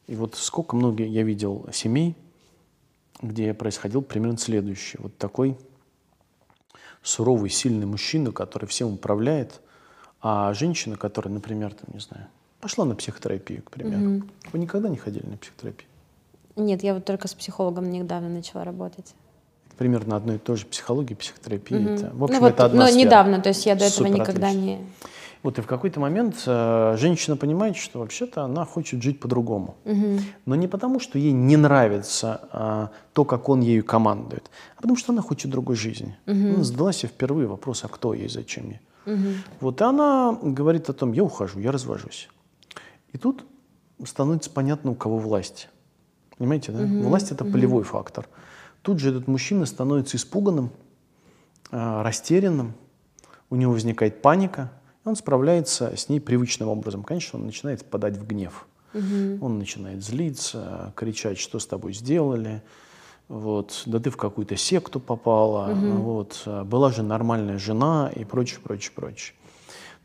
И 0.07 0.15
вот 0.15 0.35
сколько 0.35 0.75
много 0.75 1.03
я 1.03 1.23
видел 1.23 1.67
семей, 1.71 2.15
где 3.21 3.53
происходил 3.53 4.01
примерно 4.01 4.37
следующее. 4.37 4.99
Вот 5.01 5.17
такой 5.17 5.57
суровый, 7.01 7.49
сильный 7.49 7.85
мужчина, 7.85 8.31
который 8.31 8.65
всем 8.65 8.93
управляет, 8.93 9.61
а 10.21 10.53
женщина, 10.53 10.95
которая, 10.95 11.33
например, 11.33 11.73
там, 11.73 11.89
не 11.93 11.99
знаю, 11.99 12.27
пошла 12.63 12.85
на 12.85 12.95
психотерапию, 12.95 13.61
к 13.61 13.71
примеру. 13.71 14.17
Угу. 14.17 14.23
Вы 14.53 14.59
никогда 14.59 14.87
не 14.87 14.97
ходили 14.97 15.25
на 15.25 15.37
психотерапию? 15.37 15.89
Нет, 16.55 16.81
я 16.83 16.93
вот 16.93 17.03
только 17.03 17.27
с 17.27 17.33
психологом 17.33 17.91
недавно 17.91 18.29
начала 18.29 18.63
работать 18.63 19.13
примерно 19.77 20.15
одно 20.15 20.35
и 20.35 20.37
то 20.37 20.55
же 20.55 20.65
психология, 20.65 21.15
психотерапия. 21.15 21.79
Угу. 21.79 21.89
Это, 21.89 22.11
в 22.13 22.23
общем, 22.23 22.35
ну, 22.35 22.41
вот, 22.41 22.53
это 22.53 22.65
одна 22.65 22.83
Но 22.83 22.87
сфера. 22.87 22.99
недавно, 22.99 23.41
то 23.41 23.49
есть 23.49 23.65
я 23.65 23.75
до 23.75 23.85
этого 23.85 24.07
Супер 24.07 24.19
никогда 24.19 24.47
отлично. 24.47 24.65
не... 24.65 24.79
Вот 25.41 25.59
и 25.59 25.61
в 25.61 25.67
какой-то 25.67 25.99
момент 25.99 26.41
э, 26.45 26.95
женщина 26.97 27.35
понимает, 27.35 27.75
что 27.75 27.99
вообще-то 27.99 28.43
она 28.43 28.63
хочет 28.63 29.03
жить 29.03 29.19
по-другому. 29.19 29.75
Угу. 29.83 30.19
Но 30.45 30.55
не 30.55 30.69
потому, 30.69 31.01
что 31.01 31.19
ей 31.19 31.33
не 31.33 31.57
нравится 31.57 32.47
э, 32.53 32.87
то, 33.11 33.25
как 33.25 33.49
он 33.49 33.59
ею 33.59 33.83
командует, 33.83 34.49
а 34.77 34.81
потому 34.81 34.95
что 34.95 35.11
она 35.11 35.21
хочет 35.21 35.51
другой 35.51 35.75
жизни. 35.75 36.15
Угу. 36.27 36.53
Она 36.55 36.63
задала 36.63 36.93
себе 36.93 37.09
впервые 37.09 37.47
вопрос, 37.47 37.83
а 37.83 37.89
кто 37.89 38.13
ей, 38.13 38.29
зачем 38.29 38.69
ей. 38.69 38.79
Угу. 39.05 39.33
Вот 39.59 39.81
и 39.81 39.83
она 39.83 40.37
говорит 40.41 40.89
о 40.89 40.93
том, 40.93 41.11
я 41.11 41.23
ухожу, 41.23 41.59
я 41.59 41.73
развожусь. 41.73 42.29
И 43.13 43.17
тут 43.17 43.45
становится 44.05 44.49
понятно, 44.49 44.91
у 44.91 44.95
кого 44.95 45.17
власть. 45.17 45.69
Понимаете, 46.37 46.71
да? 46.71 46.83
Угу. 46.83 47.03
Власть– 47.03 47.31
это 47.31 47.45
полевой 47.45 47.83
фактор. 47.83 48.27
Тут 48.81 48.99
же 48.99 49.11
этот 49.11 49.27
мужчина 49.27 49.65
становится 49.65 50.17
испуганным, 50.17 50.71
э, 51.71 52.01
растерянным, 52.01 52.73
у 53.49 53.55
него 53.55 53.71
возникает 53.71 54.21
паника, 54.21 54.71
и 55.05 55.07
он 55.07 55.15
справляется 55.15 55.95
с 55.95 56.09
ней 56.09 56.19
привычным 56.19 56.69
образом. 56.69 57.03
Конечно, 57.03 57.39
он 57.39 57.45
начинает 57.45 57.81
впадать 57.81 58.17
в 58.17 58.27
гнев. 58.27 58.65
Угу. 58.93 59.45
Он 59.45 59.59
начинает 59.59 60.03
злиться, 60.03 60.91
кричать, 60.95 61.37
что 61.37 61.59
с 61.59 61.65
тобой 61.65 61.93
сделали, 61.93 62.61
вот, 63.29 63.83
да 63.85 63.99
ты 63.99 64.09
в 64.09 64.17
какую-то 64.17 64.57
секту 64.57 64.99
попала, 64.99 65.71
угу. 65.71 65.87
вот, 66.01 66.43
была 66.65 66.91
же 66.91 67.03
нормальная 67.03 67.57
жена 67.57 68.11
и 68.13 68.25
прочее, 68.25 68.59
прочее, 68.61 68.91
прочее. 68.93 69.35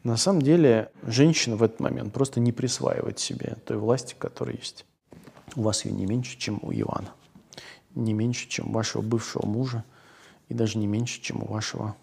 На 0.05 0.17
самом 0.17 0.43
деле 0.43 0.91
женщина 1.03 1.57
в 1.57 1.63
этот 1.63 1.81
момент 1.81 2.13
просто 2.13 2.41
не 2.41 2.53
присваивает 2.53 3.19
себе 3.19 3.57
той 3.67 3.77
власти, 3.77 4.15
которая 4.19 4.57
есть. 4.57 4.85
У 5.57 5.63
вас 5.63 5.85
ее 5.85 5.93
не 5.93 6.07
меньше, 6.07 6.39
чем 6.39 6.61
у 6.63 6.73
Ивана 6.73 7.13
не 7.99 8.13
меньше, 8.13 8.49
чем 8.49 8.71
у 8.71 8.73
вашего 8.73 9.03
бывшего 9.03 9.47
мужа, 9.47 9.85
и 10.49 10.55
даже 10.55 10.79
не 10.79 10.87
меньше, 10.87 11.21
чем 11.21 11.43
у 11.43 11.47
вашего 11.47 11.97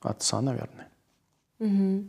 отца, 0.00 0.40
наверное. 0.40 0.88
Угу. 1.58 2.04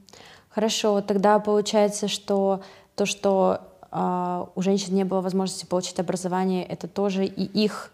Хорошо, 0.49 1.01
тогда 1.01 1.39
получается, 1.39 2.07
что 2.07 2.61
то, 2.95 3.05
что 3.05 3.61
э, 3.91 4.45
у 4.55 4.61
женщин 4.61 4.93
не 4.93 5.05
было 5.05 5.22
возможности 5.22 5.66
получить 5.66 5.99
образование, 5.99 6.66
это 6.66 6.88
тоже 6.88 7.26
и 7.26 7.43
их 7.43 7.91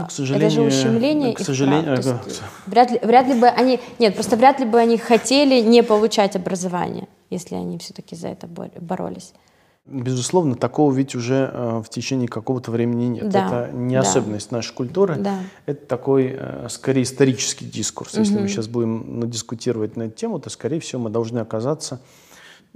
ну, 0.00 0.06
к 0.06 0.10
сожалению, 0.12 0.46
это 0.46 0.54
же 0.54 0.62
ущемление 0.62 1.34
к 1.34 1.40
сожалению, 1.40 1.94
их 1.94 2.02
прав. 2.02 2.26
есть, 2.26 2.42
вряд, 2.66 2.90
ли, 2.90 3.00
вряд 3.02 3.26
ли 3.26 3.40
бы 3.40 3.46
они, 3.48 3.80
нет, 3.98 4.14
просто 4.14 4.36
вряд 4.36 4.60
ли 4.60 4.66
бы 4.66 4.78
они 4.78 4.98
хотели 4.98 5.60
не 5.60 5.82
получать 5.82 6.36
образование, 6.36 7.08
если 7.30 7.54
они 7.54 7.78
все-таки 7.78 8.16
за 8.16 8.28
это 8.28 8.46
боролись. 8.46 9.32
Безусловно, 9.86 10.56
такого 10.56 10.92
ведь 10.92 11.14
уже 11.14 11.48
э, 11.52 11.82
в 11.84 11.88
течение 11.88 12.26
какого-то 12.26 12.72
времени 12.72 13.04
нет. 13.04 13.28
Да, 13.28 13.66
это 13.66 13.72
не 13.72 13.94
да. 13.94 14.00
особенность 14.00 14.50
нашей 14.50 14.74
культуры. 14.74 15.14
Да. 15.14 15.38
Это 15.66 15.86
такой, 15.86 16.34
э, 16.36 16.66
скорее, 16.70 17.04
исторический 17.04 17.66
дискурс. 17.66 18.14
Угу. 18.14 18.20
Если 18.22 18.36
мы 18.36 18.48
сейчас 18.48 18.66
будем 18.66 19.20
ну, 19.20 19.26
дискутировать 19.26 19.96
на 19.96 20.04
эту 20.04 20.16
тему, 20.16 20.40
то, 20.40 20.50
скорее 20.50 20.80
всего, 20.80 21.02
мы 21.02 21.10
должны 21.10 21.38
оказаться 21.38 22.00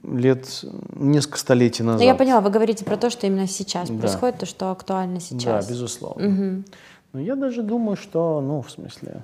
лет 0.05 0.65
несколько 0.95 1.39
столетий 1.39 1.83
назад. 1.83 2.01
Ну, 2.01 2.07
я 2.07 2.15
поняла, 2.15 2.41
вы 2.41 2.51
говорите 2.51 2.85
про 2.85 2.97
то, 2.97 3.11
что 3.11 3.27
именно 3.27 3.49
сейчас 3.49 3.91
да. 3.91 3.99
происходит, 3.99 4.39
то, 4.39 4.47
что 4.47 4.71
актуально 4.71 5.19
сейчас. 5.19 5.67
Да, 5.67 5.73
безусловно. 5.73 6.29
Угу. 6.29 6.65
Но 7.13 7.21
я 7.21 7.37
даже 7.37 7.63
думаю, 7.63 7.97
что, 7.97 8.41
ну, 8.41 8.63
в 8.63 8.71
смысле, 8.71 9.23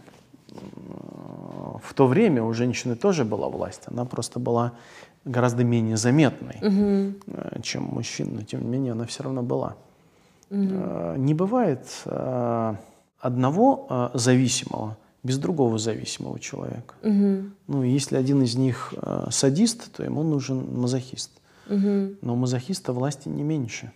в 1.83 1.95
то 1.95 2.07
время 2.07 2.43
у 2.43 2.53
женщины 2.53 2.97
тоже 2.97 3.25
была 3.25 3.49
власть. 3.49 3.83
Она 3.87 4.05
просто 4.05 4.41
была 4.41 4.73
гораздо 5.25 5.65
менее 5.65 5.97
заметной, 5.97 6.59
угу. 6.63 7.63
чем 7.63 7.85
мужчин, 7.85 8.35
но 8.35 8.43
тем 8.43 8.63
не 8.63 8.69
менее 8.69 8.93
она 8.93 9.05
все 9.07 9.23
равно 9.25 9.43
была. 9.43 9.77
Угу. 10.51 11.17
Не 11.17 11.35
бывает 11.35 11.87
э, 12.05 12.75
одного 13.21 14.11
зависимого 14.15 14.97
без 15.23 15.39
другого 15.39 15.79
зависимого 15.79 16.39
человека. 16.39 16.95
Угу. 17.03 17.51
Ну, 17.67 17.83
если 17.83 18.17
один 18.17 18.43
из 18.43 18.55
них 18.57 18.95
садист, 19.31 19.93
то 19.93 20.05
ему 20.05 20.23
нужен 20.23 20.81
мазохист. 20.81 21.33
Угу. 21.69 22.17
Но 22.23 22.33
у 22.33 22.37
мазохиста 22.37 22.93
власти 22.93 23.29
не 23.29 23.43
меньше, 23.43 23.91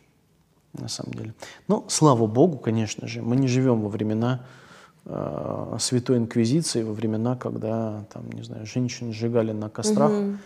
на 0.72 0.88
самом 0.88 1.14
деле. 1.14 1.34
Но, 1.68 1.84
слава 1.88 2.26
богу, 2.26 2.58
конечно 2.58 3.06
же, 3.08 3.22
мы 3.22 3.36
не 3.36 3.48
живем 3.48 3.82
во 3.82 3.88
времена 3.88 4.44
э, 5.04 5.76
Святой 5.78 6.18
Инквизиции, 6.18 6.82
во 6.82 6.92
времена, 6.92 7.36
когда, 7.36 8.04
там, 8.12 8.30
не 8.32 8.42
знаю, 8.42 8.66
женщин 8.66 9.12
сжигали 9.12 9.52
на 9.52 9.68
кострах, 9.68 10.10
угу 10.10 10.36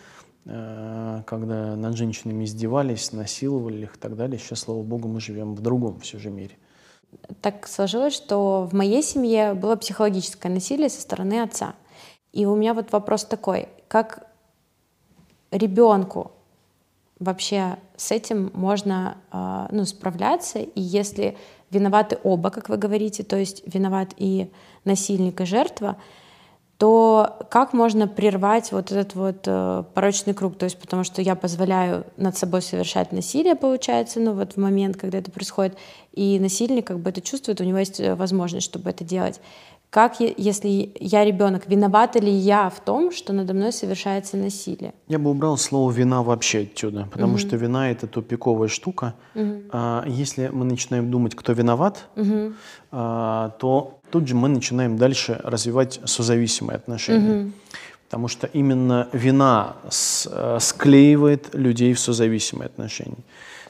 когда 0.46 1.74
над 1.74 1.96
женщинами 1.96 2.44
издевались, 2.44 3.12
насиловали 3.12 3.84
их 3.84 3.96
и 3.96 3.98
так 3.98 4.14
далее. 4.14 4.38
Сейчас, 4.38 4.60
слава 4.60 4.82
богу, 4.82 5.08
мы 5.08 5.18
живем 5.20 5.54
в 5.54 5.60
другом 5.60 6.00
все 6.00 6.18
же 6.18 6.30
мире. 6.30 6.58
Так 7.40 7.66
сложилось, 7.66 8.14
что 8.14 8.68
в 8.70 8.74
моей 8.74 9.02
семье 9.02 9.54
было 9.54 9.76
психологическое 9.76 10.50
насилие 10.50 10.90
со 10.90 11.00
стороны 11.00 11.40
отца. 11.40 11.74
И 12.32 12.44
у 12.44 12.56
меня 12.56 12.74
вот 12.74 12.92
вопрос 12.92 13.24
такой, 13.24 13.68
как 13.88 14.26
ребенку 15.50 16.32
вообще 17.18 17.76
с 17.96 18.10
этим 18.10 18.50
можно 18.54 19.16
ну, 19.70 19.84
справляться, 19.84 20.58
и 20.58 20.80
если 20.80 21.36
виноваты 21.70 22.18
оба, 22.22 22.50
как 22.50 22.68
вы 22.68 22.76
говорите, 22.76 23.22
то 23.22 23.36
есть 23.36 23.62
виноват 23.66 24.14
и 24.16 24.50
насильник, 24.84 25.40
и 25.40 25.44
жертва, 25.44 25.96
то 26.78 27.46
как 27.50 27.72
можно 27.72 28.08
прервать 28.08 28.72
вот 28.72 28.90
этот 28.90 29.14
вот 29.14 29.44
э, 29.46 29.84
порочный 29.94 30.34
круг? 30.34 30.58
То 30.58 30.64
есть 30.64 30.78
потому 30.78 31.04
что 31.04 31.22
я 31.22 31.36
позволяю 31.36 32.04
над 32.16 32.36
собой 32.36 32.62
совершать 32.62 33.12
насилие, 33.12 33.54
получается, 33.54 34.18
ну 34.18 34.32
вот 34.32 34.54
в 34.54 34.56
момент, 34.56 34.96
когда 34.96 35.18
это 35.18 35.30
происходит, 35.30 35.76
и 36.12 36.38
насильник 36.40 36.88
как 36.88 36.98
бы 36.98 37.10
это 37.10 37.20
чувствует, 37.20 37.60
у 37.60 37.64
него 37.64 37.78
есть 37.78 38.00
э, 38.00 38.14
возможность, 38.16 38.66
чтобы 38.66 38.90
это 38.90 39.04
делать. 39.04 39.40
Как, 39.94 40.18
если 40.18 40.92
я 40.98 41.24
ребенок, 41.24 41.68
виновата 41.68 42.18
ли 42.18 42.32
я 42.32 42.68
в 42.68 42.80
том, 42.80 43.12
что 43.12 43.32
надо 43.32 43.54
мной 43.54 43.72
совершается 43.72 44.36
насилие? 44.36 44.92
Я 45.06 45.20
бы 45.20 45.30
убрал 45.30 45.56
слово 45.56 45.92
«вина» 45.92 46.24
вообще 46.24 46.62
отсюда, 46.62 47.06
потому 47.12 47.34
угу. 47.34 47.38
что 47.38 47.54
вина– 47.54 47.88
это 47.92 48.08
тупиковая 48.08 48.66
штука. 48.66 49.14
Угу. 49.36 49.62
А, 49.70 50.04
если 50.08 50.48
мы 50.48 50.64
начинаем 50.64 51.12
думать, 51.12 51.36
кто 51.36 51.52
виноват, 51.52 52.08
угу. 52.16 52.54
а, 52.90 53.50
то 53.60 54.00
тут 54.10 54.26
же 54.26 54.34
мы 54.34 54.48
начинаем 54.48 54.96
дальше 54.96 55.40
развивать 55.44 56.00
созависимые 56.04 56.74
отношения. 56.74 57.42
Угу. 57.42 57.52
Потому 58.06 58.26
что 58.26 58.48
именно 58.48 59.08
вина 59.12 59.76
с, 59.88 60.58
склеивает 60.58 61.54
людей 61.54 61.94
в 61.94 62.00
созависимые 62.00 62.66
отношения. 62.66 63.22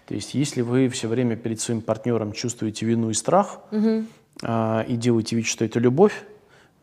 То 0.06 0.14
есть, 0.14 0.32
если 0.32 0.62
вы 0.62 0.88
все 0.88 1.06
время 1.06 1.36
перед 1.36 1.60
своим 1.60 1.82
партнером 1.82 2.32
чувствуете 2.32 2.86
вину 2.86 3.10
и 3.10 3.14
страх, 3.14 3.58
угу. 3.70 4.04
Э, 4.42 4.84
и 4.88 4.96
делаете 4.96 5.36
вид, 5.36 5.46
что 5.46 5.64
это 5.64 5.78
любовь, 5.78 6.24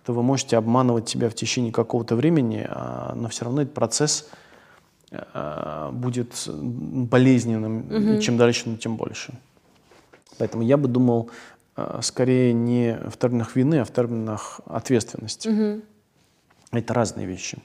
то 0.06 0.14
вы 0.14 0.24
можете 0.24 0.58
обманывать 0.58 1.10
себя 1.10 1.30
в 1.30 1.36
течение 1.36 1.72
какого-то 1.72 2.16
времени, 2.16 2.68
э, 2.68 3.14
но 3.16 3.30
все 3.30 3.46
равно 3.46 3.62
этот 3.62 3.74
процесс 3.74 4.30
э, 5.12 5.90
будет 5.94 6.34
болезненным, 6.48 7.80
угу. 7.80 8.14
и 8.14 8.22
чем 8.22 8.38
дальше, 8.38 8.64
ну, 8.66 8.78
тем 8.78 8.98
больше. 8.98 9.34
Поэтому 10.38 10.64
я 10.64 10.78
бы 10.78 10.88
думал 10.88 11.30
э, 11.76 12.00
скорее 12.02 12.54
не 12.54 12.98
в 13.10 13.18
терминах 13.18 13.56
вины, 13.56 13.80
а 13.80 13.86
в 13.86 13.92
терминах 13.92 14.62
ответственности. 14.66 15.50
Угу. 15.50 15.82
Это 16.72 16.94
разные 16.94 17.28
вещи. 17.28 17.60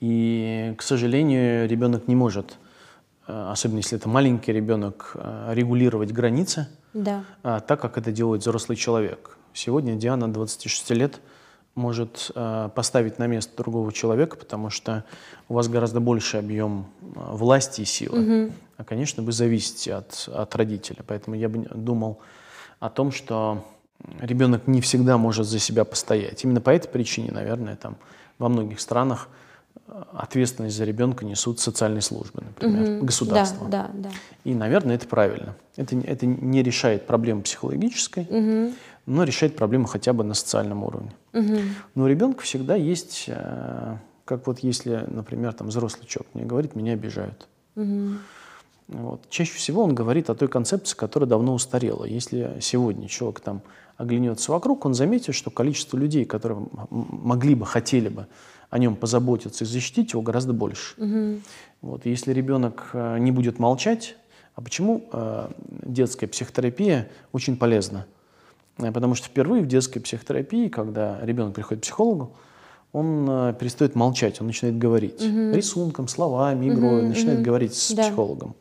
И, 0.00 0.74
к 0.78 0.82
сожалению, 0.82 1.68
ребенок 1.68 2.06
не 2.06 2.14
может, 2.14 2.56
особенно 3.26 3.78
если 3.78 3.98
это 3.98 4.08
маленький 4.08 4.52
ребенок, 4.52 5.16
регулировать 5.48 6.12
границы, 6.12 6.68
да. 6.94 7.24
так 7.42 7.80
как 7.80 7.98
это 7.98 8.12
делает 8.12 8.42
взрослый 8.42 8.76
человек. 8.76 9.36
Сегодня 9.52 9.94
Диана, 9.96 10.32
26 10.32 10.90
лет, 10.90 11.20
может 11.74 12.30
э, 12.34 12.70
поставить 12.74 13.18
на 13.18 13.26
место 13.26 13.56
другого 13.56 13.92
человека, 13.92 14.36
потому 14.36 14.68
что 14.68 15.04
у 15.48 15.54
вас 15.54 15.68
гораздо 15.68 16.00
больше 16.00 16.36
объем 16.36 16.86
власти 17.00 17.82
и 17.82 17.84
силы. 17.84 18.20
Угу. 18.20 18.52
А, 18.78 18.84
конечно, 18.84 19.22
вы 19.22 19.32
зависите 19.32 19.94
от, 19.94 20.28
от 20.32 20.54
родителя. 20.56 21.04
Поэтому 21.06 21.36
я 21.36 21.48
бы 21.48 21.66
думал 21.74 22.18
о 22.80 22.90
том, 22.90 23.12
что 23.12 23.64
ребенок 24.20 24.66
не 24.66 24.80
всегда 24.80 25.18
может 25.18 25.46
за 25.46 25.58
себя 25.58 25.84
постоять. 25.84 26.44
Именно 26.44 26.60
по 26.60 26.70
этой 26.70 26.88
причине, 26.88 27.30
наверное, 27.32 27.76
там 27.76 27.96
во 28.38 28.48
многих 28.48 28.80
странах 28.80 29.28
ответственность 30.12 30.76
за 30.76 30.84
ребенка 30.84 31.24
несут 31.24 31.60
социальные 31.60 32.02
службы, 32.02 32.42
например, 32.42 32.98
угу. 32.98 33.06
государство. 33.06 33.68
Да, 33.68 33.90
да, 33.94 34.08
да. 34.08 34.10
И, 34.44 34.54
наверное, 34.54 34.96
это 34.96 35.06
правильно. 35.06 35.56
Это, 35.76 35.96
это 35.96 36.26
не 36.26 36.62
решает 36.62 37.06
проблему 37.06 37.42
психологической, 37.42 38.24
угу. 38.24 38.74
но 39.06 39.24
решает 39.24 39.56
проблему 39.56 39.86
хотя 39.86 40.12
бы 40.12 40.24
на 40.24 40.34
социальном 40.34 40.84
уровне. 40.84 41.12
Угу. 41.32 41.56
Но 41.94 42.04
у 42.04 42.06
ребенка 42.06 42.42
всегда 42.42 42.74
есть, 42.74 43.24
э, 43.28 43.96
как 44.24 44.46
вот 44.46 44.60
если, 44.60 45.04
например, 45.06 45.52
там 45.52 45.68
взрослый 45.68 46.06
человек 46.06 46.34
мне 46.34 46.44
говорит, 46.44 46.74
меня 46.74 46.92
обижают. 46.92 47.48
Угу. 47.76 48.18
Вот. 48.88 49.28
Чаще 49.28 49.52
всего 49.52 49.84
он 49.84 49.94
говорит 49.94 50.30
о 50.30 50.34
той 50.34 50.48
концепции, 50.48 50.96
которая 50.96 51.28
давно 51.28 51.54
устарела. 51.54 52.04
Если 52.04 52.56
сегодня 52.60 53.06
человек 53.08 53.40
там 53.40 53.62
оглянется 53.96 54.50
вокруг, 54.50 54.86
он 54.86 54.94
заметит, 54.94 55.34
что 55.34 55.50
количество 55.50 55.96
людей, 55.96 56.24
которые 56.24 56.66
могли 56.90 57.54
бы, 57.54 57.66
хотели 57.66 58.08
бы 58.08 58.26
о 58.70 58.78
нем 58.78 58.96
позаботиться 58.96 59.64
и 59.64 59.66
защитить 59.66 60.12
его 60.12 60.22
гораздо 60.22 60.52
больше. 60.52 60.94
Угу. 61.00 61.40
Вот, 61.82 62.06
если 62.06 62.32
ребенок 62.32 62.90
э, 62.92 63.18
не 63.18 63.30
будет 63.30 63.58
молчать, 63.58 64.16
а 64.54 64.60
почему 64.60 65.04
э, 65.12 65.50
детская 65.84 66.26
психотерапия 66.26 67.08
очень 67.32 67.56
полезна? 67.56 68.06
Э, 68.78 68.92
потому 68.92 69.14
что 69.14 69.28
впервые 69.28 69.62
в 69.62 69.66
детской 69.66 70.00
психотерапии, 70.00 70.68
когда 70.68 71.18
ребенок 71.22 71.54
приходит 71.54 71.82
к 71.82 71.86
психологу, 71.86 72.32
он 72.92 73.26
э, 73.28 73.54
перестает 73.58 73.94
молчать, 73.94 74.40
он 74.40 74.46
начинает 74.46 74.78
говорить 74.78 75.22
угу. 75.22 75.52
рисунком, 75.52 76.08
словами, 76.08 76.68
игрой, 76.68 77.00
угу, 77.00 77.08
начинает 77.08 77.38
угу. 77.38 77.44
говорить 77.44 77.74
с 77.74 77.92
да. 77.92 78.02
психологом. 78.02 78.54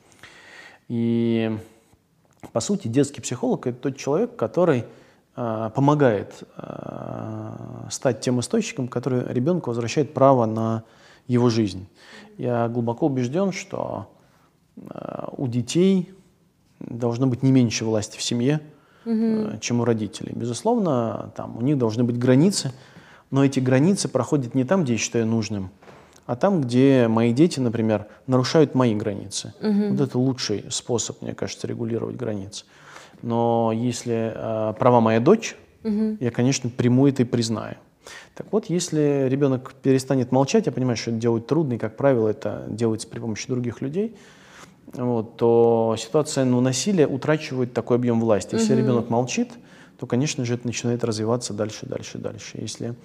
И 0.88 1.58
по 2.54 2.60
сути 2.60 2.88
детский 2.88 3.22
психолог 3.22 3.68
это 3.68 3.78
тот 3.78 3.98
человек, 3.98 4.36
который 4.36 4.86
Э, 5.40 5.70
помогает 5.76 6.44
э, 6.58 7.52
стать 7.92 8.22
тем 8.22 8.40
источником, 8.40 8.88
который 8.88 9.22
ребенку 9.32 9.70
возвращает 9.70 10.16
право 10.16 10.48
на 10.48 10.84
его 11.28 11.50
жизнь. 11.50 11.88
Я 12.40 12.68
глубоко 12.68 13.06
убежден, 13.06 13.52
что 13.52 14.12
э, 14.78 15.26
у 15.38 15.48
детей 15.48 16.12
должно 16.80 17.28
быть 17.28 17.44
не 17.44 17.52
меньше 17.52 17.86
власти 17.86 18.18
в 18.18 18.24
семье, 18.24 18.62
угу. 19.06 19.60
чем 19.62 19.82
у 19.82 19.86
родителей. 19.86 20.34
Безусловно, 20.36 21.32
там 21.36 21.56
у 21.56 21.62
них 21.62 21.78
должны 21.78 22.04
быть 22.04 22.18
границы, 22.18 22.72
но 23.30 23.46
эти 23.46 23.60
границы 23.60 24.08
проходят 24.08 24.56
не 24.56 24.64
там, 24.64 24.86
где 24.86 24.94
я 24.94 24.98
считаю 24.98 25.28
нужным, 25.28 25.70
а 26.28 26.36
там, 26.36 26.62
где 26.62 27.08
мои 27.08 27.34
дети, 27.34 27.60
например, 27.60 28.06
нарушают 28.28 28.76
мои 28.76 28.94
границы. 28.94 29.54
Угу. 29.62 29.88
Вот 29.92 30.02
это 30.02 30.20
лучший 30.20 30.66
способ, 30.70 31.22
мне 31.22 31.34
кажется, 31.34 31.66
регулировать 31.68 32.18
границы. 32.18 32.66
Но 33.22 33.72
если 33.74 34.34
э, 34.36 34.74
права 34.78 35.00
моя 35.00 35.22
дочь, 35.22 35.56
угу. 35.84 36.18
я, 36.20 36.30
конечно, 36.30 36.70
приму 36.70 37.08
это 37.08 37.24
и 37.24 37.26
признаю. 37.26 37.78
Так 38.36 38.48
вот, 38.52 38.66
если 38.66 39.28
ребенок 39.30 39.74
перестанет 39.82 40.32
молчать, 40.32 40.66
я 40.66 40.72
понимаю, 40.72 40.98
что 40.98 41.12
это 41.12 41.20
делать 41.20 41.48
трудно, 41.48 41.74
и, 41.74 41.78
как 41.78 41.96
правило, 41.96 42.28
это 42.28 42.66
делается 42.70 43.08
при 43.08 43.20
помощи 43.20 43.48
других 43.48 43.82
людей, 43.82 44.16
вот, 44.94 45.38
то 45.38 45.96
ситуация 45.98 46.44
ну, 46.46 46.60
насилия 46.62 47.08
утрачивает 47.08 47.74
такой 47.74 47.98
объем 47.98 48.20
власти. 48.20 48.56
Если 48.56 48.74
угу. 48.74 48.82
ребенок 48.82 49.10
молчит, 49.10 49.52
то, 49.98 50.06
конечно 50.06 50.44
же, 50.44 50.56
это 50.56 50.68
начинает 50.68 51.06
развиваться 51.06 51.54
дальше, 51.54 51.86
дальше, 51.86 52.18
дальше. 52.18 52.58
Если 52.60 52.96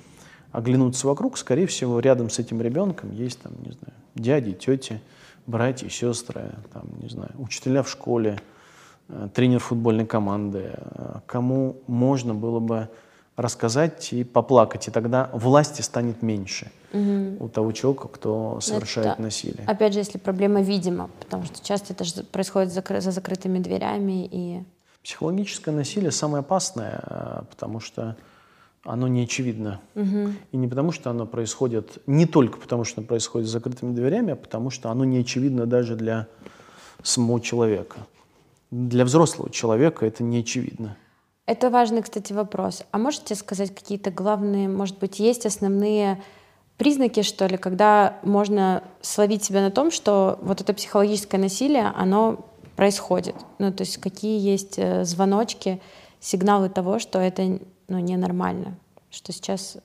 оглянуться 0.52 1.06
вокруг, 1.06 1.36
скорее 1.38 1.66
всего, 1.66 1.98
рядом 2.00 2.30
с 2.30 2.38
этим 2.38 2.62
ребенком 2.62 3.12
есть, 3.12 3.40
там, 3.40 3.52
не 3.64 3.72
знаю, 3.72 3.94
дяди, 4.14 4.52
тети, 4.52 5.00
братья, 5.46 5.88
сестры, 5.88 6.52
там, 6.72 6.84
не 7.02 7.08
знаю, 7.08 7.32
учителя 7.38 7.82
в 7.82 7.90
школе, 7.90 8.38
Э, 9.12 9.28
тренер 9.32 9.58
футбольной 9.58 10.06
команды, 10.06 10.72
э, 10.74 11.20
кому 11.26 11.76
можно 11.86 12.34
было 12.34 12.60
бы 12.60 12.88
рассказать 13.36 14.12
и 14.12 14.24
поплакать, 14.24 14.88
и 14.88 14.90
тогда 14.90 15.28
власти 15.32 15.82
станет 15.82 16.22
меньше 16.22 16.70
угу. 16.92 17.44
у 17.44 17.48
того 17.48 17.72
человека, 17.72 18.08
кто 18.08 18.60
совершает 18.60 19.14
это, 19.14 19.22
насилие. 19.22 19.64
Опять 19.66 19.94
же, 19.94 19.98
если 19.98 20.18
проблема 20.18 20.62
видима, 20.62 21.10
потому 21.18 21.44
что 21.44 21.64
часто 21.64 21.92
это 21.92 22.04
же 22.04 22.22
происходит 22.24 22.72
за, 22.72 22.82
за 23.00 23.10
закрытыми 23.10 23.58
дверями 23.58 24.28
и. 24.30 24.62
Психологическое 25.02 25.72
насилие 25.72 26.10
самое 26.10 26.40
опасное, 26.40 27.02
э, 27.02 27.42
потому 27.50 27.80
что 27.80 28.16
оно 28.84 29.08
не 29.08 29.22
очевидно. 29.22 29.80
Угу. 29.94 30.32
И 30.52 30.56
не 30.56 30.68
потому, 30.68 30.92
что 30.92 31.10
оно 31.10 31.26
происходит, 31.26 31.98
не 32.06 32.26
только 32.26 32.58
потому, 32.58 32.84
что 32.84 33.00
оно 33.00 33.06
происходит 33.06 33.46
за 33.46 33.54
закрытыми 33.54 33.94
дверями, 33.94 34.32
а 34.32 34.36
потому 34.36 34.70
что 34.70 34.90
оно 34.90 35.04
не 35.04 35.18
очевидно 35.18 35.66
даже 35.66 35.96
для 35.96 36.26
самого 37.02 37.40
человека. 37.40 37.98
Для 38.70 39.04
взрослого 39.04 39.50
человека 39.50 40.06
это 40.06 40.22
не 40.22 40.38
очевидно. 40.38 40.96
Это 41.46 41.70
важный, 41.70 42.02
кстати, 42.02 42.32
вопрос. 42.32 42.84
А 42.90 42.98
можете 42.98 43.34
сказать 43.34 43.74
какие-то 43.74 44.10
главные, 44.10 44.68
может 44.68 44.98
быть, 44.98 45.18
есть 45.18 45.44
основные 45.44 46.22
признаки, 46.78 47.22
что 47.22 47.46
ли, 47.46 47.56
когда 47.56 48.18
можно 48.22 48.82
словить 49.00 49.44
себя 49.44 49.60
на 49.60 49.70
том, 49.70 49.90
что 49.90 50.38
вот 50.42 50.60
это 50.60 50.72
психологическое 50.72 51.38
насилие, 51.38 51.92
оно 51.96 52.46
происходит? 52.76 53.34
Ну, 53.58 53.72
то 53.72 53.82
есть 53.82 53.98
какие 53.98 54.40
есть 54.40 54.78
э, 54.78 55.04
звоночки, 55.04 55.80
сигналы 56.20 56.68
того, 56.68 56.98
что 56.98 57.18
это 57.18 57.58
ну, 57.92 57.98
ненормально, 57.98 58.78
что 59.10 59.32
сейчас 59.32 59.76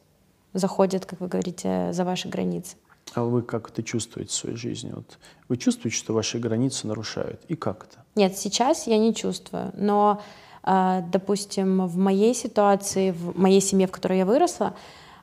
заходят, 0.53 1.05
как 1.05 1.19
вы 1.19 1.27
говорите, 1.27 1.91
за 1.91 2.05
ваши 2.05 2.29
границы? 2.29 2.77
А 3.13 3.23
вы 3.23 3.41
как 3.41 3.69
это 3.69 3.83
чувствуете 3.83 4.31
в 4.31 4.33
своей 4.33 4.55
жизни? 4.55 4.93
Вот 4.95 5.17
вы 5.49 5.57
чувствуете, 5.57 5.97
что 5.97 6.13
ваши 6.13 6.39
границы 6.39 6.87
нарушают? 6.87 7.41
И 7.49 7.55
как 7.55 7.83
это? 7.83 7.97
Нет, 8.15 8.37
сейчас 8.37 8.87
я 8.87 8.97
не 8.97 9.13
чувствую. 9.13 9.71
Но, 9.75 10.21
а, 10.63 11.01
допустим, 11.01 11.85
в 11.85 11.97
моей 11.97 12.33
ситуации, 12.33 13.11
в 13.11 13.37
моей 13.37 13.59
семье, 13.59 13.87
в 13.87 13.91
которой 13.91 14.19
я 14.19 14.25
выросла, 14.25 14.73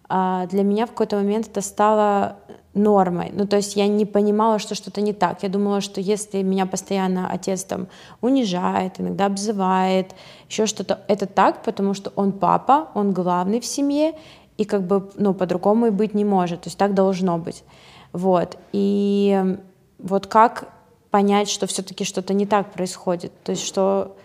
для 0.09 0.63
меня 0.63 0.87
в 0.87 0.91
какой-то 0.91 1.17
момент 1.17 1.49
это 1.49 1.61
стало 1.61 2.37
нормой. 2.75 3.31
Ну, 3.33 3.47
то 3.47 3.57
есть 3.57 3.77
я 3.77 3.87
не 3.87 4.05
понимала, 4.05 4.59
что 4.59 4.75
что-то 4.75 5.01
не 5.01 5.13
так. 5.13 5.43
Я 5.43 5.49
думала, 5.49 5.81
что 5.81 6.01
если 6.01 6.43
меня 6.43 6.67
постоянно 6.67 7.29
отец 7.31 7.65
там 7.65 7.87
унижает, 8.21 9.01
иногда 9.01 9.27
обзывает, 9.27 10.15
еще 10.49 10.67
что-то, 10.67 11.01
это 11.09 11.27
так, 11.27 11.63
потому 11.63 11.95
что 11.95 12.13
он 12.17 12.33
папа, 12.33 12.89
он 12.95 13.13
главный 13.13 13.61
в 13.61 13.67
семье, 13.67 14.15
и 14.57 14.65
как 14.65 14.83
бы, 14.83 15.11
ну, 15.17 15.35
по-другому 15.35 15.87
и 15.87 15.91
быть 15.91 16.15
не 16.15 16.25
может, 16.25 16.63
то 16.63 16.69
есть 16.69 16.79
так 16.79 16.95
должно 16.95 17.39
быть. 17.39 17.65
Вот, 18.13 18.57
и 18.73 19.57
вот 19.99 20.27
как 20.27 20.69
понять, 21.11 21.49
что 21.49 21.67
все-таки 21.67 22.05
что-то 22.05 22.35
не 22.35 22.47
так 22.47 22.73
происходит, 22.73 23.33
то 23.43 23.53
есть 23.53 23.65
что... 23.65 24.17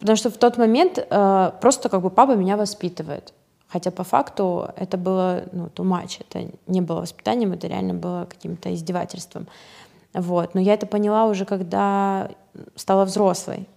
Потому 0.00 0.16
что 0.16 0.30
в 0.30 0.36
тот 0.36 0.58
момент 0.58 0.98
э, 0.98 1.52
просто 1.60 1.88
как 1.88 2.02
бы 2.02 2.10
папа 2.10 2.32
меня 2.32 2.56
воспитывает. 2.56 3.32
Хотя 3.68 3.90
по 3.90 4.04
факту 4.04 4.68
это 4.76 4.96
было 4.96 5.44
ну, 5.52 5.66
too 5.66 5.84
much, 5.84 6.20
это 6.28 6.48
не 6.66 6.80
было 6.80 7.00
воспитанием, 7.00 7.52
это 7.52 7.66
реально 7.66 7.94
было 7.94 8.26
каким-то 8.28 8.72
издевательством. 8.74 9.48
Вот. 10.14 10.54
Но 10.54 10.60
я 10.60 10.74
это 10.74 10.86
поняла 10.86 11.26
уже, 11.26 11.44
когда 11.44 12.30
стала 12.74 13.04
взрослой. 13.04 13.68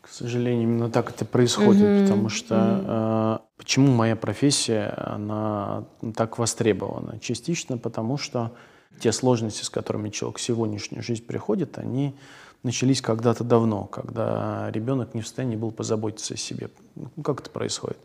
К 0.00 0.08
сожалению, 0.08 0.64
именно 0.64 0.90
так 0.90 1.10
это 1.10 1.24
происходит, 1.24 1.82
mm-hmm. 1.82 2.02
потому 2.02 2.28
что 2.28 2.54
mm-hmm. 2.54 2.84
э, 2.86 3.38
почему 3.56 3.92
моя 3.92 4.16
профессия 4.16 4.92
она 4.96 5.84
так 6.16 6.38
востребована? 6.38 7.20
Частично 7.20 7.78
потому, 7.78 8.16
что 8.16 8.50
те 8.98 9.12
сложности, 9.12 9.62
с 9.62 9.70
которыми 9.70 10.08
человек 10.08 10.38
в 10.38 10.42
сегодняшнюю 10.42 11.04
жизнь 11.04 11.24
приходит, 11.24 11.78
они 11.78 12.16
начались 12.64 13.00
когда-то 13.00 13.44
давно, 13.44 13.84
когда 13.84 14.70
ребенок 14.72 15.14
не 15.14 15.20
в 15.20 15.26
состоянии 15.26 15.56
был 15.56 15.70
позаботиться 15.70 16.34
о 16.34 16.36
себе. 16.36 16.70
Ну, 16.96 17.08
как 17.22 17.40
это 17.40 17.50
происходит? 17.50 17.98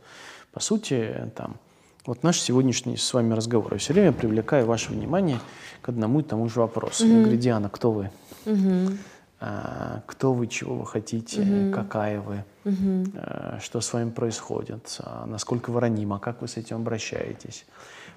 По 0.51 0.59
сути, 0.59 1.31
там, 1.35 1.57
Вот 2.07 2.23
наш 2.23 2.39
сегодняшний 2.39 2.95
с 2.95 3.13
вами 3.13 3.33
разговор. 3.33 3.73
Я 3.73 3.79
все 3.79 3.91
время 3.91 4.13
привлекаю 4.13 4.65
ваше 4.65 4.93
внимание 4.93 5.39
к 5.81 5.89
одному 5.89 6.21
и 6.21 6.23
тому 6.23 6.47
же 6.47 6.61
вопросу. 6.61 7.05
Mm-hmm. 7.05 7.17
Я 7.17 7.21
говорю, 7.21 7.37
Диана, 7.37 7.69
кто 7.69 7.91
вы? 7.91 8.09
Mm-hmm. 8.45 8.97
А, 9.41 10.01
кто 10.05 10.33
вы, 10.33 10.47
чего 10.47 10.77
вы 10.77 10.85
хотите, 10.87 11.41
mm-hmm. 11.41 11.73
какая 11.73 12.21
вы, 12.21 12.45
mm-hmm. 12.63 13.11
а, 13.13 13.59
что 13.61 13.81
с 13.81 13.91
вами 13.91 14.09
происходит, 14.09 14.97
а, 15.01 15.25
насколько 15.25 15.69
вы 15.69 15.81
ранима, 15.81 16.17
как 16.17 16.41
вы 16.41 16.47
с 16.47 16.55
этим 16.55 16.77
обращаетесь. 16.77 17.65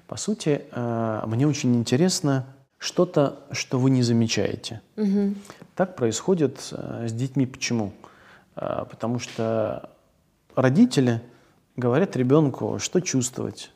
По 0.07 0.15
сути, 0.15 0.61
а, 0.71 1.27
мне 1.27 1.45
очень 1.45 1.75
интересно 1.75 2.45
что-то, 2.77 3.39
что 3.51 3.77
вы 3.77 3.89
не 3.89 4.03
замечаете. 4.03 4.79
Mm-hmm. 4.95 5.35
Так 5.75 5.97
происходит 5.97 6.69
а, 6.71 7.07
с 7.09 7.11
детьми. 7.11 7.45
Почему? 7.45 7.91
А, 8.55 8.85
потому 8.85 9.19
что 9.19 9.89
родители 10.55 11.21
говорят 11.81 12.15
ребенку, 12.15 12.77
что 12.79 13.01
чувствовать, 13.01 13.71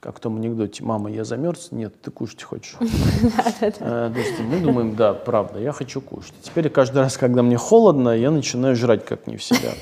как 0.00 0.16
в 0.16 0.20
том 0.20 0.36
анекдоте, 0.36 0.82
мама, 0.82 1.10
я 1.10 1.24
замерз, 1.24 1.68
нет, 1.70 1.94
ты 2.02 2.10
кушать 2.10 2.42
хочешь. 2.42 2.76
Э, 3.60 4.10
то 4.12 4.18
есть 4.18 4.40
мы 4.40 4.60
думаем, 4.60 4.96
да, 4.96 5.14
правда, 5.14 5.60
я 5.60 5.72
хочу 5.72 6.00
кушать. 6.00 6.34
Теперь 6.42 6.68
каждый 6.68 6.98
раз, 6.98 7.16
когда 7.16 7.42
мне 7.42 7.56
холодно, 7.56 8.10
я 8.10 8.30
начинаю 8.30 8.74
жрать 8.74 9.04
как 9.04 9.26
не 9.26 9.36
в 9.36 9.44
себя. 9.44 9.72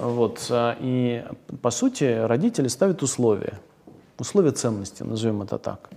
Вот. 0.00 0.46
А, 0.50 0.76
и 0.80 1.24
по 1.62 1.70
сути 1.70 2.04
родители 2.04 2.68
ставят 2.68 3.02
условия. 3.02 3.58
Условия 4.18 4.52
ценности, 4.52 5.02
назовем 5.02 5.42
это 5.42 5.58
так. 5.58 5.90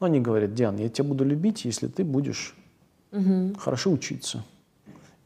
Но 0.00 0.06
они 0.06 0.20
говорят, 0.20 0.54
Диан, 0.54 0.76
я 0.76 0.88
тебя 0.88 1.08
буду 1.08 1.24
любить, 1.24 1.64
если 1.64 1.86
ты 1.86 2.04
будешь 2.04 2.54
хорошо 3.58 3.90
учиться. 3.90 4.44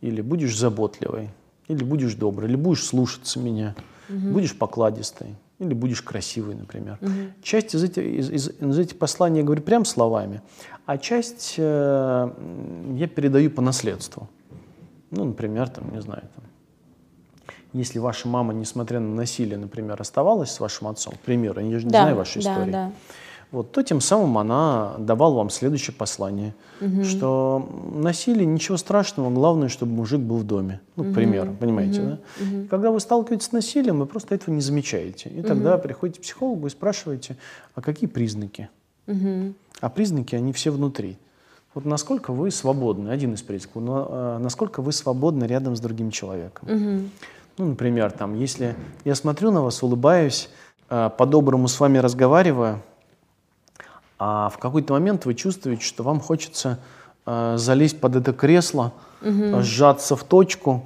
Или 0.00 0.20
будешь 0.20 0.57
заботливой. 0.57 1.30
Или 1.68 1.84
будешь 1.84 2.14
доброй. 2.14 2.48
Или 2.48 2.57
будешь 2.57 2.84
слушаться 2.84 3.38
меня. 3.38 3.74
Будешь 4.17 4.57
покладистой 4.57 5.37
или 5.59 5.75
будешь 5.75 6.03
красивый, 6.03 6.55
например. 6.55 6.99
Угу. 7.01 7.11
Часть 7.43 7.75
из 7.75 7.85
этих, 7.85 8.03
из, 8.03 8.31
из, 8.31 8.49
из 8.49 8.79
этих 8.79 8.99
посланий 8.99 9.41
я 9.41 9.45
говорю 9.45 9.63
прям 9.63 9.85
словами, 9.85 10.43
а 10.87 10.99
часть 10.99 11.55
э, 11.57 12.31
я 12.97 13.07
передаю 13.09 13.51
по 13.51 13.63
наследству. 13.63 14.29
Ну, 15.11 15.25
например, 15.25 15.69
там, 15.69 15.93
не 15.93 16.01
знаю, 16.01 16.23
там, 16.35 16.45
если 17.73 17.99
ваша 17.99 18.29
мама, 18.29 18.53
несмотря 18.53 18.99
на 18.99 19.15
насилие, 19.15 19.57
например, 19.57 20.01
оставалась 20.01 20.51
с 20.51 20.61
вашим 20.61 20.89
отцом, 20.89 21.15
к 21.15 21.21
примеру, 21.21 21.61
я 21.61 21.79
же 21.79 21.87
не 21.87 21.93
да, 21.93 22.03
знаю 22.03 22.17
вашей 22.17 22.43
да, 22.43 22.53
истории, 22.53 22.71
да 22.73 22.93
вот, 23.53 23.70
то 23.70 23.82
тем 23.82 24.00
самым 24.00 24.38
она 24.38 24.94
давала 24.98 25.34
вам 25.34 25.50
следующее 25.50 25.94
послание, 25.94 26.55
угу. 26.80 27.05
что 27.05 27.68
насилие 27.94 28.46
ничего 28.46 28.78
страшного, 28.78 29.30
главное, 29.30 29.68
чтобы 29.68 29.92
мужик 29.92 30.20
был 30.20 30.38
в 30.38 30.44
доме. 30.44 30.80
Ну, 30.96 31.05
к 31.05 31.07
угу. 31.09 31.14
примеру, 31.14 31.55
понимаете, 31.61 32.00
угу. 32.00 32.09
да? 32.09 32.18
Угу. 32.44 32.66
Когда 32.70 32.90
вы 32.90 32.98
сталкиваетесь 32.98 33.46
с 33.46 33.53
насилием, 33.53 33.98
вы 33.98 34.07
просто 34.07 34.34
этого 34.34 34.55
не 34.55 34.62
замечаете. 34.62 35.28
И 35.28 35.40
угу. 35.40 35.48
тогда 35.48 35.76
приходите 35.76 36.20
к 36.20 36.22
психологу 36.22 36.66
и 36.66 36.70
спрашиваете, 36.70 37.36
а 37.74 37.82
какие 37.82 38.09
признаки? 38.09 38.70
Угу. 39.07 39.53
А 39.80 39.90
признаки, 39.90 40.34
они 40.34 40.55
все 40.55 40.70
внутри. 40.70 41.18
Вот 41.74 41.84
насколько 41.84 42.32
вы 42.32 42.50
свободны, 42.50 43.11
один 43.11 43.34
из 43.34 43.42
признаков, 43.42 43.82
но, 43.82 44.07
а, 44.09 44.38
насколько 44.38 44.80
вы 44.80 44.92
свободны 44.92 45.44
рядом 45.44 45.76
с 45.76 45.80
другим 45.80 46.11
человеком. 46.11 46.68
Угу. 46.70 47.09
Ну, 47.59 47.66
например, 47.66 48.12
там, 48.12 48.34
если 48.34 48.76
я 49.05 49.14
смотрю 49.14 49.50
на 49.50 49.61
вас, 49.61 49.82
улыбаюсь, 49.82 50.48
а, 50.88 51.11
по-доброму 51.11 51.68
с 51.68 51.78
вами 51.78 51.98
разговариваю, 51.98 52.82
а 54.25 54.51
в 54.51 54.59
какой-то 54.59 54.93
момент 54.93 55.27
вы 55.27 55.35
чувствуете, 55.35 55.85
что 55.85 56.05
вам 56.05 56.20
хочется 56.20 56.79
э, 57.27 57.57
залезть 57.59 57.99
под 57.99 58.14
это 58.14 58.33
кресло, 58.33 58.93
угу. 59.20 59.62
сжаться 59.62 60.14
в 60.14 60.23
точку, 60.23 60.85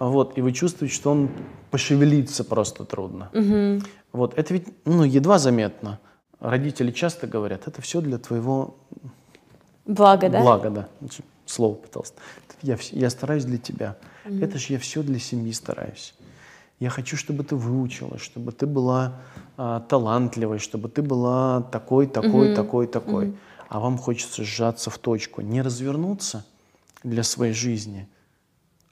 вот, 0.00 0.36
и 0.36 0.40
вы 0.40 0.50
чувствуете, 0.50 0.92
что 0.92 1.12
он 1.12 1.30
пошевелиться 1.70 2.42
просто 2.42 2.84
трудно. 2.84 3.30
Угу. 3.34 3.86
Вот, 4.12 4.36
это 4.36 4.54
ведь 4.54 4.66
ну, 4.84 5.04
едва 5.04 5.38
заметно. 5.38 6.00
Родители 6.40 6.90
часто 6.90 7.28
говорят, 7.28 7.68
это 7.68 7.80
все 7.82 8.00
для 8.00 8.18
твоего 8.18 8.74
блага, 9.86 10.28
да? 10.28 10.40
Блага, 10.40 10.70
да. 10.70 10.88
Слово 11.46 11.74
пытался. 11.74 12.14
Я, 12.62 12.76
я 12.90 13.10
стараюсь 13.10 13.44
для 13.44 13.58
тебя. 13.58 13.96
Угу. 14.24 14.42
Это 14.42 14.58
же 14.58 14.72
я 14.72 14.80
все 14.80 15.04
для 15.04 15.20
семьи 15.20 15.52
стараюсь. 15.52 16.14
Я 16.82 16.90
хочу, 16.90 17.16
чтобы 17.16 17.44
ты 17.44 17.54
выучилась, 17.54 18.20
чтобы 18.20 18.50
ты 18.50 18.66
была 18.66 19.20
а, 19.56 19.78
талантливой, 19.78 20.58
чтобы 20.58 20.88
ты 20.88 21.00
была 21.00 21.62
такой, 21.70 22.08
такой, 22.08 22.48
угу. 22.48 22.56
такой, 22.56 22.86
такой. 22.88 23.28
Угу. 23.28 23.36
А 23.68 23.78
вам 23.78 23.98
хочется 23.98 24.42
сжаться 24.42 24.90
в 24.90 24.98
точку, 24.98 25.42
не 25.42 25.62
развернуться 25.62 26.44
для 27.04 27.22
своей 27.22 27.52
жизни, 27.52 28.08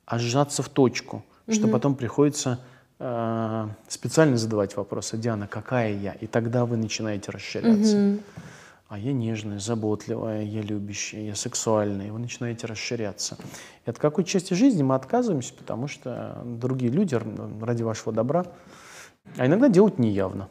а 0.07 0.21
сжаться 0.21 0.63
в 0.63 0.69
точку, 0.69 1.25
угу. 1.49 1.53
что 1.53 1.67
потом 1.67 1.97
приходится 1.97 2.61
э, 3.01 3.69
специально 3.89 4.37
задавать 4.37 4.77
вопросы, 4.77 5.19
Диана, 5.19 5.49
какая 5.49 5.93
я? 5.93 6.13
И 6.13 6.29
тогда 6.29 6.67
вы 6.67 6.77
начинаете 6.77 7.33
расширяться. 7.33 7.97
Угу 7.97 8.21
а 8.91 8.99
я 8.99 9.13
нежная, 9.13 9.61
заботливая, 9.61 10.43
я 10.43 10.63
любящая, 10.63 11.23
я 11.23 11.37
сексуальная, 11.37 12.09
и 12.09 12.11
вы 12.11 12.19
начинаете 12.19 12.67
расширяться. 12.67 13.39
И 13.87 13.91
от 13.91 14.01
какой 14.01 14.25
части 14.25 14.53
жизни 14.53 14.83
мы 14.83 14.97
отказываемся, 14.97 15.55
потому 15.55 15.87
что 15.87 16.43
другие 16.45 16.91
люди 16.91 17.17
ради 17.61 17.85
вашего 17.85 18.13
добра, 18.13 18.47
а 19.37 19.47
иногда 19.47 19.69
делают 19.69 20.01
неявно. 20.01 20.49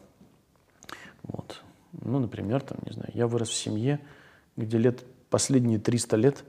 Вот. 1.22 1.60
Ну, 1.92 2.18
например, 2.18 2.62
там, 2.62 2.78
не 2.86 2.92
знаю, 2.92 3.10
я 3.12 3.26
вырос 3.26 3.50
в 3.50 3.54
семье, 3.54 4.00
где 4.56 4.78
лет, 4.78 5.04
последние 5.28 5.78
300 5.78 6.16
лет 6.16 6.44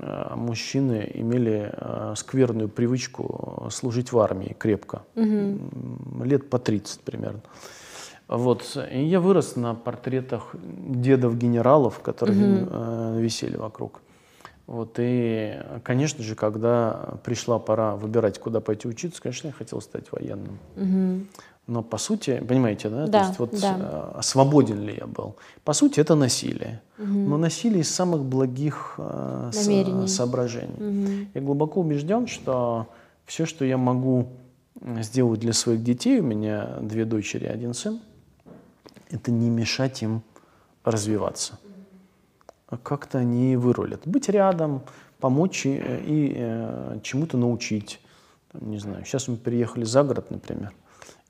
э, 0.00 0.34
мужчины 0.36 1.10
имели 1.14 1.72
э, 1.72 2.14
скверную 2.18 2.68
привычку 2.68 3.68
служить 3.70 4.12
в 4.12 4.18
армии 4.18 4.54
крепко. 4.58 5.04
Угу. 5.14 6.24
Лет 6.24 6.50
по 6.50 6.58
30 6.58 7.00
примерно. 7.00 7.40
Вот. 8.28 8.76
И 8.90 9.04
я 9.04 9.20
вырос 9.20 9.56
на 9.56 9.74
портретах 9.74 10.54
дедов-генералов, 10.54 12.00
которые 12.00 12.62
угу. 12.62 12.68
э, 12.70 13.16
висели 13.20 13.56
вокруг. 13.56 14.00
Вот. 14.66 14.96
И, 14.98 15.60
конечно 15.82 16.22
же, 16.22 16.34
когда 16.34 17.18
пришла 17.22 17.58
пора 17.58 17.96
выбирать, 17.96 18.38
куда 18.38 18.60
пойти 18.60 18.88
учиться, 18.88 19.20
конечно, 19.20 19.48
я 19.48 19.52
хотел 19.52 19.80
стать 19.80 20.10
военным. 20.10 20.58
Угу. 20.76 21.26
Но 21.66 21.82
по 21.82 21.96
сути, 21.96 22.42
понимаете, 22.46 22.90
да? 22.90 23.06
да 23.06 23.20
То 23.20 23.26
есть 23.26 23.38
вот 23.38 23.60
да. 23.60 24.12
э, 24.16 24.20
свободен 24.22 24.82
ли 24.82 24.96
я 24.96 25.06
был? 25.06 25.36
По 25.64 25.72
сути, 25.72 26.00
это 26.00 26.14
насилие. 26.14 26.82
Угу. 26.98 27.06
Но 27.06 27.36
насилие 27.36 27.80
из 27.80 27.94
самых 27.94 28.24
благих 28.24 28.94
э, 28.98 29.50
с, 29.52 30.14
соображений. 30.14 30.74
Угу. 30.76 31.28
Я 31.34 31.40
глубоко 31.40 31.80
убежден, 31.80 32.26
что 32.26 32.88
все, 33.26 33.46
что 33.46 33.64
я 33.64 33.78
могу 33.78 34.28
сделать 35.00 35.40
для 35.40 35.52
своих 35.52 35.82
детей, 35.82 36.20
у 36.20 36.24
меня 36.24 36.78
две 36.80 37.04
дочери, 37.04 37.46
один 37.46 37.72
сын, 37.74 38.00
это 39.10 39.30
не 39.30 39.50
мешать 39.50 40.02
им 40.02 40.22
развиваться. 40.84 41.58
А 42.68 42.76
как-то 42.76 43.18
они 43.18 43.56
вырулят. 43.56 44.02
Быть 44.06 44.28
рядом, 44.28 44.82
помочь 45.20 45.66
и, 45.66 45.76
и 45.76 46.32
э, 46.36 46.98
чему-то 47.02 47.36
научить. 47.36 48.00
Там, 48.52 48.70
не 48.70 48.78
знаю, 48.78 49.04
сейчас 49.04 49.28
мы 49.28 49.36
переехали 49.36 49.84
за 49.84 50.02
город, 50.02 50.30
например. 50.30 50.72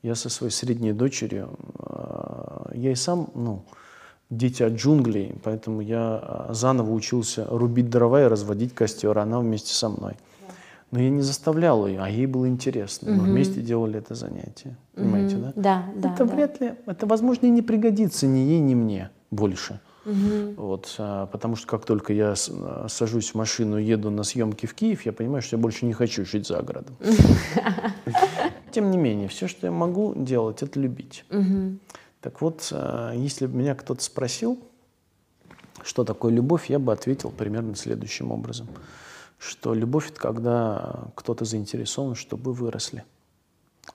Я 0.01 0.15
со 0.15 0.29
своей 0.29 0.51
средней 0.51 0.93
дочерью, 0.93 1.57
э, 1.79 2.71
я 2.73 2.91
и 2.91 2.95
сам, 2.95 3.29
ну, 3.35 3.63
дети 4.29 4.63
от 4.63 4.73
джунглей, 4.73 5.35
поэтому 5.43 5.81
я 5.81 6.47
э, 6.49 6.53
заново 6.53 6.91
учился 6.91 7.45
рубить 7.49 7.89
дрова 7.89 8.23
и 8.23 8.27
разводить 8.27 8.73
костер, 8.73 9.17
она 9.17 9.39
вместе 9.39 9.73
со 9.73 9.89
мной. 9.89 10.17
Но 10.95 11.01
я 11.01 11.09
не 11.09 11.21
заставлял 11.21 11.85
ее, 11.85 11.99
а 12.01 12.07
ей 12.07 12.25
было 12.25 12.47
интересно. 12.47 13.11
Мы 13.11 13.17
угу. 13.17 13.25
вместе 13.25 13.59
делали 13.59 13.99
это 13.99 14.15
занятие. 14.15 14.77
Понимаете, 14.93 15.35
да? 15.35 15.53
Да, 15.55 15.85
да. 15.93 16.13
Это 16.13 16.23
да. 16.25 16.33
вряд 16.33 16.61
ли, 16.61 16.75
это, 16.85 17.05
возможно, 17.05 17.47
и 17.47 17.49
не 17.49 17.61
пригодится 17.61 18.27
ни 18.27 18.37
ей, 18.37 18.61
ни 18.61 18.75
мне 18.75 19.09
больше. 19.29 19.81
Угу. 20.05 20.53
Вот, 20.55 20.95
а, 20.97 21.25
потому 21.25 21.57
что 21.57 21.67
как 21.67 21.83
только 21.83 22.13
я 22.13 22.33
а, 22.33 22.85
сажусь 22.87 23.31
в 23.31 23.35
машину 23.35 23.75
еду 23.75 24.09
на 24.09 24.23
съемки 24.23 24.67
в 24.67 24.73
Киев, 24.73 25.05
я 25.05 25.11
понимаю, 25.11 25.41
что 25.41 25.57
я 25.57 25.61
больше 25.61 25.85
не 25.85 25.91
хочу 25.91 26.23
жить 26.23 26.47
за 26.47 26.61
городом. 26.61 26.95
Тем 28.71 28.89
не 28.89 28.97
менее, 28.97 29.27
все, 29.27 29.49
что 29.49 29.67
я 29.67 29.73
могу 29.73 30.13
делать, 30.15 30.63
это 30.63 30.79
любить. 30.79 31.25
Так 32.21 32.39
вот, 32.39 32.69
а, 32.71 33.11
если 33.13 33.47
бы 33.47 33.57
меня 33.57 33.75
кто-то 33.75 34.01
спросил, 34.01 34.57
что 35.83 36.05
такое 36.05 36.31
любовь, 36.31 36.69
я 36.69 36.79
бы 36.79 36.93
ответил 36.93 37.31
примерно 37.31 37.75
следующим 37.75 38.31
образом– 38.31 38.69
что 39.37 39.73
любовь– 39.73 40.09
это 40.11 40.19
когда 40.19 41.07
кто-то 41.15 41.45
заинтересован, 41.45 42.15
чтобы 42.15 42.51
вы 42.51 42.65
выросли. 42.65 43.05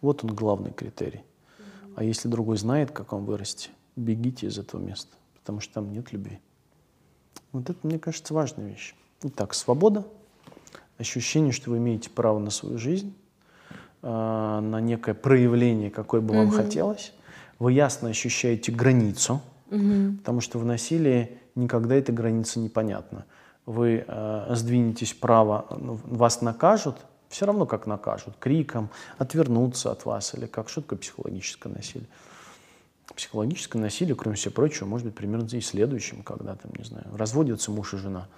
Вот 0.00 0.24
он 0.24 0.34
главный 0.34 0.72
критерий. 0.72 1.22
А 1.96 2.04
если 2.04 2.28
другой 2.28 2.56
знает, 2.56 2.92
как 2.92 3.12
вам 3.12 3.24
вырасти, 3.24 3.70
бегите 3.96 4.46
из 4.46 4.58
этого 4.58 4.80
места, 4.80 5.16
потому 5.34 5.60
что 5.60 5.74
там 5.74 5.92
нет 5.92 6.12
любви. 6.12 6.40
Вот 7.52 7.68
это, 7.68 7.78
мне 7.82 7.98
кажется, 7.98 8.32
важная 8.32 8.68
вещь. 8.68 8.94
Итак, 9.22 9.54
свобода, 9.54 10.06
ощущение, 10.98 11.52
что 11.52 11.70
вы 11.70 11.78
имеете 11.78 12.08
право 12.10 12.38
на 12.38 12.50
свою 12.50 12.78
жизнь, 12.78 13.14
а, 14.02 14.60
на 14.60 14.80
некое 14.80 15.14
проявление, 15.14 15.90
какое 15.90 16.20
бы 16.20 16.34
вам 16.34 16.48
угу. 16.48 16.56
хотелось. 16.56 17.12
Вы 17.58 17.72
ясно 17.72 18.08
ощущаете 18.08 18.72
границу, 18.72 19.42
угу. 19.70 20.16
потому 20.18 20.40
что 20.40 20.58
в 20.58 20.64
насилии 20.64 21.38
никогда 21.54 21.96
эта 21.96 22.12
граница 22.12 22.60
непонятна 22.60 23.26
вы 23.70 24.04
э, 24.06 24.46
сдвинетесь 24.54 25.12
вправо, 25.12 25.66
ну, 25.70 25.98
вас 26.04 26.42
накажут, 26.42 26.96
все 27.28 27.46
равно 27.46 27.66
как 27.66 27.86
накажут, 27.86 28.34
криком, 28.38 28.90
отвернуться 29.16 29.92
от 29.92 30.04
вас 30.04 30.34
или 30.34 30.46
как, 30.46 30.70
такое 30.70 30.98
психологическое 30.98 31.68
насилие. 31.68 32.08
Психологическое 33.14 33.78
насилие, 33.78 34.14
кроме 34.16 34.36
всего 34.36 34.52
прочего, 34.52 34.86
может 34.86 35.06
быть 35.06 35.14
примерно 35.14 35.46
и 35.52 35.60
следующим, 35.60 36.22
когда 36.22 36.56
там, 36.56 36.72
не 36.76 36.84
знаю, 36.84 37.06
разводятся 37.12 37.70
муж 37.70 37.94
и 37.94 37.96
жена. 37.96 38.28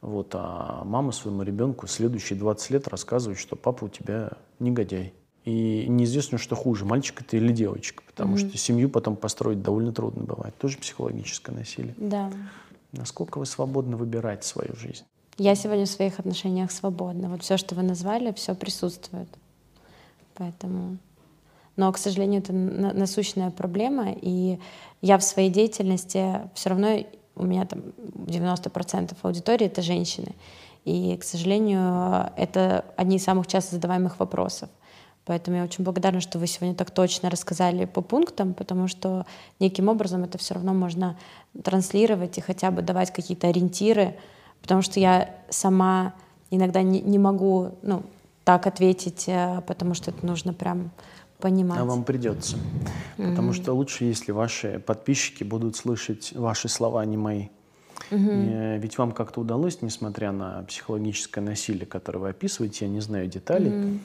Вот, 0.00 0.30
а 0.34 0.84
мама 0.84 1.10
своему 1.10 1.42
ребенку 1.42 1.88
следующие 1.88 2.38
20 2.38 2.70
лет 2.70 2.88
рассказывает, 2.88 3.38
что 3.38 3.56
папа 3.56 3.84
у 3.84 3.88
тебя 3.88 4.30
негодяй. 4.60 5.12
И 5.44 5.86
неизвестно, 5.88 6.38
что 6.38 6.54
хуже, 6.54 6.84
мальчик 6.84 7.22
это 7.22 7.36
или 7.36 7.52
девочка, 7.52 8.02
потому 8.06 8.36
mm-hmm. 8.36 8.48
что 8.48 8.58
семью 8.58 8.90
потом 8.90 9.16
построить 9.16 9.62
довольно 9.62 9.92
трудно 9.92 10.22
бывает. 10.22 10.56
Тоже 10.58 10.78
психологическое 10.78 11.52
насилие. 11.52 11.94
Да. 11.96 12.30
Насколько 12.92 13.38
вы 13.38 13.46
свободно 13.46 13.96
выбираете 13.96 14.46
свою 14.46 14.74
жизнь? 14.74 15.04
Я 15.36 15.54
сегодня 15.54 15.84
в 15.84 15.88
своих 15.88 16.18
отношениях 16.18 16.72
свободна. 16.72 17.28
Вот 17.28 17.42
все, 17.42 17.56
что 17.56 17.74
вы 17.74 17.82
назвали, 17.82 18.32
все 18.32 18.54
присутствует. 18.54 19.28
Поэтому... 20.34 20.98
Но, 21.76 21.92
к 21.92 21.98
сожалению, 21.98 22.40
это 22.40 22.52
насущная 22.52 23.50
проблема, 23.50 24.08
и 24.10 24.58
я 25.00 25.16
в 25.16 25.22
своей 25.22 25.48
деятельности 25.48 26.40
все 26.54 26.70
равно 26.70 27.04
у 27.36 27.44
меня 27.44 27.66
там 27.66 27.80
90% 28.26 29.16
аудитории 29.22 29.66
это 29.66 29.80
женщины. 29.80 30.34
И, 30.84 31.16
к 31.16 31.22
сожалению, 31.22 32.32
это 32.36 32.84
одни 32.96 33.16
из 33.16 33.24
самых 33.24 33.46
часто 33.46 33.76
задаваемых 33.76 34.18
вопросов. 34.18 34.70
Поэтому 35.28 35.58
я 35.58 35.64
очень 35.64 35.84
благодарна, 35.84 36.22
что 36.22 36.38
вы 36.38 36.46
сегодня 36.46 36.74
так 36.74 36.90
точно 36.90 37.28
рассказали 37.28 37.84
по 37.84 38.00
пунктам, 38.00 38.54
потому 38.54 38.88
что 38.88 39.26
неким 39.60 39.88
образом 39.88 40.24
это 40.24 40.38
все 40.38 40.54
равно 40.54 40.72
можно 40.72 41.18
транслировать 41.62 42.38
и 42.38 42.40
хотя 42.40 42.70
бы 42.70 42.80
давать 42.80 43.12
какие-то 43.12 43.46
ориентиры, 43.46 44.16
потому 44.62 44.80
что 44.80 44.98
я 45.00 45.28
сама 45.50 46.14
иногда 46.50 46.80
не, 46.80 47.02
не 47.02 47.18
могу 47.18 47.72
ну, 47.82 48.04
так 48.44 48.66
ответить, 48.66 49.24
э, 49.26 49.60
потому 49.66 49.92
что 49.92 50.12
это 50.12 50.24
нужно 50.24 50.54
прям 50.54 50.92
понимать. 51.40 51.78
А 51.78 51.84
вам 51.84 52.04
придется. 52.04 52.56
Mm-hmm. 52.56 53.28
Потому 53.28 53.52
что 53.52 53.74
лучше, 53.74 54.04
если 54.04 54.32
ваши 54.32 54.78
подписчики 54.78 55.44
будут 55.44 55.76
слышать 55.76 56.32
ваши 56.34 56.70
слова, 56.70 57.02
а 57.02 57.04
не 57.04 57.18
мои. 57.18 57.48
Mm-hmm. 58.10 58.78
Ведь 58.78 58.96
вам 58.96 59.12
как-то 59.12 59.42
удалось, 59.42 59.82
несмотря 59.82 60.32
на 60.32 60.62
психологическое 60.62 61.42
насилие, 61.42 61.84
которое 61.84 62.20
вы 62.20 62.28
описываете, 62.30 62.86
я 62.86 62.90
не 62.90 63.00
знаю 63.00 63.26
деталей, 63.26 63.70
Э, 63.70 63.98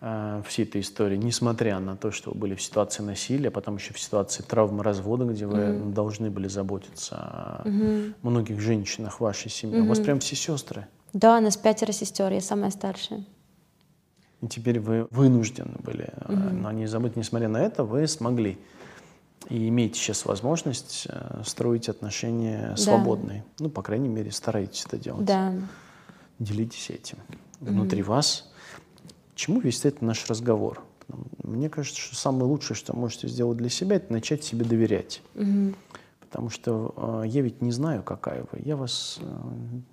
всей 0.00 0.64
этой 0.64 0.80
истории, 0.80 1.16
несмотря 1.16 1.78
на 1.78 1.94
то, 1.94 2.10
что 2.10 2.30
вы 2.30 2.38
были 2.38 2.54
в 2.54 2.62
ситуации 2.62 3.02
насилия, 3.02 3.50
потом 3.50 3.76
еще 3.76 3.92
в 3.92 4.00
ситуации 4.00 4.42
травмы 4.42 4.82
развода, 4.82 5.26
где 5.26 5.46
вы 5.46 5.58
mm-hmm. 5.58 5.92
должны 5.92 6.30
были 6.30 6.48
заботиться 6.48 7.16
о 7.16 7.62
mm-hmm. 7.66 8.14
многих 8.22 8.60
женщинах 8.60 9.20
вашей 9.20 9.50
семье. 9.50 9.80
Mm-hmm. 9.80 9.84
У 9.84 9.88
вас 9.88 10.00
прям 10.00 10.20
все 10.20 10.36
сестры. 10.36 10.86
Да, 11.12 11.36
у 11.36 11.40
нас 11.42 11.58
пятеро 11.58 11.92
сестер, 11.92 12.32
я 12.32 12.40
самая 12.40 12.70
старшая. 12.70 13.26
И 14.40 14.46
теперь 14.46 14.80
вы 14.80 15.06
вынуждены 15.10 15.74
были. 15.80 16.14
Mm-hmm. 16.16 16.52
Но 16.52 16.72
не 16.72 16.86
забыть, 16.86 17.16
несмотря 17.16 17.48
на 17.48 17.58
это, 17.58 17.84
вы 17.84 18.08
смогли. 18.08 18.58
И 19.50 19.68
имеете 19.68 19.98
сейчас 19.98 20.24
возможность 20.24 21.06
э, 21.10 21.42
строить 21.44 21.90
отношения 21.90 22.70
да. 22.70 22.76
свободные. 22.76 23.44
Ну, 23.58 23.68
по 23.68 23.82
крайней 23.82 24.08
мере, 24.08 24.30
старайтесь 24.30 24.86
это 24.86 24.96
делать. 24.96 25.26
Да. 25.26 25.52
Делитесь 26.38 26.88
этим. 26.88 27.18
Внутри 27.60 28.00
mm-hmm. 28.00 28.04
вас 28.04 28.49
чему 29.40 29.60
весь 29.60 29.84
этот 29.84 30.02
наш 30.02 30.28
разговор? 30.28 30.82
Мне 31.42 31.68
кажется, 31.68 31.98
что 31.98 32.14
самое 32.14 32.44
лучшее, 32.44 32.76
что 32.76 32.94
можете 32.94 33.26
сделать 33.26 33.58
для 33.58 33.68
себя, 33.68 33.96
это 33.96 34.12
начать 34.12 34.44
себе 34.44 34.64
доверять. 34.64 35.22
Угу. 35.34 35.74
Потому 36.20 36.50
что 36.50 37.22
э, 37.24 37.28
я 37.28 37.40
ведь 37.40 37.60
не 37.60 37.72
знаю, 37.72 38.02
какая 38.02 38.44
вы. 38.52 38.60
Я 38.64 38.76
вас 38.76 39.18
э, 39.20 39.24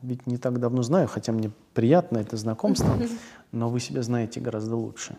ведь 0.03 0.27
не 0.27 0.37
так 0.37 0.59
давно 0.59 0.83
знаю, 0.83 1.07
хотя 1.07 1.31
мне 1.31 1.49
приятно 1.73 2.19
это 2.19 2.37
знакомство, 2.37 2.93
но 3.51 3.69
вы 3.69 3.79
себя 3.79 4.03
знаете 4.03 4.39
гораздо 4.39 4.75
лучше. 4.75 5.17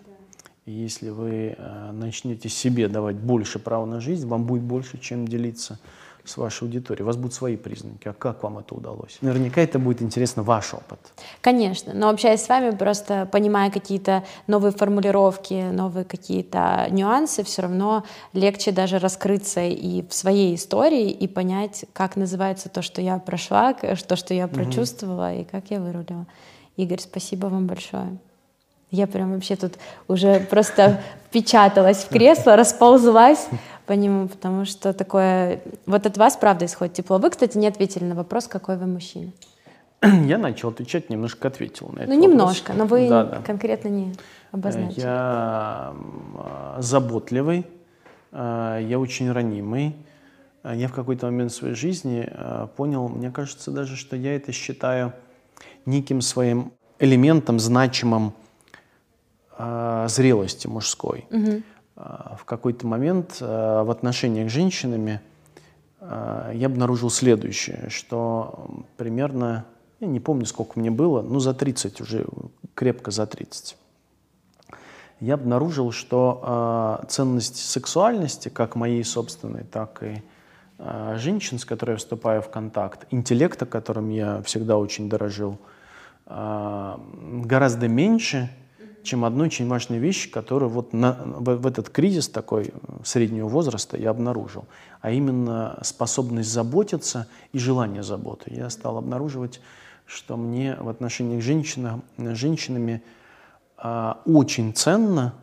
И 0.67 0.73
если 0.73 1.09
вы 1.09 1.57
э, 1.59 1.93
начнете 1.93 2.49
себе 2.49 2.89
давать 2.89 3.17
больше 3.17 3.59
права 3.59 3.87
на 3.87 4.01
жизнь, 4.01 4.29
вам 4.29 4.45
будет 4.45 4.63
больше 4.63 4.99
чем 4.99 5.27
делиться 5.27 5.81
с 6.29 6.37
вашей 6.37 6.65
аудиторией. 6.65 7.03
У 7.03 7.07
вас 7.07 7.17
будут 7.17 7.35
свои 7.35 7.57
признаки. 7.57 8.09
А 8.09 8.13
как 8.13 8.43
вам 8.43 8.59
это 8.59 8.75
удалось? 8.75 9.19
Наверняка 9.21 9.61
это 9.61 9.79
будет 9.79 10.03
интересно 10.03 10.43
ваш 10.43 10.75
опыт. 10.75 10.99
Конечно. 11.41 11.93
Но 11.95 12.09
общаясь 12.09 12.43
с 12.43 12.49
вами, 12.49 12.71
просто 12.71 13.29
понимая 13.31 13.71
какие-то 13.71 14.25
новые 14.47 14.73
формулировки, 14.73 15.71
новые 15.73 16.05
какие-то 16.05 16.87
нюансы, 16.91 17.43
все 17.43 17.63
равно 17.63 18.05
легче 18.33 18.73
даже 18.73 18.99
раскрыться 18.99 19.61
и 19.61 20.07
в 20.07 20.13
своей 20.13 20.55
истории 20.55 21.11
и 21.11 21.27
понять, 21.27 21.85
как 21.93 22.17
называется 22.17 22.69
то, 22.69 22.83
что 22.83 23.01
я 23.01 23.19
прошла, 23.19 23.73
то, 23.73 24.17
что 24.17 24.35
я 24.35 24.49
прочувствовала 24.49 25.31
угу. 25.31 25.41
и 25.41 25.45
как 25.45 25.71
я 25.71 25.81
вырулила. 25.81 26.27
Игорь, 26.77 27.01
спасибо 27.01 27.47
вам 27.47 27.67
большое. 27.67 28.19
Я 28.91 29.07
прям 29.07 29.33
вообще 29.33 29.57
тут 29.57 29.75
уже 30.07 30.41
просто 30.41 31.03
впечаталась 31.27 32.05
в 32.05 32.09
кресло, 32.09 32.57
расползлась 32.57 33.49
по 33.89 33.95
нему, 33.95 34.29
потому 34.29 34.67
что 34.67 34.93
такое... 34.93 35.63
Вот 35.87 36.05
от 36.05 36.19
вас, 36.19 36.37
правда, 36.37 36.67
исходит 36.67 36.93
тепло. 36.93 37.17
Вы, 37.17 37.31
кстати, 37.31 37.57
не 37.57 37.67
ответили 37.67 38.05
на 38.05 38.15
вопрос, 38.15 38.47
какой 38.47 38.77
вы 38.77 38.87
мужчина. 38.87 39.33
Я 40.03 40.37
начал 40.37 40.69
отвечать, 40.69 41.09
немножко 41.09 41.49
ответил 41.49 41.89
на 41.89 42.01
это. 42.01 42.13
Ну, 42.13 42.21
немножко, 42.21 42.75
но 42.75 42.85
вы 42.85 43.09
да, 43.09 43.25
да. 43.25 43.41
конкретно 43.41 43.89
не 43.89 44.15
обозначили. 44.53 45.01
Я 45.01 45.95
заботливый, 46.79 47.67
а, 48.31 48.79
я 48.79 49.01
очень 49.01 49.33
ранимый. 49.33 49.97
А, 50.63 50.75
я 50.75 50.89
в 50.89 50.93
какой-то 50.93 51.25
момент 51.27 51.51
своей 51.51 51.75
жизни 51.75 52.29
а, 52.31 52.67
понял, 52.67 53.09
мне 53.09 53.31
кажется 53.31 53.71
даже, 53.71 53.97
что 53.97 54.17
я 54.17 54.37
это 54.37 54.53
считаю 54.53 55.15
неким 55.87 56.21
своим 56.21 56.73
элементом 56.99 57.59
значимым 57.59 58.35
зрелости 60.07 60.69
мужской. 60.69 61.27
Угу. 61.33 61.63
А, 62.01 62.37
в 62.39 62.45
какой-то 62.45 62.87
момент 62.87 63.39
а, 63.41 63.83
в 63.83 63.91
отношениях 63.91 64.49
с 64.49 64.53
женщинами 64.53 65.21
а, 66.01 66.53
я 66.53 66.67
обнаружил 66.67 67.11
следующее, 67.11 67.89
что 67.91 68.85
примерно, 68.97 69.65
я 69.99 70.07
не 70.07 70.21
помню, 70.21 70.47
сколько 70.47 70.79
мне 70.79 70.93
было, 70.93 71.23
ну 71.23 71.41
за 71.41 71.55
30 71.55 72.01
уже, 72.01 72.25
крепко 72.75 73.11
за 73.11 73.27
30. 73.27 73.77
Я 75.21 75.35
обнаружил, 75.35 75.91
что 75.91 77.05
ценность 77.09 77.57
сексуальности, 77.57 78.51
как 78.51 78.77
моей 78.77 79.03
собственной, 79.03 79.65
так 79.65 80.01
и 80.05 80.23
женщин, 81.17 81.59
с 81.59 81.65
которой 81.65 81.93
я 81.93 81.97
вступаю 81.97 82.41
в 82.41 82.51
контакт, 82.51 83.05
интеллекта, 83.11 83.67
которым 83.67 84.11
я 84.11 84.41
всегда 84.43 84.79
очень 84.79 85.09
дорожил, 85.09 85.59
гораздо 86.25 87.89
меньше– 87.89 88.49
чем 89.03 89.25
одну 89.25 89.45
очень 89.45 89.69
важную 89.69 90.01
вещь, 90.01 90.31
которую 90.31 90.71
вот 90.71 90.93
на, 90.93 91.13
в, 91.25 91.57
в 91.57 91.67
этот 91.67 91.91
кризис 91.91 92.29
такой 92.29 92.67
э, 92.67 92.71
среднего 93.05 93.49
возраста 93.49 93.97
я 93.97 94.11
обнаружил, 94.11 94.67
а 95.01 95.11
именно 95.11 95.79
способность 95.83 96.51
заботиться 96.51 97.29
и 97.53 97.59
желание 97.59 98.03
заботы. 98.03 98.53
Я 98.55 98.71
стал 98.71 98.99
обнаруживать, 98.99 99.61
что 100.07 100.37
мне 100.37 100.77
в 100.79 100.89
отношениях 100.89 101.43
с 101.43 101.47
женщина, 101.47 102.01
женщинами 102.17 103.03
э, 103.83 104.15
очень 104.25 104.75
ценно 104.75 105.35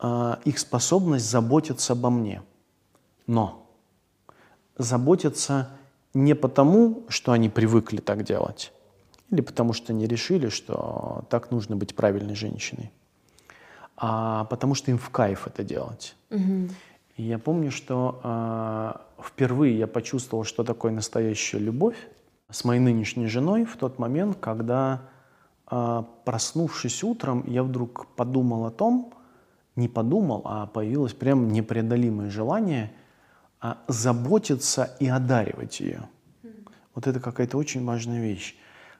э, 0.00 0.36
их 0.44 0.58
способность 0.58 1.28
заботиться 1.28 1.94
обо 1.94 2.10
мне. 2.10 2.42
Но 3.26 3.66
заботиться 4.78 5.70
не 6.14 6.34
потому, 6.34 7.04
что 7.08 7.32
они 7.32 7.48
привыкли 7.48 7.98
так 7.98 8.24
делать, 8.24 8.72
или 9.30 9.40
потому 9.40 9.72
что 9.72 9.92
они 9.92 10.06
решили, 10.06 10.48
что 10.48 11.24
так 11.30 11.50
нужно 11.50 11.76
быть 11.76 11.94
правильной 11.94 12.34
женщиной, 12.34 12.92
а 13.96 14.44
потому 14.44 14.74
что 14.74 14.90
им 14.90 14.98
в 14.98 15.10
кайф 15.10 15.46
это 15.46 15.64
делать. 15.64 16.14
Угу. 16.30 16.68
И 17.16 17.22
я 17.22 17.38
помню, 17.38 17.70
что 17.70 18.20
э, 18.22 19.22
впервые 19.22 19.78
я 19.78 19.86
почувствовал, 19.86 20.44
что 20.44 20.64
такое 20.64 20.92
настоящая 20.92 21.58
любовь 21.58 21.96
с 22.50 22.64
моей 22.64 22.80
нынешней 22.80 23.26
женой 23.26 23.64
в 23.64 23.76
тот 23.76 23.98
момент, 23.98 24.36
когда, 24.38 25.02
э, 25.70 26.02
проснувшись 26.24 27.02
утром, 27.02 27.42
я 27.46 27.62
вдруг 27.62 28.06
подумал 28.16 28.66
о 28.66 28.70
том, 28.70 29.14
не 29.76 29.88
подумал, 29.88 30.42
а 30.44 30.66
появилось 30.66 31.14
прям 31.14 31.48
непреодолимое 31.48 32.30
желание 32.30 32.92
э, 33.62 33.74
заботиться 33.88 34.96
и 35.00 35.08
одаривать 35.08 35.80
ее. 35.80 36.08
Вот 36.94 37.06
это 37.06 37.18
какая-то 37.18 37.58
очень 37.58 37.84
важная 37.84 38.20
вещь 38.20 38.56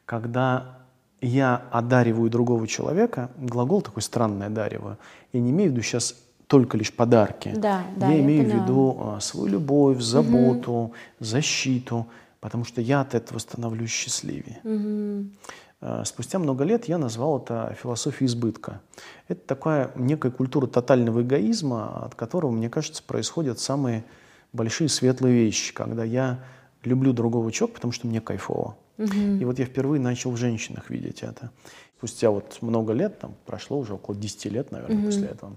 когда 0.07 0.79
я 1.21 1.63
одариваю 1.71 2.31
другого 2.31 2.67
человека, 2.67 3.31
глагол 3.37 3.83
такой 3.83 4.03
странный 4.03 4.47
одариваю, 4.47 4.97
я 5.33 5.41
не 5.41 5.51
имею 5.51 5.71
в 5.71 5.73
виду 5.75 5.83
сейчас 5.83 6.15
только 6.47 6.79
лишь 6.79 6.93
подарки. 6.93 7.53
Да, 7.57 7.83
да, 7.97 8.09
я, 8.09 8.15
я 8.15 8.21
имею 8.21 8.45
поняла. 8.45 8.59
в 8.59 8.63
виду 8.63 8.97
а, 9.01 9.21
свою 9.21 9.49
любовь, 9.49 10.01
заботу, 10.01 10.73
угу. 10.73 10.95
защиту, 11.19 12.07
потому 12.41 12.65
что 12.65 12.81
я 12.81 13.01
от 13.01 13.15
этого 13.15 13.39
становлюсь 13.39 13.91
счастливее. 13.91 14.61
Угу. 14.63 16.05
Спустя 16.05 16.39
много 16.39 16.65
лет 16.65 16.87
я 16.87 16.99
назвал 16.99 17.39
это 17.39 17.77
философией 17.81 18.29
избытка. 18.29 18.81
Это 19.29 19.41
такая 19.47 19.91
некая 19.95 20.31
культура 20.31 20.67
тотального 20.67 21.23
эгоизма, 21.23 22.05
от 22.07 22.15
которого, 22.15 22.51
мне 22.51 22.71
кажется, 22.71 23.03
происходят 23.03 23.59
самые 23.59 24.05
большие 24.53 24.89
светлые 24.89 25.35
вещи, 25.35 25.75
когда 25.75 26.03
я 26.03 26.41
люблю 26.83 27.13
другого 27.13 27.53
человека, 27.53 27.77
потому 27.77 27.93
что 27.93 28.07
мне 28.07 28.21
кайфово. 28.21 28.77
Угу. 28.99 29.41
И 29.41 29.45
вот 29.45 29.59
я 29.59 29.67
впервые 29.67 30.01
начал 30.01 30.31
в 30.31 30.37
женщинах 30.37 30.91
видеть 30.91 31.23
это. 31.23 31.51
Спустя 31.99 32.31
вот 32.31 32.59
много 32.61 32.93
лет, 32.93 33.19
там 33.19 33.35
прошло 33.47 33.79
уже 33.79 33.95
около 33.95 34.17
10 34.17 34.47
лет, 34.47 34.71
наверное, 34.71 34.99
угу. 34.99 35.07
после 35.07 35.27
этого, 35.27 35.57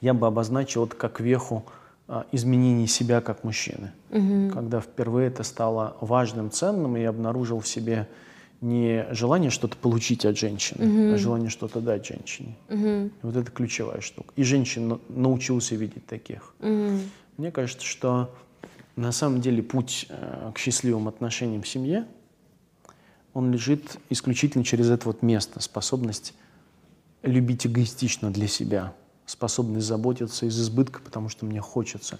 я 0.00 0.14
бы 0.14 0.26
обозначил 0.26 0.86
это 0.86 0.96
как 0.96 1.20
веху 1.20 1.64
а, 2.06 2.26
изменении 2.32 2.86
себя 2.86 3.20
как 3.20 3.44
мужчины. 3.44 3.92
Угу. 4.10 4.50
Когда 4.52 4.80
впервые 4.80 5.28
это 5.28 5.42
стало 5.42 5.96
важным, 6.00 6.50
ценным, 6.50 6.96
и 6.96 7.00
я 7.00 7.08
обнаружил 7.08 7.60
в 7.60 7.68
себе 7.68 8.08
не 8.60 9.06
желание 9.10 9.50
что-то 9.50 9.76
получить 9.76 10.24
от 10.24 10.38
женщины, 10.38 10.86
угу. 10.86 11.14
а 11.14 11.18
желание 11.18 11.50
что-то 11.50 11.80
дать 11.80 12.06
женщине. 12.06 12.56
Угу. 12.68 13.10
Вот 13.22 13.36
это 13.36 13.50
ключевая 13.50 14.00
штука. 14.00 14.32
И 14.36 14.42
женщин 14.42 15.00
научился 15.08 15.76
видеть 15.76 16.06
таких. 16.06 16.54
Угу. 16.60 16.98
Мне 17.38 17.50
кажется, 17.50 17.86
что 17.86 18.34
на 18.96 19.10
самом 19.10 19.40
деле 19.40 19.62
путь 19.62 20.06
э, 20.08 20.52
к 20.54 20.58
счастливым 20.58 21.08
отношениям 21.08 21.62
в 21.62 21.68
семье, 21.68 22.06
он 23.34 23.52
лежит 23.52 23.98
исключительно 24.08 24.64
через 24.64 24.88
это 24.88 25.06
вот 25.06 25.22
место, 25.22 25.60
способность 25.60 26.32
любить 27.22 27.66
эгоистично 27.66 28.30
для 28.32 28.48
себя– 28.48 28.94
способность 29.26 29.86
заботиться 29.86 30.46
из 30.46 30.60
избытка, 30.60 31.00
потому 31.00 31.28
что 31.28 31.44
мне 31.46 31.60
хочется 31.60 32.18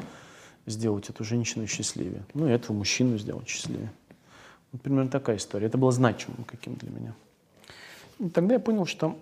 сделать 0.67 1.11
эту 1.11 1.25
женщину 1.25 1.67
счастливее. 1.67 2.25
Ну 2.35 2.49
и 2.49 2.51
этого 2.51 2.77
мужчину 2.77 3.19
сделать 3.19 3.49
счастливее. 3.49 3.93
Вот 4.73 4.83
примерно 4.83 5.11
такая 5.11 5.37
история. 5.37 5.67
Это 5.67 5.79
было 5.79 5.93
значимым 5.93 6.45
каким 6.45 6.75
для 6.77 6.91
меня. 6.91 7.15
И 8.19 8.29
тогда 8.29 8.55
я 8.55 8.61
понял, 8.61 8.87
что 8.87 9.19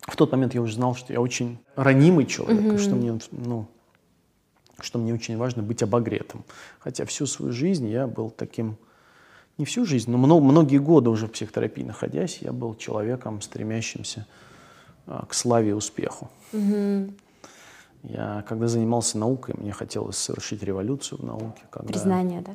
в 0.00 0.16
тот 0.16 0.32
момент 0.32 0.54
я 0.54 0.62
уже 0.62 0.74
знал, 0.74 0.94
что 0.94 1.12
я 1.12 1.20
очень 1.20 1.58
ранимый 1.74 2.26
человек, 2.26 2.60
mm-hmm. 2.60 2.78
что 2.78 2.94
мне, 2.94 3.18
ну, 3.32 3.66
что 4.78 4.98
мне 4.98 5.12
очень 5.12 5.36
важно 5.36 5.62
быть 5.62 5.82
обогретым. 5.82 6.44
Хотя 6.78 7.04
всю 7.04 7.26
свою 7.26 7.52
жизнь 7.52 7.88
я 7.88 8.06
был 8.06 8.30
таким, 8.30 8.76
не 9.58 9.64
всю 9.64 9.84
жизнь, 9.84 10.10
но 10.10 10.18
много, 10.18 10.44
многие 10.44 10.78
годы 10.78 11.10
уже 11.10 11.26
в 11.26 11.32
психотерапии 11.32 11.82
находясь, 11.82 12.38
я 12.40 12.52
был 12.52 12.76
человеком, 12.76 13.42
стремящимся 13.42 14.26
а, 15.06 15.26
к 15.26 15.34
славе 15.34 15.70
и 15.70 15.72
успеху. 15.72 16.30
Угу. 16.52 17.12
Я, 18.04 18.44
когда 18.48 18.68
занимался 18.68 19.18
наукой, 19.18 19.56
мне 19.58 19.72
хотелось 19.72 20.16
совершить 20.16 20.62
революцию 20.62 21.20
в 21.20 21.24
науке. 21.24 21.62
Когда... 21.70 21.88
Признание, 21.88 22.40
да? 22.40 22.52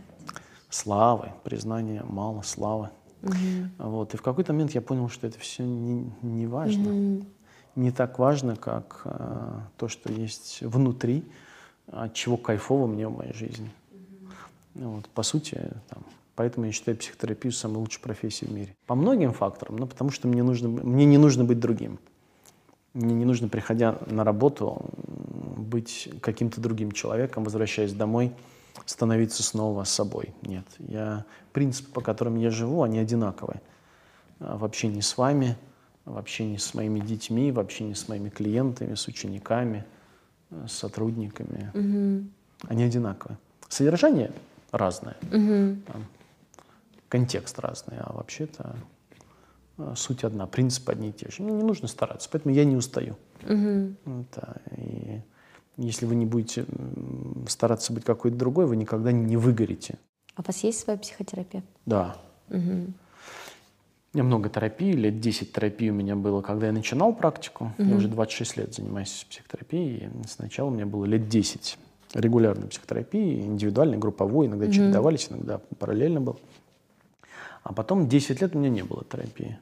Славы, 0.69 1.31
признание, 1.43 2.03
мало 2.03 2.41
славы. 2.41 2.89
Угу. 3.21 3.89
Вот. 3.89 4.13
И 4.13 4.17
в 4.17 4.21
какой-то 4.21 4.53
момент 4.53 4.71
я 4.71 4.81
понял, 4.81 5.09
что 5.09 5.27
это 5.27 5.37
все 5.39 5.63
не, 5.63 6.09
не 6.21 6.47
важно. 6.47 6.89
Угу. 6.89 7.25
Не 7.75 7.91
так 7.91 8.17
важно, 8.17 8.55
как 8.55 9.01
а, 9.03 9.67
то, 9.77 9.89
что 9.89 10.11
есть 10.11 10.61
внутри, 10.61 11.25
от 11.87 12.13
чего 12.13 12.37
кайфово 12.37 12.87
мне 12.87 13.07
в 13.09 13.17
моей 13.17 13.33
жизни. 13.33 13.69
Угу. 14.75 14.89
Вот, 14.89 15.09
по 15.09 15.23
сути, 15.23 15.59
там, 15.89 16.03
Поэтому 16.35 16.65
я 16.65 16.71
считаю 16.71 16.97
психотерапию 16.97 17.51
самой 17.51 17.77
лучшей 17.77 18.01
профессией 18.01 18.49
в 18.49 18.53
мире. 18.53 18.75
По 18.87 18.95
многим 18.95 19.33
факторам, 19.33 19.77
но 19.77 19.85
потому 19.85 20.09
что 20.09 20.27
мне, 20.27 20.41
нужно, 20.41 20.67
мне 20.67 21.05
не 21.05 21.17
нужно 21.17 21.43
быть 21.43 21.59
другим. 21.59 21.99
Мне 22.93 23.13
не 23.13 23.25
нужно, 23.25 23.49
приходя 23.49 23.97
на 24.07 24.23
работу, 24.23 24.85
быть 25.57 26.09
каким-то 26.21 26.61
другим 26.61 26.91
человеком, 26.91 27.43
возвращаясь 27.43 27.93
домой, 27.93 28.31
становиться 28.85 29.43
снова 29.43 29.83
собой. 29.83 30.33
Нет, 30.41 30.65
я, 30.79 31.25
принципы, 31.53 31.91
по 31.91 32.01
которым 32.01 32.35
я 32.35 32.49
живу, 32.49 32.83
они 32.83 32.99
одинаковые. 32.99 33.61
А 34.39 34.57
в 34.57 34.65
общении 34.65 35.01
с 35.01 35.17
вами, 35.17 35.57
в 36.05 36.17
общении 36.17 36.57
с 36.57 36.73
моими 36.73 36.99
детьми, 36.99 37.51
в 37.51 37.59
общении 37.59 37.93
с 37.93 38.07
моими 38.07 38.29
клиентами, 38.29 38.95
с 38.95 39.07
учениками, 39.07 39.85
с 40.67 40.73
сотрудниками. 40.73 41.71
Угу. 41.73 42.27
Они 42.69 42.83
одинаковые. 42.83 43.37
Содержание 43.69 44.31
разное, 44.71 45.15
угу. 45.31 45.77
Там, 45.87 46.05
контекст 47.13 47.59
разный, 47.59 47.97
а 47.99 48.11
вообще-то 48.11 48.75
а, 49.77 49.93
суть 49.95 50.23
одна, 50.23 50.47
принципы 50.47 50.93
одни 50.93 51.09
и 51.09 51.11
те 51.11 51.29
же. 51.29 51.43
Мне 51.43 51.53
не 51.53 51.61
нужно 51.61 51.87
стараться, 51.87 52.27
поэтому 52.31 52.55
я 52.55 52.65
не 52.65 52.75
устаю. 52.75 53.15
Угу. 53.43 54.25
Да, 54.35 54.55
и 54.75 55.21
если 55.77 56.07
вы 56.07 56.15
не 56.15 56.25
будете 56.25 56.65
стараться 57.47 57.93
быть 57.93 58.03
какой-то 58.03 58.35
другой, 58.35 58.65
вы 58.65 58.77
никогда 58.77 59.11
не 59.11 59.37
выгорите. 59.37 59.99
А 60.33 60.41
у 60.41 60.43
вас 60.43 60.63
есть 60.63 60.79
свой 60.79 60.97
психотерапевт? 60.97 61.67
Да. 61.85 62.17
Угу. 62.49 62.57
У 62.57 64.17
меня 64.17 64.23
много 64.23 64.49
терапии, 64.49 64.93
лет 64.93 65.19
10 65.19 65.53
терапии 65.53 65.91
у 65.91 65.93
меня 65.93 66.15
было, 66.15 66.41
когда 66.41 66.65
я 66.65 66.71
начинал 66.71 67.13
практику. 67.13 67.73
Угу. 67.77 67.89
Я 67.89 67.95
уже 67.95 68.07
26 68.07 68.57
лет 68.57 68.73
занимаюсь 68.73 69.27
психотерапией. 69.29 70.09
Сначала 70.27 70.69
у 70.69 70.71
меня 70.71 70.87
было 70.87 71.05
лет 71.05 71.29
10 71.29 71.77
регулярной 72.15 72.69
психотерапии, 72.69 73.41
индивидуальной, 73.41 73.99
групповой, 73.99 74.47
иногда 74.47 74.65
угу. 74.65 74.73
чередовались, 74.73 75.27
иногда 75.29 75.59
параллельно 75.77 76.19
был. 76.21 76.39
А 77.63 77.73
потом 77.73 78.07
10 78.07 78.41
лет 78.41 78.55
у 78.55 78.59
меня 78.59 78.69
не 78.69 78.83
было 78.83 79.03
терапии. 79.09 79.57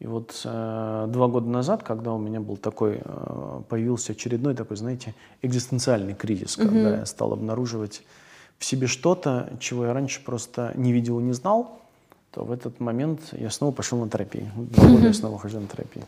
И 0.00 0.06
вот 0.06 0.40
э, 0.44 1.06
два 1.08 1.28
года 1.28 1.48
назад, 1.48 1.82
когда 1.82 2.12
у 2.14 2.18
меня 2.18 2.40
был 2.40 2.56
такой, 2.56 3.02
э, 3.04 3.62
появился 3.68 4.12
очередной 4.12 4.54
такой, 4.54 4.78
знаете, 4.78 5.14
экзистенциальный 5.42 6.14
кризис, 6.14 6.56
mm-hmm. 6.56 6.64
когда 6.64 6.96
я 6.98 7.06
стал 7.06 7.34
обнаруживать 7.34 8.02
в 8.58 8.64
себе 8.64 8.86
что-то, 8.86 9.52
чего 9.60 9.84
я 9.86 9.92
раньше 9.92 10.24
просто 10.24 10.72
не 10.74 10.92
видел 10.92 11.20
и 11.20 11.22
не 11.22 11.32
знал, 11.32 11.80
то 12.30 12.44
в 12.44 12.52
этот 12.52 12.80
момент 12.80 13.20
я 13.32 13.50
снова 13.50 13.72
пошел 13.72 13.98
на 13.98 14.08
терапию. 14.08 14.50
Два 14.56 14.88
года 14.88 15.06
я 15.08 15.12
снова 15.12 15.38
хожу 15.38 15.60
на 15.60 15.66
терапию. 15.66 16.06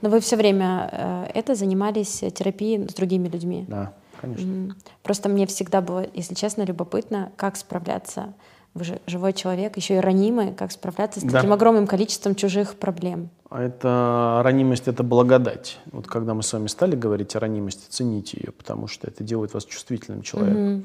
Но 0.00 0.10
вы 0.10 0.20
все 0.20 0.36
время 0.36 0.88
э, 0.92 1.30
это 1.34 1.56
занимались 1.56 2.22
терапией 2.34 2.88
с 2.88 2.94
другими 2.94 3.26
людьми? 3.26 3.64
Да, 3.66 3.94
конечно. 4.20 4.46
Mm-hmm. 4.46 4.72
Просто 5.02 5.28
мне 5.28 5.46
всегда 5.46 5.80
было, 5.80 6.06
если 6.14 6.34
честно, 6.34 6.62
любопытно, 6.62 7.32
как 7.36 7.56
справляться 7.56 8.32
вы 8.78 8.84
же 8.84 9.00
живой 9.06 9.32
человек, 9.32 9.76
еще 9.76 9.96
и 9.96 10.00
ранимый, 10.00 10.54
как 10.54 10.72
справляться 10.72 11.20
с 11.20 11.22
да. 11.24 11.32
таким 11.32 11.52
огромным 11.52 11.86
количеством 11.86 12.34
чужих 12.34 12.76
проблем? 12.76 13.28
А 13.50 13.62
это 13.62 14.40
ранимость— 14.44 14.86
это 14.88 15.02
благодать. 15.02 15.78
Вот 15.92 16.06
когда 16.06 16.34
мы 16.34 16.42
с 16.42 16.52
вами 16.52 16.68
стали 16.68 16.96
говорить 16.96 17.36
о 17.36 17.40
ранимости, 17.40 17.86
цените 17.88 18.38
ее, 18.40 18.52
потому 18.52 18.86
что 18.86 19.06
это 19.08 19.24
делает 19.24 19.54
вас 19.54 19.64
чувствительным 19.64 20.22
человеком. 20.22 20.76
Угу. 20.76 20.84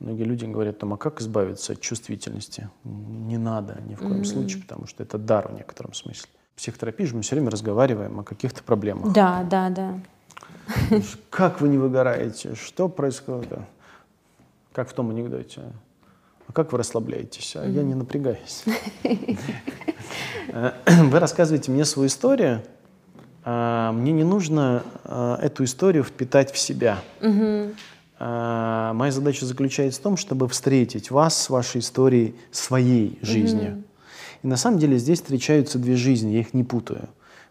Многие 0.00 0.24
люди 0.24 0.44
говорят, 0.46 0.78
там, 0.78 0.94
а 0.94 0.96
как 0.96 1.20
избавиться 1.20 1.74
от 1.74 1.80
чувствительности? 1.80 2.70
Не 2.84 3.36
надо 3.36 3.80
ни 3.86 3.94
в 3.94 3.98
коем 3.98 4.22
mm 4.22 4.24
случае, 4.24 4.62
потому 4.62 4.86
что 4.86 5.02
это 5.02 5.18
дар 5.18 5.48
в 5.48 5.54
некотором 5.54 5.92
смысле. 5.92 6.28
В 6.54 6.58
психотерапии 6.58 7.04
же 7.04 7.16
мы 7.16 7.22
все 7.22 7.34
время 7.34 7.50
разговариваем 7.50 8.20
о 8.20 8.24
каких-то 8.24 8.62
проблемах. 8.62 9.12
Да, 9.12 9.46
да, 9.48 9.68
да. 9.70 10.00
Как 11.30 11.60
вы 11.60 11.68
не 11.68 11.78
выгораете? 11.78 12.54
Что 12.54 12.88
происходит? 12.88 13.58
Как 14.72 14.88
в 14.88 14.92
том 14.94 15.10
анекдоте. 15.10 15.62
А 16.50 16.52
как 16.52 16.72
вы 16.72 16.78
расслабляетесь? 16.78 17.54
А 17.54 17.64
mm-hmm. 17.64 17.76
я 17.76 17.82
не 17.84 17.94
напрягаюсь. 17.94 18.64
Вы 20.84 21.18
рассказываете 21.20 21.70
мне 21.70 21.84
свою 21.84 22.08
историю, 22.08 22.64
а 23.44 23.92
мне 23.92 24.10
не 24.10 24.24
нужно 24.24 24.82
а, 25.04 25.38
эту 25.40 25.62
историю 25.62 26.02
впитать 26.02 26.50
в 26.50 26.58
себя. 26.58 26.98
А, 28.18 28.92
моя 28.94 29.12
задача 29.12 29.46
заключается 29.46 30.00
в 30.00 30.02
том, 30.02 30.16
чтобы 30.16 30.48
встретить 30.48 31.12
вас 31.12 31.40
с 31.40 31.50
вашей 31.50 31.82
историей 31.82 32.34
своей 32.50 33.20
жизнью. 33.22 33.84
И 34.42 34.48
на 34.48 34.56
самом 34.56 34.80
деле 34.80 34.98
здесь 34.98 35.20
встречаются 35.20 35.78
две 35.78 35.94
жизни, 35.94 36.32
я 36.32 36.40
их 36.40 36.52
не 36.52 36.64
путаю. 36.64 37.08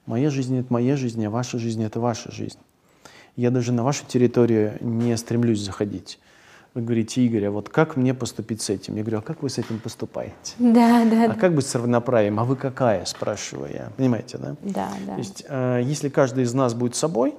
Моя 0.07 0.29
жизнь— 0.29 0.57
это 0.59 0.73
моя 0.73 0.97
жизнь, 0.97 1.25
а 1.25 1.29
ваша 1.29 1.57
жизнь— 1.57 1.81
это 1.85 2.01
ваша 2.01 2.33
жизнь. 2.33 2.59
Я 3.37 3.49
даже 3.49 3.71
на 3.71 3.85
вашу 3.85 4.03
территорию 4.05 4.73
не 4.81 5.15
стремлюсь 5.15 5.61
заходить. 5.61 6.19
Вы 6.79 6.85
говорите, 6.85 7.21
Игорь, 7.21 7.47
а 7.47 7.51
вот 7.51 7.67
как 7.67 7.97
мне 7.97 8.13
поступить 8.13 8.61
с 8.61 8.69
этим? 8.69 8.95
Я 8.95 9.01
говорю, 9.01 9.17
а 9.19 9.21
как 9.21 9.43
вы 9.43 9.49
с 9.49 9.57
этим 9.57 9.79
поступаете? 9.79 10.53
Да, 10.59 11.03
да. 11.03 11.25
А 11.25 11.27
да. 11.27 11.33
как 11.33 11.53
быть 11.53 11.67
с 11.67 11.75
равноправием? 11.75 12.39
А 12.39 12.45
вы 12.45 12.55
какая, 12.55 13.03
спрашиваю 13.03 13.69
я. 13.73 13.91
Понимаете, 13.97 14.37
да? 14.37 14.55
Да, 14.61 14.89
да. 15.05 15.13
То 15.15 15.19
есть, 15.19 15.45
э, 15.49 15.81
если 15.83 16.07
каждый 16.07 16.45
из 16.45 16.53
нас 16.53 16.73
будет 16.73 16.95
собой, 16.95 17.35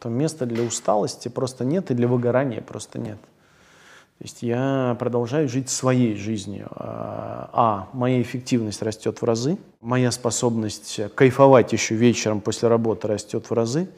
то 0.00 0.08
места 0.08 0.46
для 0.46 0.62
усталости 0.62 1.28
просто 1.28 1.66
нет 1.66 1.90
и 1.90 1.94
для 1.94 2.08
выгорания 2.08 2.62
просто 2.62 2.98
нет. 2.98 3.18
То 3.20 4.24
есть 4.24 4.42
я 4.42 4.96
продолжаю 4.98 5.50
жить 5.50 5.68
своей 5.68 6.16
жизнью. 6.16 6.68
А, 6.70 7.50
а 7.52 7.88
моя 7.92 8.22
эффективность 8.22 8.80
растет 8.80 9.20
в 9.20 9.24
разы, 9.24 9.58
моя 9.82 10.10
способность 10.10 10.98
кайфовать 11.14 11.74
еще 11.74 11.94
вечером 11.94 12.40
после 12.40 12.68
работы 12.68 13.06
растет 13.06 13.50
в 13.50 13.52
разы, 13.52 13.90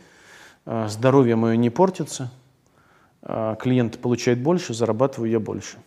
а, 0.66 0.88
здоровье 0.88 1.36
мое 1.36 1.54
не 1.54 1.70
портится, 1.70 2.32
клиент 3.22 3.98
получает 3.98 4.42
больше, 4.42 4.74
зарабатываю 4.74 5.30
я 5.30 5.40
больше. 5.40 5.78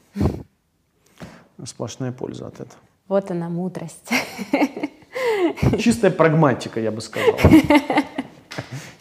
Сплошная 1.65 2.11
польза 2.11 2.47
от 2.47 2.55
этого. 2.55 2.79
Вот 3.07 3.31
она 3.31 3.49
мудрость. 3.49 4.09
Чистая 5.79 6.11
прагматика, 6.11 6.79
я 6.79 6.91
бы 6.91 7.01
сказал. 7.01 7.37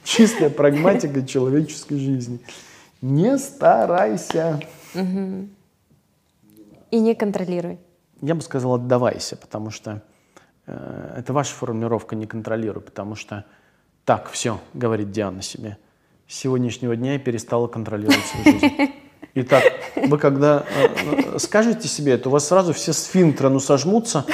Чистая 0.04 0.50
прагматика 0.50 1.26
человеческой 1.26 1.98
жизни. 1.98 2.40
Не 3.00 3.38
старайся. 3.38 4.60
И 4.94 7.00
не 7.00 7.14
контролируй. 7.14 7.78
Я 8.20 8.34
бы 8.34 8.42
сказал, 8.42 8.74
отдавайся, 8.74 9.36
потому 9.36 9.70
что 9.70 10.02
э, 10.66 11.14
это 11.18 11.32
ваша 11.32 11.54
формулировка 11.54 12.14
«не 12.14 12.26
контролируй», 12.26 12.82
потому 12.82 13.16
что 13.16 13.44
так, 14.04 14.30
все, 14.30 14.60
говорит 14.74 15.10
Диана 15.10 15.42
себе– 15.42 15.76
с 16.32 16.36
сегодняшнего 16.36 16.96
дня 16.96 17.12
я 17.12 17.18
перестала 17.18 17.66
контролировать 17.66 18.24
свою 18.24 18.58
жизнь. 18.58 18.92
Итак, 19.34 19.64
вы 19.96 20.16
когда 20.16 20.64
э, 20.74 21.38
скажете 21.38 21.88
себе 21.88 22.14
это, 22.14 22.30
у 22.30 22.32
вас 22.32 22.48
сразу 22.48 22.72
все 22.72 22.94
сфинктеры 22.94 23.50
ну, 23.50 23.60
сожмутся, 23.60 24.24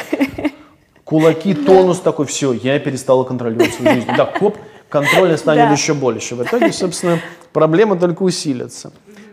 кулаки, 1.03 1.55
тонус 1.55 1.99
такой, 1.99 2.26
все, 2.26 2.53
я 2.53 2.78
перестала 2.78 3.24
контролировать 3.24 3.74
свою 3.74 3.96
жизнь. 3.96 4.09
Да, 4.16 4.26
хоп, 4.26 4.57
контроля 4.88 5.36
станет 5.36 5.66
да. 5.66 5.72
еще 5.72 5.92
больше. 5.92 6.36
В 6.36 6.44
итоге, 6.44 6.72
собственно, 6.72 7.18
проблема 7.53 7.99
только 7.99 8.22
усилится. 8.22 8.92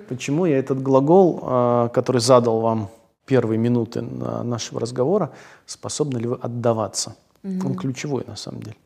Почему 0.10 0.48
я 0.48 0.58
этот 0.58 0.82
глагол, 0.82 1.42
а, 1.44 1.90
который 1.90 2.20
задал 2.20 2.62
вам 2.62 2.90
первые 3.28 3.60
минуты 3.60 4.02
нашего 4.02 4.80
разговора, 4.80 5.32
способны 5.68 6.18
ли 6.18 6.28
вы 6.28 6.40
отдаваться? 6.42 7.16
Угу. 7.44 7.68
Он 7.68 7.76
ключевой 7.76 8.24
на 8.26 8.36
самом 8.36 8.64
деле. 8.64 8.78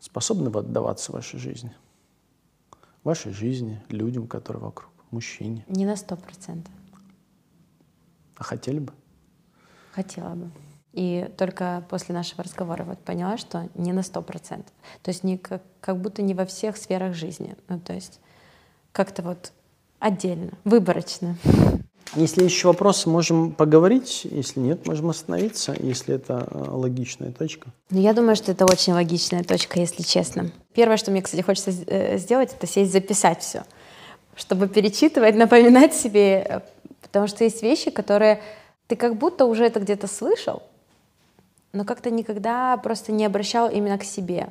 Способны 0.00 0.50
вы 0.50 0.58
отдаваться 0.60 1.12
вашей 1.12 1.38
жизни? 1.38 1.72
Вашей 3.04 3.32
жизни, 3.32 3.82
людям, 3.90 4.26
которые 4.26 4.62
вокруг, 4.62 4.90
мужчине? 5.10 5.64
Не 5.68 5.84
на 5.84 5.94
сто 5.94 6.16
процентов. 6.16 6.72
А 8.36 8.42
хотели 8.42 8.78
бы? 8.78 8.94
Хотела 9.92 10.34
бы. 10.34 10.50
И 10.94 11.30
только 11.36 11.84
после 11.90 12.14
нашего 12.14 12.42
разговора 12.42 12.84
вот 12.84 12.98
поняла, 13.00 13.36
что 13.36 13.68
не 13.74 13.92
на 13.92 14.02
сто 14.02 14.22
процентов. 14.22 14.72
То 15.02 15.10
есть 15.10 15.22
не 15.22 15.36
как, 15.36 15.62
как 15.80 16.00
будто 16.00 16.22
не 16.22 16.32
во 16.32 16.46
всех 16.46 16.78
сферах 16.78 17.14
жизни. 17.14 17.56
Ну, 17.68 17.78
то 17.78 17.92
есть 17.92 18.20
как-то 18.92 19.22
вот 19.22 19.52
отдельно, 19.98 20.52
выборочно. 20.64 21.36
Если 22.16 22.44
еще 22.44 22.68
вопросы, 22.68 23.08
можем 23.08 23.52
поговорить. 23.52 24.24
Если 24.24 24.60
нет, 24.60 24.86
можем 24.86 25.10
остановиться, 25.10 25.74
если 25.78 26.14
это 26.14 26.46
э, 26.48 26.64
логичная 26.70 27.32
точка. 27.32 27.70
Ну, 27.90 28.00
я 28.00 28.12
думаю, 28.12 28.36
что 28.36 28.52
это 28.52 28.64
очень 28.66 28.92
логичная 28.92 29.42
точка, 29.42 29.80
если 29.80 30.02
честно. 30.02 30.52
Первое, 30.74 30.96
что 30.96 31.10
мне, 31.10 31.22
кстати, 31.22 31.42
хочется 31.42 31.72
э, 31.86 32.18
сделать, 32.18 32.52
это 32.52 32.66
сесть 32.66 32.92
записать 32.92 33.40
все, 33.40 33.64
чтобы 34.36 34.68
перечитывать, 34.68 35.34
напоминать 35.34 35.92
себе, 35.94 36.46
э, 36.48 36.60
потому 37.02 37.26
что 37.26 37.42
есть 37.42 37.62
вещи, 37.62 37.90
которые 37.90 38.40
ты 38.86 38.94
как 38.94 39.16
будто 39.16 39.46
уже 39.46 39.64
это 39.64 39.80
где-то 39.80 40.06
слышал, 40.06 40.62
но 41.72 41.84
как-то 41.84 42.10
никогда 42.10 42.76
просто 42.76 43.10
не 43.10 43.24
обращал 43.24 43.68
именно 43.68 43.98
к 43.98 44.04
себе. 44.04 44.50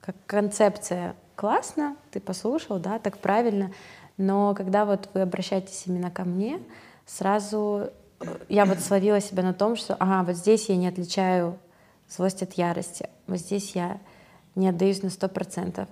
Как 0.00 0.16
концепция 0.26 1.14
классно, 1.36 1.96
ты 2.10 2.18
послушал, 2.18 2.78
да, 2.78 2.98
так 2.98 3.18
правильно, 3.18 3.70
но 4.16 4.54
когда 4.54 4.84
вот 4.84 5.08
вы 5.14 5.20
обращаетесь 5.20 5.84
именно 5.86 6.10
ко 6.10 6.24
мне, 6.24 6.60
сразу 7.06 7.90
э, 8.20 8.26
я 8.48 8.64
вот 8.64 8.80
словила 8.80 9.20
себя 9.20 9.42
на 9.42 9.54
том, 9.54 9.76
что, 9.76 9.94
ага, 9.94 10.24
вот 10.24 10.36
здесь 10.36 10.68
я 10.68 10.76
не 10.76 10.88
отличаю 10.88 11.58
злость 12.08 12.42
от 12.42 12.54
ярости, 12.54 13.08
вот 13.26 13.38
здесь 13.38 13.74
я 13.74 14.00
не 14.54 14.68
отдаюсь 14.68 15.02
на 15.02 15.10
сто 15.10 15.28
процентов, 15.28 15.88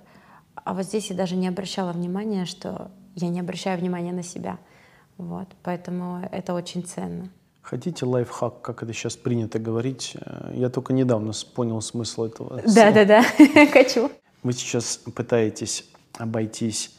а 0.55 0.73
вот 0.73 0.85
здесь 0.85 1.09
я 1.09 1.15
даже 1.15 1.35
не 1.35 1.47
обращала 1.47 1.91
внимания, 1.91 2.45
что 2.45 2.91
я 3.15 3.29
не 3.29 3.39
обращаю 3.39 3.79
внимания 3.79 4.13
на 4.13 4.23
себя. 4.23 4.57
Вот, 5.17 5.47
поэтому 5.61 6.27
это 6.31 6.53
очень 6.53 6.83
ценно. 6.83 7.29
Хотите 7.61 8.05
лайфхак, 8.05 8.61
как 8.61 8.83
это 8.83 8.91
сейчас 8.93 9.15
принято 9.15 9.59
говорить? 9.59 10.17
Э, 10.19 10.51
я 10.53 10.69
только 10.69 10.93
недавно 10.93 11.31
понял 11.55 11.81
смысл 11.81 12.25
этого. 12.25 12.61
Да, 12.65 12.91
да, 12.91 13.05
да, 13.05 13.23
хочу. 13.71 14.11
Вы 14.41 14.53
сейчас 14.53 14.97
пытаетесь 14.97 15.85
обойтись 16.17 16.91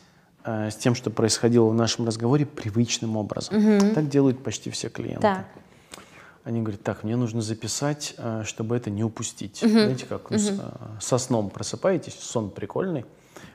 Э, 0.45 0.71
с 0.71 0.77
тем, 0.77 0.95
что 0.95 1.11
происходило 1.11 1.69
в 1.69 1.75
нашем 1.75 2.07
разговоре, 2.07 2.45
привычным 2.45 3.17
образом. 3.17 3.57
Угу. 3.57 3.95
Так 3.95 4.09
делают 4.09 4.43
почти 4.43 4.71
все 4.71 4.91
клиенты. 4.91 5.23
Так. 5.23 5.47
Они 6.45 6.61
говорят, 6.61 6.83
так, 6.83 7.03
мне 7.03 7.17
нужно 7.17 7.41
записать, 7.41 8.15
э, 8.19 8.43
чтобы 8.45 8.77
это 8.77 8.91
не 8.91 9.03
упустить. 9.03 9.63
Угу. 9.63 9.71
Знаете, 9.71 10.05
как 10.07 10.31
угу. 10.31 10.39
со 11.01 11.19
сном 11.19 11.49
просыпаетесь, 11.49 12.15
сон 12.21 12.51
прикольный, 12.51 13.07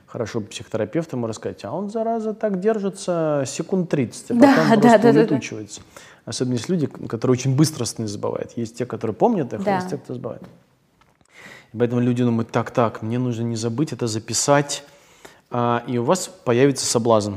хорошо 0.06 0.40
психотерапевт 0.40 1.12
ему 1.12 1.28
рассказать, 1.28 1.64
а 1.64 1.70
он, 1.70 1.90
зараза, 1.90 2.34
так 2.34 2.58
держится 2.58 3.44
секунд 3.46 3.88
30, 3.88 4.32
а 4.32 4.34
потом 4.34 4.40
да, 4.40 4.78
просто 4.78 4.98
да, 5.00 5.10
улетучивается. 5.10 5.80
Да, 5.80 5.86
да. 5.94 6.30
Особенно 6.30 6.54
есть 6.54 6.68
люди, 6.68 6.86
которые 6.86 7.32
очень 7.32 7.54
быстро 7.54 7.84
сны 7.84 8.08
забывают. 8.08 8.52
Есть 8.56 8.76
те, 8.76 8.84
которые 8.84 9.14
помнят 9.14 9.52
их, 9.52 9.62
да. 9.62 9.74
а 9.74 9.76
есть 9.76 9.90
те, 9.90 9.96
кто 9.96 10.14
забывает. 10.14 10.42
И 11.72 11.76
поэтому 11.78 12.00
люди 12.00 12.24
думают, 12.24 12.50
так, 12.50 12.72
так, 12.72 13.02
мне 13.02 13.20
нужно 13.20 13.42
не 13.42 13.54
забыть 13.54 13.92
это 13.92 14.08
записать, 14.08 14.82
а, 15.50 15.84
и 15.86 15.98
у 15.98 16.04
вас 16.04 16.28
появится 16.28 16.86
соблазн 16.86 17.34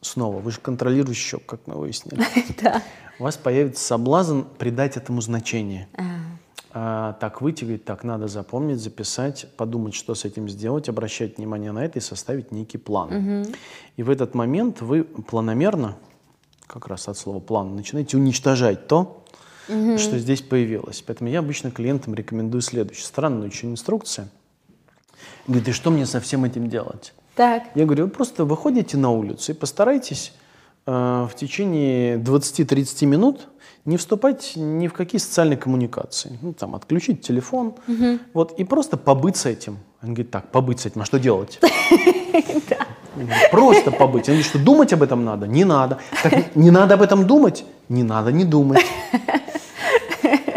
снова. 0.00 0.38
Вы 0.40 0.50
же 0.50 0.60
контролирующий 0.60 1.22
счет, 1.22 1.42
как 1.46 1.66
мы 1.66 1.74
выяснили. 1.74 2.22
Да. 2.62 2.82
У 3.18 3.24
вас 3.24 3.36
появится 3.36 3.84
соблазн 3.84 4.42
придать 4.58 4.96
этому 4.96 5.20
значение. 5.20 5.88
А, 6.72 7.12
так 7.20 7.40
выйти, 7.40 7.62
говорит, 7.62 7.84
так, 7.84 8.02
надо 8.02 8.26
запомнить, 8.26 8.80
записать, 8.80 9.46
подумать, 9.56 9.94
что 9.94 10.16
с 10.16 10.24
этим 10.24 10.48
сделать, 10.48 10.88
обращать 10.88 11.38
внимание 11.38 11.70
на 11.70 11.84
это 11.84 12.00
и 12.00 12.02
составить 12.02 12.50
некий 12.50 12.78
план. 12.78 13.46
И 13.96 14.02
в 14.02 14.10
этот 14.10 14.34
момент 14.34 14.80
вы 14.80 15.04
планомерно, 15.04 15.96
как 16.66 16.88
раз 16.88 17.06
от 17.08 17.16
слова 17.16 17.38
план, 17.38 17.76
начинаете 17.76 18.16
уничтожать 18.16 18.88
то, 18.88 19.24
что 19.66 20.18
здесь 20.18 20.42
появилось. 20.42 21.02
Поэтому 21.06 21.30
я 21.30 21.38
обычно 21.38 21.70
клиентам 21.70 22.14
рекомендую 22.14 22.60
следующее. 22.60 23.06
Странная 23.06 23.46
очень 23.46 23.70
инструкция. 23.70 24.28
Говорит, 25.46 25.68
и 25.68 25.72
что 25.72 25.90
мне 25.90 26.06
со 26.06 26.20
всем 26.20 26.44
этим 26.44 26.68
делать? 26.68 27.14
Так. 27.34 27.64
Я 27.74 27.84
говорю, 27.84 28.04
вы 28.04 28.10
просто 28.10 28.44
выходите 28.44 28.96
на 28.96 29.10
улицу 29.10 29.52
и 29.52 29.54
постарайтесь 29.54 30.32
э, 30.86 30.90
в 30.90 31.34
течение 31.34 32.16
20-30 32.18 33.06
минут 33.06 33.48
не 33.84 33.96
вступать 33.96 34.52
ни 34.56 34.88
в 34.88 34.92
какие 34.94 35.20
социальные 35.20 35.58
коммуникации. 35.58 36.38
Ну, 36.42 36.52
там, 36.54 36.74
отключить 36.74 37.22
телефон. 37.22 37.74
Угу. 37.86 38.18
Вот, 38.32 38.58
и 38.58 38.64
просто 38.64 38.96
побыть 38.96 39.36
с 39.36 39.46
этим. 39.46 39.78
Он 40.02 40.10
говорит, 40.14 40.30
так, 40.30 40.50
побыть 40.50 40.80
с 40.80 40.86
этим, 40.86 41.02
а 41.02 41.04
что 41.04 41.18
делать? 41.18 41.60
Просто 43.52 43.92
побыть. 43.92 44.28
Он 44.28 44.34
говорит, 44.34 44.46
что 44.46 44.58
думать 44.58 44.92
об 44.92 45.02
этом 45.02 45.24
надо? 45.24 45.46
Не 45.46 45.64
надо. 45.64 45.98
Так, 46.22 46.56
не 46.56 46.70
надо 46.70 46.94
об 46.94 47.02
этом 47.02 47.26
думать? 47.26 47.64
Не 47.88 48.02
надо 48.02 48.32
не 48.32 48.44
думать. 48.44 48.84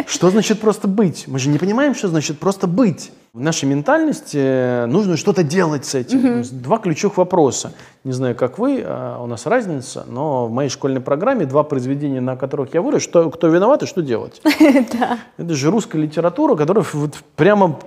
Что 0.07 0.29
значит 0.29 0.61
просто 0.61 0.87
быть? 0.87 1.25
Мы 1.27 1.37
же 1.37 1.49
не 1.49 1.57
понимаем, 1.57 1.93
что 1.93 2.07
значит 2.07 2.39
просто 2.39 2.65
быть. 2.65 3.11
В 3.33 3.41
нашей 3.41 3.65
ментальности 3.65 4.37
э, 4.37 4.85
нужно 4.85 5.17
что-то 5.17 5.43
делать 5.43 5.85
с 5.85 5.95
этим. 5.95 6.39
Угу. 6.39 6.47
Два 6.51 6.77
ключевых 6.77 7.17
вопроса. 7.17 7.73
Не 8.05 8.13
знаю, 8.13 8.33
как 8.33 8.57
вы, 8.57 8.81
а 8.85 9.21
у 9.21 9.27
нас 9.27 9.45
разница, 9.45 10.05
но 10.07 10.47
в 10.47 10.51
моей 10.51 10.69
школьной 10.69 11.01
программе 11.01 11.45
два 11.45 11.63
произведения, 11.63 12.21
на 12.21 12.37
которых 12.37 12.73
я 12.73 12.81
вырос, 12.81 13.03
что, 13.03 13.29
кто 13.29 13.49
виноват 13.49 13.83
и 13.83 13.85
что 13.85 14.01
делать. 14.01 14.41
Это 15.37 15.53
же 15.53 15.69
русская 15.69 16.01
литература, 16.01 16.55
которая 16.55 16.85
вот 16.93 17.15
прямо 17.35 17.77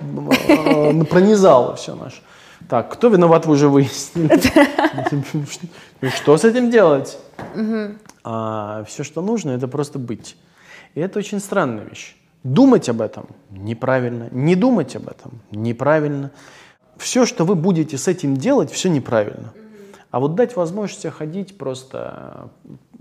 э, 0.47 1.05
пронизала 1.05 1.75
все 1.77 1.95
наше. 1.95 2.19
Так, 2.69 2.93
кто 2.93 3.09
виноват, 3.09 3.47
вы 3.47 3.55
уже 3.55 3.69
выяснили. 3.69 4.39
Что 6.17 6.37
с 6.37 6.45
этим 6.45 6.71
делать? 6.71 7.19
А 8.23 8.85
все, 8.87 9.05
что 9.05 9.23
нужно, 9.23 9.53
это 9.53 9.67
просто 9.67 9.99
быть. 9.99 10.37
И 10.95 11.01
это 11.01 11.19
очень 11.19 11.41
странная 11.41 11.85
вещь. 11.85 12.17
Думать 12.43 12.89
об 12.89 13.01
этом 13.01 13.27
неправильно, 13.51 14.29
не 14.31 14.57
думать 14.57 14.97
об 14.97 15.09
этом 15.09 15.41
неправильно. 15.51 16.31
Все, 16.97 17.27
что 17.27 17.45
вы 17.45 17.55
будете 17.55 17.99
с 17.99 18.09
этим 18.09 18.37
делать, 18.37 18.71
все 18.71 18.89
неправильно. 18.89 19.53
А 20.11 20.21
вот 20.21 20.35
дать 20.35 20.57
возможность 20.57 21.07
ходить 21.11 21.57
просто, 21.57 22.51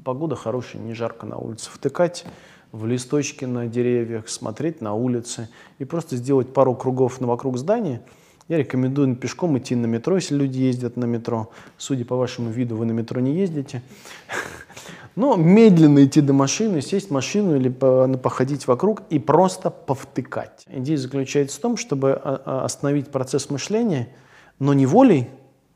погода 0.03 0.35
хорошая, 0.35 0.81
не 0.81 0.93
жарко 0.93 1.25
на 1.25 1.37
улице, 1.37 1.69
втыкать 1.71 2.25
в 2.71 2.85
листочки 2.85 3.45
на 3.45 3.67
деревьях, 3.67 4.29
смотреть 4.29 4.81
на 4.81 4.93
улицы 4.93 5.49
и 5.79 5.85
просто 5.85 6.17
сделать 6.17 6.53
пару 6.53 6.75
кругов 6.75 7.19
вокруг 7.19 7.57
здания. 7.57 8.01
Я 8.47 8.57
рекомендую 8.57 9.15
пешком 9.15 9.57
идти 9.57 9.75
на 9.75 9.85
метро, 9.85 10.15
если 10.15 10.35
люди 10.35 10.59
ездят 10.59 10.97
на 10.97 11.05
метро. 11.05 11.51
Судя 11.77 12.03
по 12.05 12.15
вашему 12.15 12.49
виду, 12.49 12.75
вы 12.75 12.85
на 12.85 12.91
метро 12.91 13.19
не 13.21 13.35
ездите. 13.35 13.81
Но 15.19 15.35
медленно 15.35 16.05
идти 16.05 16.21
до 16.21 16.31
машины, 16.31 16.79
сесть 16.81 17.09
в 17.09 17.11
машину 17.11 17.57
или 17.57 17.67
походить 17.67 18.67
вокруг 18.67 19.03
и 19.09 19.19
просто 19.19 19.69
повтыкать. 19.69 20.63
Идея 20.67 20.95
заключается 20.95 21.57
в 21.57 21.61
том, 21.61 21.75
чтобы 21.75 22.13
а, 22.13 22.41
а, 22.45 22.63
остановить 22.63 23.11
процесс 23.11 23.49
мышления, 23.49 24.15
но 24.59 24.73
не 24.73 24.85
волей, 24.85 25.29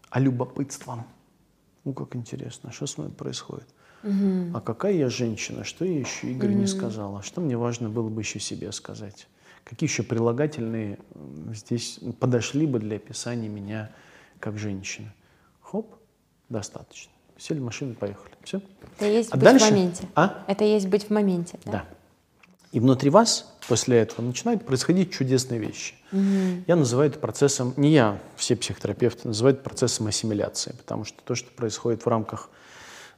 а 0.10 0.22
любопытством. 0.22 1.04
Ну, 1.84 1.92
как 1.92 2.16
интересно, 2.16 2.72
что 2.72 2.88
с 2.88 2.98
мной 2.98 3.10
происходит? 3.10 3.68
Угу. 4.04 4.56
А 4.56 4.62
какая 4.62 4.94
я 4.94 5.10
женщина? 5.10 5.66
Что 5.66 5.84
я 5.84 6.00
еще 6.00 6.32
Игорь 6.32 6.52
угу. 6.52 6.60
не 6.60 6.68
сказала? 6.68 7.22
Что 7.22 7.42
мне 7.42 7.58
важно 7.58 7.90
было 7.90 8.08
бы 8.08 8.22
еще 8.22 8.40
себе 8.40 8.72
сказать? 8.72 9.28
Какие 9.66 9.90
еще 9.90 10.04
прилагательные 10.04 11.00
здесь 11.52 12.00
подошли 12.22 12.66
бы 12.66 12.80
для 12.80 12.96
описания 12.96 13.50
меня 13.50 13.92
как 14.40 14.58
женщины? 14.58 15.12
Хоп, 15.60 15.96
достаточно. 16.48 17.13
Сели 17.38 17.60
в 17.60 17.64
машину, 17.64 17.96
поехали. 17.96 18.34
Все. 18.44 18.62
Это 18.98 19.06
есть 19.06 19.30
а 19.32 19.38
быть 19.38 19.44
дальше? 19.44 19.66
в 19.66 19.70
моменте. 19.72 20.04
А? 20.16 20.44
Это 20.48 20.64
есть 20.64 20.88
быть 20.88 21.08
в 21.08 21.10
моменте. 21.10 21.60
Да? 21.66 21.72
да. 21.72 21.86
И 22.72 22.80
внутри 22.80 23.10
вас 23.10 23.54
после 23.68 24.00
этого 24.00 24.26
начинают 24.26 24.66
происходить 24.66 25.12
чудесные 25.12 25.60
вещи. 25.60 25.94
Угу. 26.12 26.64
Я 26.68 26.76
называю 26.76 27.10
это 27.10 27.20
процессом, 27.20 27.74
не 27.78 27.92
я, 27.92 28.20
все 28.36 28.56
психотерапевты 28.56 29.28
называют 29.28 29.64
процессом 29.64 30.08
ассимиляции, 30.08 30.76
потому 30.78 31.06
что 31.06 31.22
то, 31.24 31.36
что 31.36 31.52
происходит 31.52 32.04
в 32.04 32.08
рамках 32.08 32.50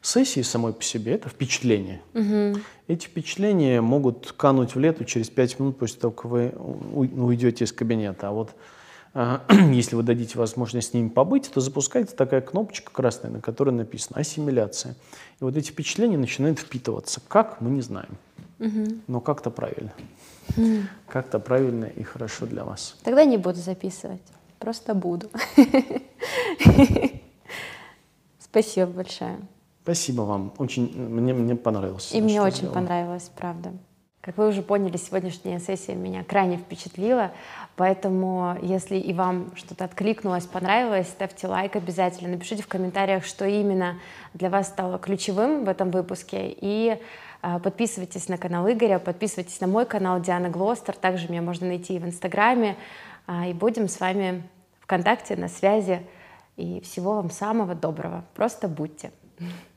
сессии 0.01 0.41
самой 0.41 0.73
по 0.73 0.83
себе, 0.83 1.13
это 1.13 1.29
впечатление. 1.29 2.01
Угу. 2.13 2.59
Эти 2.87 3.05
впечатления 3.07 3.81
могут 3.81 4.33
кануть 4.33 4.75
в 4.75 4.79
лету 4.79 5.05
через 5.05 5.29
5 5.29 5.59
минут 5.59 5.79
после 5.79 5.99
того, 5.99 6.13
как 6.13 6.25
вы 6.25 6.49
уйдете 6.49 7.63
из 7.63 7.71
кабинета. 7.71 8.27
А 8.27 8.31
вот 8.31 8.51
если 9.71 9.95
вы 9.95 10.03
дадите 10.03 10.37
возможность 10.37 10.89
с 10.89 10.93
ними 10.93 11.07
побыть, 11.07 11.49
то 11.49 11.61
запускается 11.61 12.15
такая 12.15 12.41
кнопочка 12.41 12.91
красная, 12.91 13.31
на 13.31 13.39
которой 13.39 13.69
написано 13.69 14.19
«ассимиляция». 14.19 14.95
И 15.39 15.43
вот 15.43 15.55
эти 15.55 15.71
впечатления 15.71 16.17
начинают 16.17 16.59
впитываться. 16.59 17.21
Как, 17.27 17.61
мы 17.61 17.69
не 17.69 17.81
знаем. 17.81 18.17
Угу. 18.59 18.85
Но 19.07 19.21
как-то 19.21 19.51
правильно. 19.51 19.93
Угу. 20.57 20.81
Как-то 21.07 21.39
правильно 21.39 21.85
и 21.85 22.03
хорошо 22.03 22.45
для 22.45 22.65
вас. 22.65 22.97
Тогда 23.03 23.23
не 23.23 23.37
буду 23.37 23.59
записывать. 23.59 24.21
Просто 24.59 24.93
буду. 24.93 25.29
Спасибо 28.39 28.87
большое. 28.87 29.39
Спасибо 29.83 30.23
вам. 30.23 30.53
Очень 30.57 30.91
мне, 30.97 31.33
мне 31.33 31.55
понравилось. 31.55 32.11
И 32.13 32.19
мне 32.19 32.41
очень 32.41 32.57
сделано. 32.57 32.81
понравилось, 32.81 33.31
правда. 33.35 33.71
Как 34.25 34.37
вы 34.37 34.47
уже 34.47 34.63
поняли, 34.63 34.97
сегодняшняя 34.97 35.59
сессия 35.59 35.93
меня 35.93 36.23
крайне 36.23 36.57
впечатлила, 36.57 37.31
поэтому 37.75 38.57
если 38.61 38.97
и 38.97 39.13
вам 39.13 39.51
что-то 39.55 39.85
откликнулось, 39.85 40.45
понравилось, 40.45 41.07
ставьте 41.07 41.47
лайк 41.47 41.75
обязательно, 41.75 42.29
напишите 42.29 42.63
в 42.63 42.67
комментариях, 42.67 43.25
что 43.25 43.45
именно 43.45 43.99
для 44.33 44.49
вас 44.49 44.67
стало 44.67 44.97
ключевым 44.97 45.65
в 45.65 45.69
этом 45.69 45.91
выпуске, 45.91 46.49
и 46.49 46.99
э, 47.41 47.59
подписывайтесь 47.59 48.29
на 48.29 48.37
канал 48.37 48.69
Игоря, 48.69 48.99
подписывайтесь 48.99 49.59
на 49.61 49.67
мой 49.67 49.85
канал 49.85 50.19
Диана 50.21 50.49
Глостер, 50.49 50.95
также 50.95 51.29
меня 51.29 51.41
можно 51.41 51.67
найти 51.67 51.95
и 51.95 51.99
в 51.99 52.05
Инстаграме, 52.05 52.77
э, 53.27 53.49
и 53.49 53.53
будем 53.53 53.87
с 53.87 53.99
вами 53.99 54.43
ВКонтакте 54.81 55.35
на 55.35 55.47
связи, 55.47 56.05
и 56.55 56.81
всего 56.81 57.15
вам 57.15 57.29
самого 57.29 57.75
доброго, 57.75 58.23
просто 58.33 58.67
будьте. 58.67 59.11